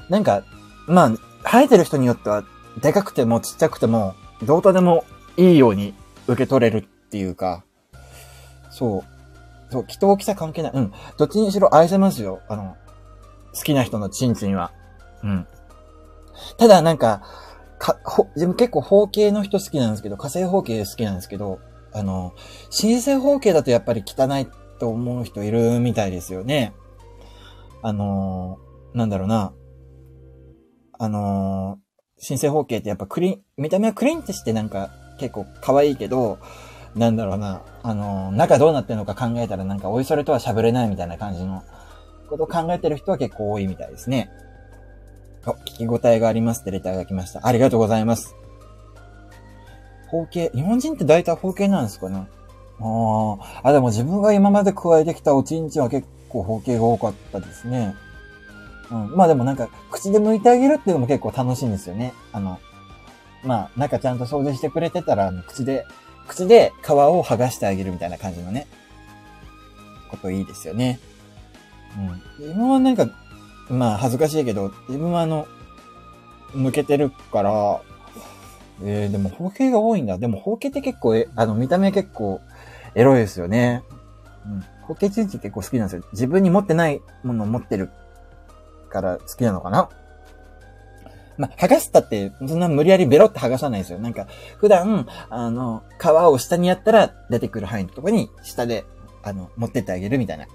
[0.08, 0.42] なんか、
[0.86, 1.10] まあ、
[1.44, 2.44] 生えてる人によっては、
[2.80, 5.04] でかくてもちっちゃくても、どうとでも
[5.36, 5.94] いいように
[6.26, 7.64] 受け取れるっていうか、
[8.70, 9.72] そう。
[9.72, 10.72] そう、人大きさ関係ない。
[10.74, 10.92] うん。
[11.18, 12.40] どっちにしろ愛せますよ。
[12.48, 12.76] あの、
[13.54, 14.72] 好きな人のチンチンは。
[15.22, 15.46] うん。
[16.58, 17.22] ただなんか、
[17.78, 21.58] か、ほ、自分結構方形の人好きなんですけど、火星方形好きなんですけど、
[21.92, 22.34] あの、
[22.70, 24.46] 新生方形だとやっぱり汚い
[24.78, 26.74] と思う人いるみたいですよね。
[27.82, 28.58] あの
[28.94, 29.52] なんだろうな。
[30.98, 31.78] あの
[32.18, 36.38] 新生方形ってやっぱクリン、見た目はクリンってしてなんか結構可愛いけど、
[36.94, 41.62] なんだろうな、あの、中どうなってるのか考えたらなんかおいそれとは喋れないみたいな感じの
[42.28, 44.30] ことを考えてる人は結構多いみたいですね。
[45.46, 47.46] お、聞き応えがありますってレターが来ました。
[47.46, 48.34] ありがとうございます。
[50.08, 52.26] 方形、日本人って大体方形なんですかね
[52.80, 57.94] ああ、あ、でも自分が今まで加えてきたおちんちんは結構方形が多かったですね。
[58.90, 59.16] うん。
[59.16, 62.12] まあでもなんか、口で剥いてあげるっていうのも結構楽しいんですよね。
[62.32, 62.58] あの、
[63.44, 65.86] まあ、中ちゃんと掃除してくれてたら、口で、
[66.26, 68.66] 口で皮を剥がしてあげるみたいな感じのね、
[70.10, 70.98] こといいですよね。
[71.96, 72.44] うん。
[72.44, 73.08] 自分はなんか、
[73.68, 75.46] まあ恥ずかしいけど、自分はあの、
[76.54, 77.80] 抜けてるから、
[78.82, 80.18] えー、でも包茎が多いんだ。
[80.18, 82.40] でも包茎って結構、え、あの、見た目結構、
[82.94, 83.82] エロいですよね。
[84.44, 84.64] うん。
[84.82, 86.02] 包茎チンチン結構好きなんですよ。
[86.12, 87.90] 自分に持ってないものを持ってる
[89.00, 89.90] から好きなのかな？
[91.36, 93.98] まあ、剥がしたって、そんな無理やりベロって剥がさないですよ。
[93.98, 98.86] なんか、普段、あの、皮を下にやったら出てくる範囲のところに、下で、
[99.22, 100.46] あの、持ってってあげるみたいな。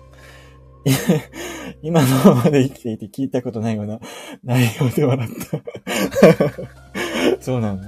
[1.84, 4.00] 今のままで生きていて聞いたことないような
[4.44, 7.88] 内容で笑った そうなんだ。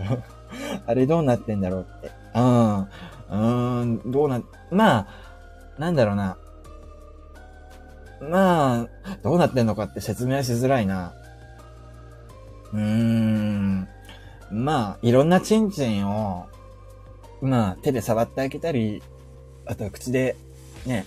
[0.86, 2.12] あれどうなってんだろうって。
[2.36, 2.88] あ
[3.30, 5.08] あ、うーん、どうな、まあ、
[5.80, 6.38] なんだろうな。
[8.30, 8.88] まあ、
[9.24, 11.14] どうなってんのかって説明しづらいな。
[12.74, 13.88] うーん。
[14.52, 16.48] まあ、いろんなチンチンを、
[17.42, 19.02] まあ、手で触ってあげたり、
[19.66, 20.36] あとは口で、
[20.86, 21.06] ね、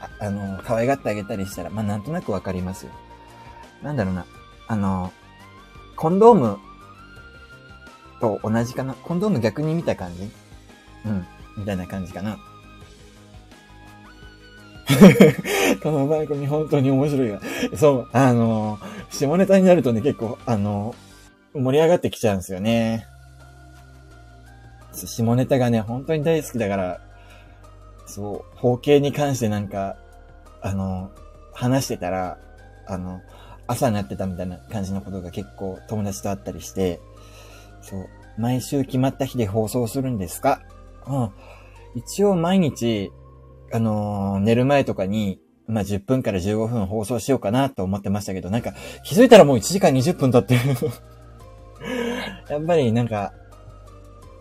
[0.00, 2.92] ああの、可愛がってあげたりしたら、まあ、なんとなくわかりますよ。
[3.82, 4.26] なんだろうな。
[4.68, 5.12] あの、
[5.96, 6.58] コンドーム
[8.20, 8.94] と同じかな？
[8.94, 10.30] コンドーム逆に見た感じ？
[11.06, 11.26] うん。
[11.56, 12.38] みたいな感じかな。
[15.82, 17.40] この番組本当に面白いわ。
[17.76, 18.78] そう、あの、
[19.10, 20.94] 下ネタになるとね、結構、あの、
[21.52, 23.06] 盛り上がってきちゃうんですよね。
[24.92, 27.00] 下ネタがね、本当に大好きだから、
[28.06, 29.96] そう、包茎に関してなんか、
[30.62, 31.10] あの、
[31.52, 32.38] 話してたら、
[32.86, 33.20] あの、
[33.66, 37.00] 朝になってたみたいな感じのことが結構友達と会ったりして、
[37.82, 38.06] そう、
[38.38, 40.60] 毎週決まった日で放送するんですか？
[41.08, 41.30] うん。
[41.96, 43.10] 一応毎日、
[43.72, 48.72] あのー、寝る前とかに、まあ、10分から15分放送しようかなと思ってましたけど、なんか
[49.04, 50.60] 気づいたらもう1時間20分経ってる
[52.48, 53.32] やっぱりなんか、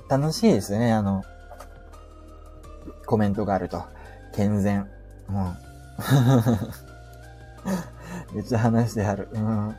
[0.07, 1.23] 楽しいですね、あの、
[3.05, 3.83] コメントがあると。
[4.35, 4.87] 健全。
[5.29, 5.55] うん。
[8.35, 9.29] めっちゃ話してはる。
[9.31, 9.75] うん。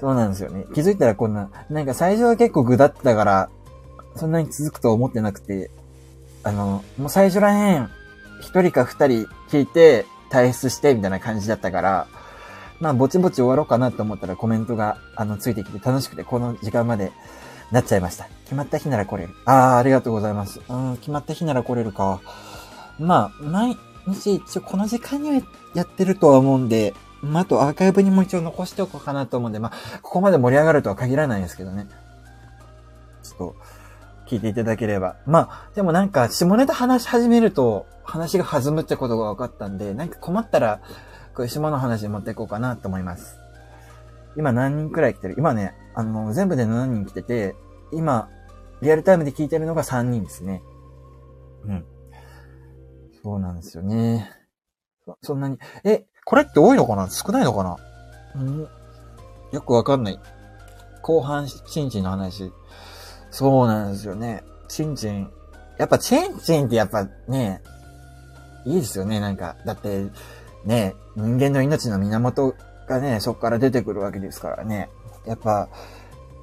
[0.00, 0.64] そうなんですよね。
[0.74, 3.50] 気づいたらこんな、なんか最初は結構具だってたから、
[4.16, 5.70] そんなに続くと思ってなくて、
[6.42, 7.90] あの、もう最初らへん、
[8.40, 12.06] 一人か二人聞いて、退出して、みたいな感じだったから、
[12.80, 17.12] まあ、ぼちぼち終わろうかなと思ったらコメントが、あの、ついてきて楽しくて、この時間まで
[17.72, 18.28] なっちゃいました。
[18.44, 19.34] 決まった日なら来れる。
[19.44, 20.60] ああ、ありがとうございます。
[20.68, 22.20] うん、決まった日なら来れるか。
[22.98, 25.42] まあ、毎日一応この時間には
[25.74, 31.88] やってるとは思うんで、まあ、あとアーカイブにも一応残しておこうかなと思うんで、まあ、ここまで盛り上がるとは限らないんですけどね。
[33.22, 33.56] ちょっと、
[34.28, 35.16] 聞いていただければ。
[35.26, 40.80] まあ、でもなんか、下ネタ話し始めると、話が弾むってことが分かったんで、なんか困ったら、
[41.34, 43.36] こういう下の話持っていこうかなと思います。
[44.36, 45.34] 今何人くらい来てる？
[45.38, 47.56] 今ね、あの、全部で7人来てて、
[47.92, 48.28] 今、
[48.82, 50.62] リアルタイムで聞いてるのが3人ですね。
[51.64, 51.84] うん。
[53.22, 54.30] そうなんですよね。
[55.22, 57.10] そんなに、え、これって多いのかな？
[57.10, 57.76] 少ないのかな？
[58.36, 58.68] うん。
[59.52, 60.20] よくわかんない。
[61.02, 62.52] 後半、チンチンの話。
[63.38, 64.42] そうなんですよね。
[64.66, 65.30] チンチン。
[65.78, 67.62] やっぱチンチンってやっぱね、
[68.64, 69.54] いいですよね、なんか。
[69.64, 70.06] だって、
[70.64, 72.56] ね、人間の命の源
[72.88, 74.88] がね、そこから出てくるわけですからね。
[75.24, 75.68] やっぱ、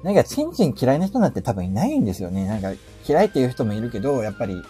[0.04, 2.46] なんか、チンチン嫌いな人なんて多分いないんですよね。
[2.46, 2.72] なんか、
[3.06, 4.62] 嫌いっていう人もいるけど、やっぱり、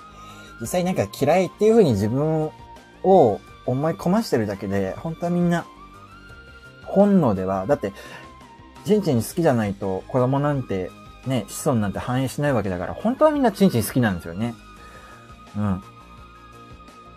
[0.60, 2.50] 実際なんか嫌いっていう風に自分
[3.04, 5.64] を思い込ましてるだけで、本当はみんな、
[6.86, 7.92] 本能では、だって、
[8.84, 10.90] チンチン好きじゃないと子供なんて、
[11.26, 14.54] ね、子孫なんて反映しないわけだから、本当はみんなチンチン好きなんですよね。
[15.56, 15.82] うん。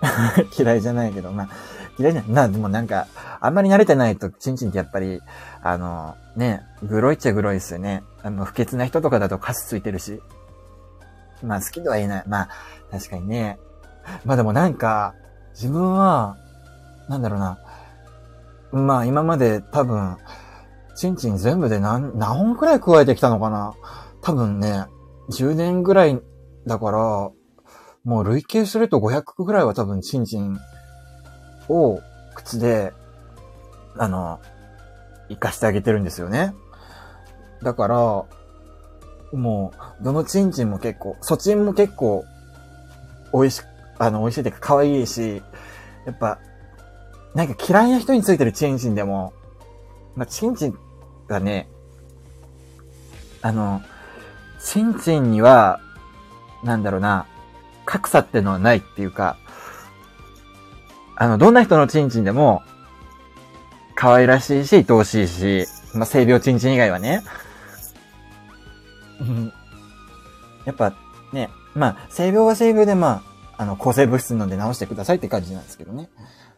[0.57, 1.49] 嫌いじゃないけど、まあ、
[1.97, 2.31] 嫌いじゃない。
[2.31, 3.07] な、でもなんか、
[3.39, 5.21] あんまり慣れてないと、チンチンってやっぱり、
[5.61, 8.03] あの、ね、グロいっちゃグロいですよね。
[8.23, 10.21] あの、不潔な人とかだとカスついてるし。
[11.43, 12.23] まあ、好きとは言えない。
[12.27, 12.49] まあ、
[12.91, 13.59] 確かにね。
[14.25, 15.13] まあでもなんか、
[15.53, 16.37] 自分は、
[17.07, 17.59] なんだろうな。
[18.71, 20.17] まあ、今まで多分、
[20.99, 23.73] チンチン全部で何、何本くらい加えてきたのかな？
[24.21, 24.83] 多分ね、
[25.31, 26.19] 10年ぐらい
[26.67, 26.99] だから、
[28.03, 30.59] もう累計すると500ぐらいは多分チンチン
[31.69, 32.01] を
[32.35, 32.91] 口で、
[33.97, 34.41] あの、
[35.29, 36.53] 活かしてあげてるんですよね。
[37.63, 37.95] だから、
[39.31, 39.71] も
[40.01, 42.25] う、どのチンチンも結構、ソチンも結構、
[43.33, 43.61] 美味し、
[43.99, 45.41] あの、美味しいっていうか可愛いし、
[46.05, 46.39] やっぱ、
[47.35, 49.31] なんか嫌いな人についてるチンチンでも、
[50.15, 50.77] まあ、チンチン
[51.29, 51.69] がね、
[53.41, 53.81] あの、
[54.61, 55.79] チンチンには、
[56.63, 57.25] なんだろうな、
[57.85, 59.37] 格差ってのはないっていうか、
[61.15, 62.63] あの、どんな人のチンチンでも、
[63.95, 67.23] 可愛らしいし、愛おしいし、まあ、性病チンチン以外はね。
[70.65, 70.93] やっぱ、
[71.33, 73.23] ね、まあ、性病は性病で、ま
[73.57, 76.09] あ、あの、抗生物質飲んで治してくださいって感じなんですけどね。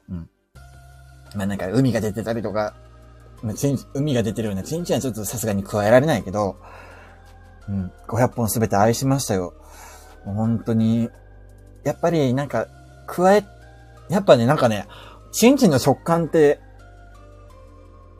[0.10, 0.30] うん。
[1.36, 2.76] まあ、なんか、海が出てたりとか、
[3.44, 6.58] まあ、チン、海が出てるようなチンチンはちょっとさすがに加えられないけど、
[7.68, 9.54] うん、500本すべて愛しましたよ。
[10.26, 11.10] 本当に、
[11.84, 12.68] やっぱりなんか、
[13.08, 13.46] 加え、
[14.10, 14.88] やっぱね、なんかね、
[15.32, 16.60] チンチンの食感って、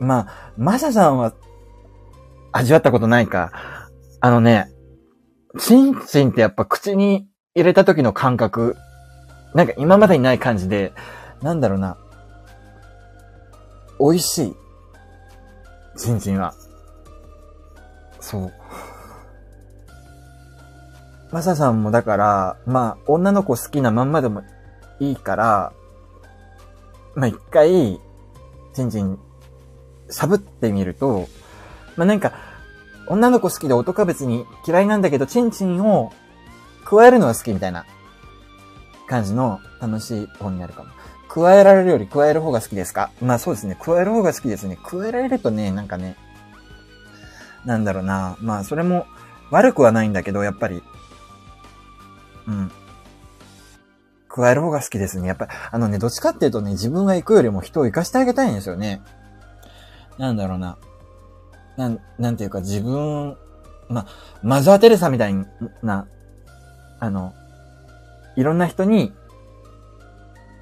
[0.00, 1.34] まあ、マサさんは、
[2.52, 3.52] 味わったことないか。
[4.20, 4.68] あのね、
[5.58, 8.76] チンチンってやっぱ口に入れた時の感覚、
[9.54, 10.92] なんか今までにない感じで、
[11.42, 11.96] なんだろうな、
[14.00, 14.56] 美味しい。
[15.96, 16.54] チンチンは。
[18.20, 18.52] そう。
[21.32, 24.42] マサさんもだから、まあ、女の子好きなまんまでも
[25.00, 25.72] いいから、
[27.14, 28.00] まあ一回、
[28.74, 29.18] チンチン、
[30.10, 31.28] しゃぶってみると、
[31.96, 32.32] まあなんか、
[33.06, 36.12] 女の子好きで男は別に嫌いなんだけど、チンチンを
[36.84, 37.84] 加えるのが好きみたいな
[39.08, 40.90] 感じの楽しい本になるかも。
[41.34, 43.10] 加えられるより加える方が好きですか？
[43.22, 43.74] まあそうですね。
[43.80, 44.76] 加える方が好きですね。
[44.84, 46.16] 加えられるとね、なんかね、
[47.64, 48.36] なんだろうな。
[48.40, 49.06] まあそれも
[49.50, 50.82] 悪くはないんだけど、やっぱり、
[52.46, 52.70] うん。
[54.28, 55.28] 加える方が好きですね。
[55.28, 59.00] やっぱ、あのね、どっちかっていうとね、自分が行くよりも人を行かしてあげたいんですよね。
[60.18, 60.76] なんだろうな。
[61.76, 63.36] なん、なんていうか自分、
[63.88, 64.06] まあ、
[64.42, 65.34] マザー・テレサみたい
[65.82, 66.06] な、
[66.98, 67.34] あの、
[68.36, 69.12] いろんな人に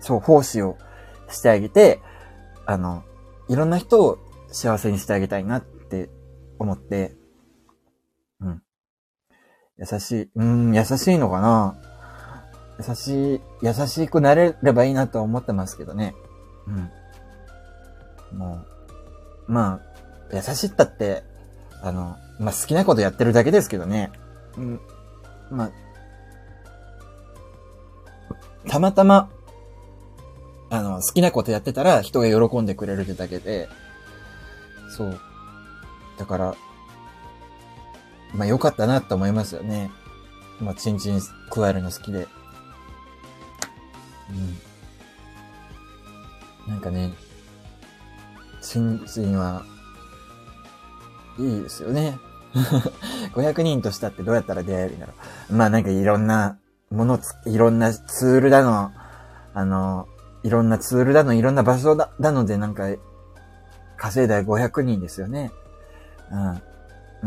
[0.01, 0.77] そう、奉仕を
[1.29, 2.01] してあげて、
[2.67, 3.05] あの、
[3.49, 4.19] いろんな人を
[4.49, 6.11] 幸せにしてあげたいなって
[6.59, 7.15] 思って、
[8.41, 8.63] うん。
[9.79, 11.77] 優しい、うん、優しいのかな
[12.87, 16.15] 優しい、優しくなれればいいなとは思ってますけどね。
[16.67, 18.39] うん。
[18.39, 18.65] も
[19.49, 19.81] う、ま
[20.33, 21.23] あ、優しいったって、
[21.83, 24.11] あの、まあ好きなことやってるだけですけどね。
[24.57, 24.81] うん。
[25.51, 25.71] まあ、
[28.69, 29.31] たまたま、
[30.71, 33.69] あの、好きなことやってたら人が喜んでくれるってだけで、
[34.97, 35.21] そう。
[36.19, 36.55] だから、
[38.35, 39.91] まあ良かったなって思いますよね。
[40.61, 41.21] まあ、チンチン
[41.51, 42.29] 加えるの好きで。
[44.31, 44.33] う
[46.69, 46.73] ん。
[46.73, 47.13] なんかね、
[48.61, 49.65] チンチンは、
[51.39, 52.19] いいですよね。
[53.33, 55.15] 500人としたってどうやったら出会えるんだろ
[55.51, 55.55] う。
[55.55, 56.59] まあなんかいろんな
[56.91, 58.93] ものつ、いろんなツールだの、
[59.55, 60.09] あの、
[60.43, 62.89] いろんなツールだの、いろんな場所だ、なのでなんか、
[63.97, 65.53] 稼いだ500人ですよね。
[66.31, 66.63] うん。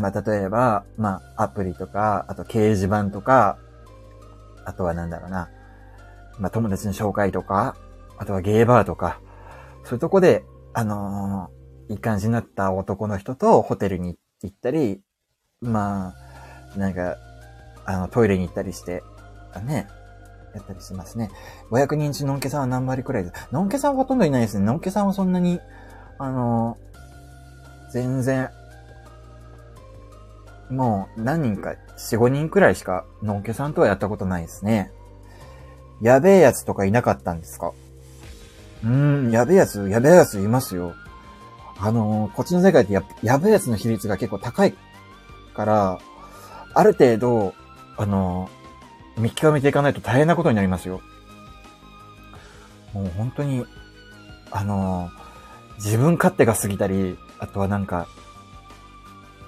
[0.02, 3.58] まあ、例えば、まあ、アプリとか、あと掲示板とか、
[4.64, 5.48] あとはなんだろうな。
[6.38, 7.76] まあ、友達の紹介とか、
[8.18, 9.20] あとはゲーバーとか、
[9.84, 15.00] そういうとこで、あのー、いい感じになった男の人とホテルに行ったり、
[15.60, 16.14] ま
[16.74, 17.16] あ、なんか、
[17.84, 19.02] あの、トイレに行ったりして、
[19.64, 19.86] ね、
[20.54, 21.30] やったりしますね。
[21.70, 23.48] 500人中のんけさんは何割くらいです？
[23.52, 24.64] のんけさんはほとんどいないですね。
[24.64, 25.60] のんけさんはそんなに、
[26.18, 26.78] あの
[27.92, 28.50] 全然、
[30.70, 34.90] もう何人か、4、5人くらいしか、のんけさんとはやったことないですね。
[36.00, 37.72] やべえやつとかいなかったんですか？
[38.84, 40.94] うーん、やべえやつ、やべえやついますよ。
[41.78, 44.74] あの、こっちの世界ってや、やべえやつの比率が結構高い
[45.54, 45.98] から、
[46.74, 47.54] ある程度、
[47.96, 48.63] あのー
[49.16, 51.00] 見極めていかないと大変なことになりますよ。
[52.92, 53.64] もう本当に、
[54.50, 58.06] あのー、自分勝手が過ぎたり、あとはなんか、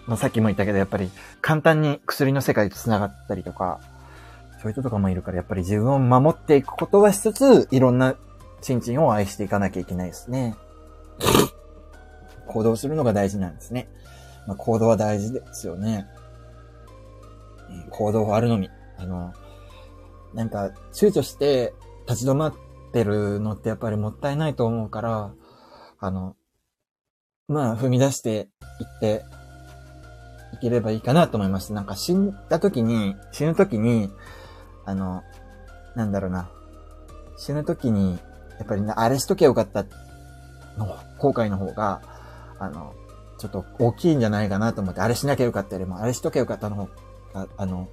[0.07, 1.11] まあ、さっきも言ったけど、やっぱり
[1.41, 3.81] 簡単に薬の世界と繋がったりとか、
[4.61, 8.15] そういう人とかもいるから、やっぱり自分を守っていくことはしつつ、いろんな
[8.61, 10.57] チンチンを愛していかなきゃいけないですね。
[12.47, 13.89] 行動するのが大事なんですね。
[14.47, 16.07] まあ、行動は大事ですよね。
[17.91, 18.71] 行動はあるのみ。
[18.99, 19.35] あの、
[20.35, 21.75] なんか、躊躇して
[22.09, 22.55] 立ち止まっ
[22.93, 25.33] てるのってやっぱりもったいないと思うから、
[25.99, 26.37] あの、
[27.49, 28.49] まあ、踏み出して
[28.81, 29.23] いって
[30.55, 31.75] いければいいかなと思いました。
[31.75, 34.11] なんか死んだ時に、死ぬ時に、
[34.85, 35.23] あの、
[35.95, 36.51] なんだろうな。
[37.37, 38.19] 死ぬ時に、
[38.59, 39.85] やっぱりあれしときゃよかった
[40.79, 40.87] の
[41.19, 42.03] 後悔の方が、
[42.59, 42.95] あの、
[43.39, 46.89] ちょっと大きいんじゃないかなと思って、あれしなきゃよかったよりも、あれしときゃよかったの方
[47.35, 47.89] が、あの、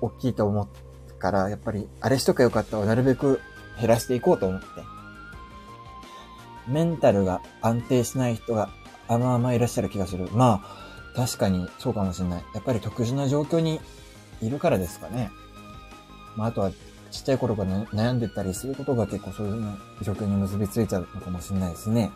[0.00, 0.68] 大きいと思っ
[1.18, 3.40] から、やっぱり、あれしとけよかったをなるべく
[3.78, 4.66] 減らしていこうと思って。
[6.68, 8.70] メンタルが安定しない人が
[9.08, 10.28] あまあまいらっしゃる気がする。
[10.32, 12.44] まあ、確かにそうかもしれない。
[12.54, 13.80] やっぱり特殊な状況に
[14.42, 15.30] いるからですかね。
[16.36, 16.70] まあ、あとは、
[17.10, 19.62] ちっちゃい頃から、悩んでたりすることが結構そういう
[20.02, 22.10] 状況に結びついちゃうのかもしれないですね。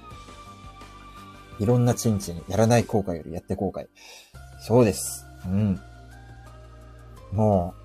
[1.58, 3.86] いろんなチンチン、やらない後悔よりやって後悔。
[4.60, 5.26] そうです。
[5.46, 5.80] うん。
[7.32, 7.79] もう、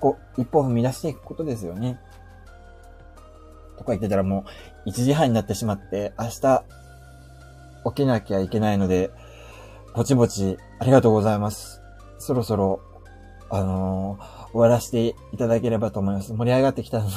[0.00, 2.00] 歩、一歩踏み出していくことですよね。
[3.76, 4.44] とか言ってたらも
[4.86, 6.64] う1時半になってしまって、明日
[7.84, 9.10] 起きなきゃいけないので、
[9.94, 11.80] ぼちぼちありがとうございます。
[12.18, 12.80] そろそろ、
[13.50, 16.32] あのー、終わらせていただければと思います。
[16.32, 17.12] 盛り上がってきたので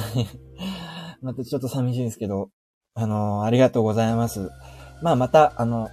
[1.21, 2.49] またちょっと寂しいですけど、
[2.93, 4.49] あのー、ありがとうございます。
[5.01, 5.89] まあまた、あの、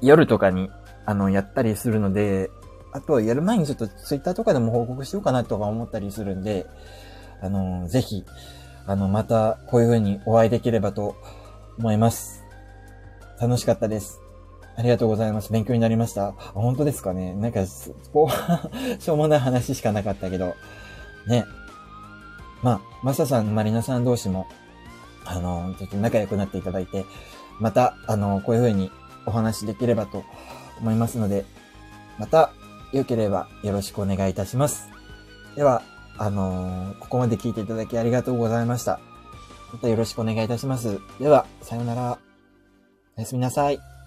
[0.00, 0.70] 夜とかに、
[1.06, 2.50] あの、やったりするので、
[2.92, 6.66] あとはやる前にちょっとツイッターとかでも報告しようかなとか思ったりするんで、
[7.40, 8.24] あの、ぜひ、
[8.86, 11.16] あの、またこういう風にお会いできればと
[11.78, 12.44] 思います。
[13.40, 14.20] 楽しかったです。
[14.76, 15.52] ありがとうございます。
[15.52, 16.28] 勉強になりました。
[16.28, 17.60] あ、本当ですかねなんか、
[18.12, 20.54] こう、 しょうもない話しかなかったけど、
[21.26, 21.44] ね。
[22.62, 24.46] まあ、マサさん、マリナさん同士も、
[25.24, 27.04] あの、ちょっと仲良くなっていただいて、
[27.60, 28.90] また、あの、こういう風に
[29.26, 30.24] お話できればと
[30.80, 31.44] 思いますので、
[32.18, 32.52] また、
[32.92, 34.90] 良ければよろしくお願いいたします。
[35.56, 35.82] では、
[36.16, 39.00] あのー、ここまで聞いていただきありがとうございました。
[39.72, 41.00] またよろしくお願いいたします。
[41.18, 42.18] では、さようなら。
[43.16, 43.97] おやすみなさい。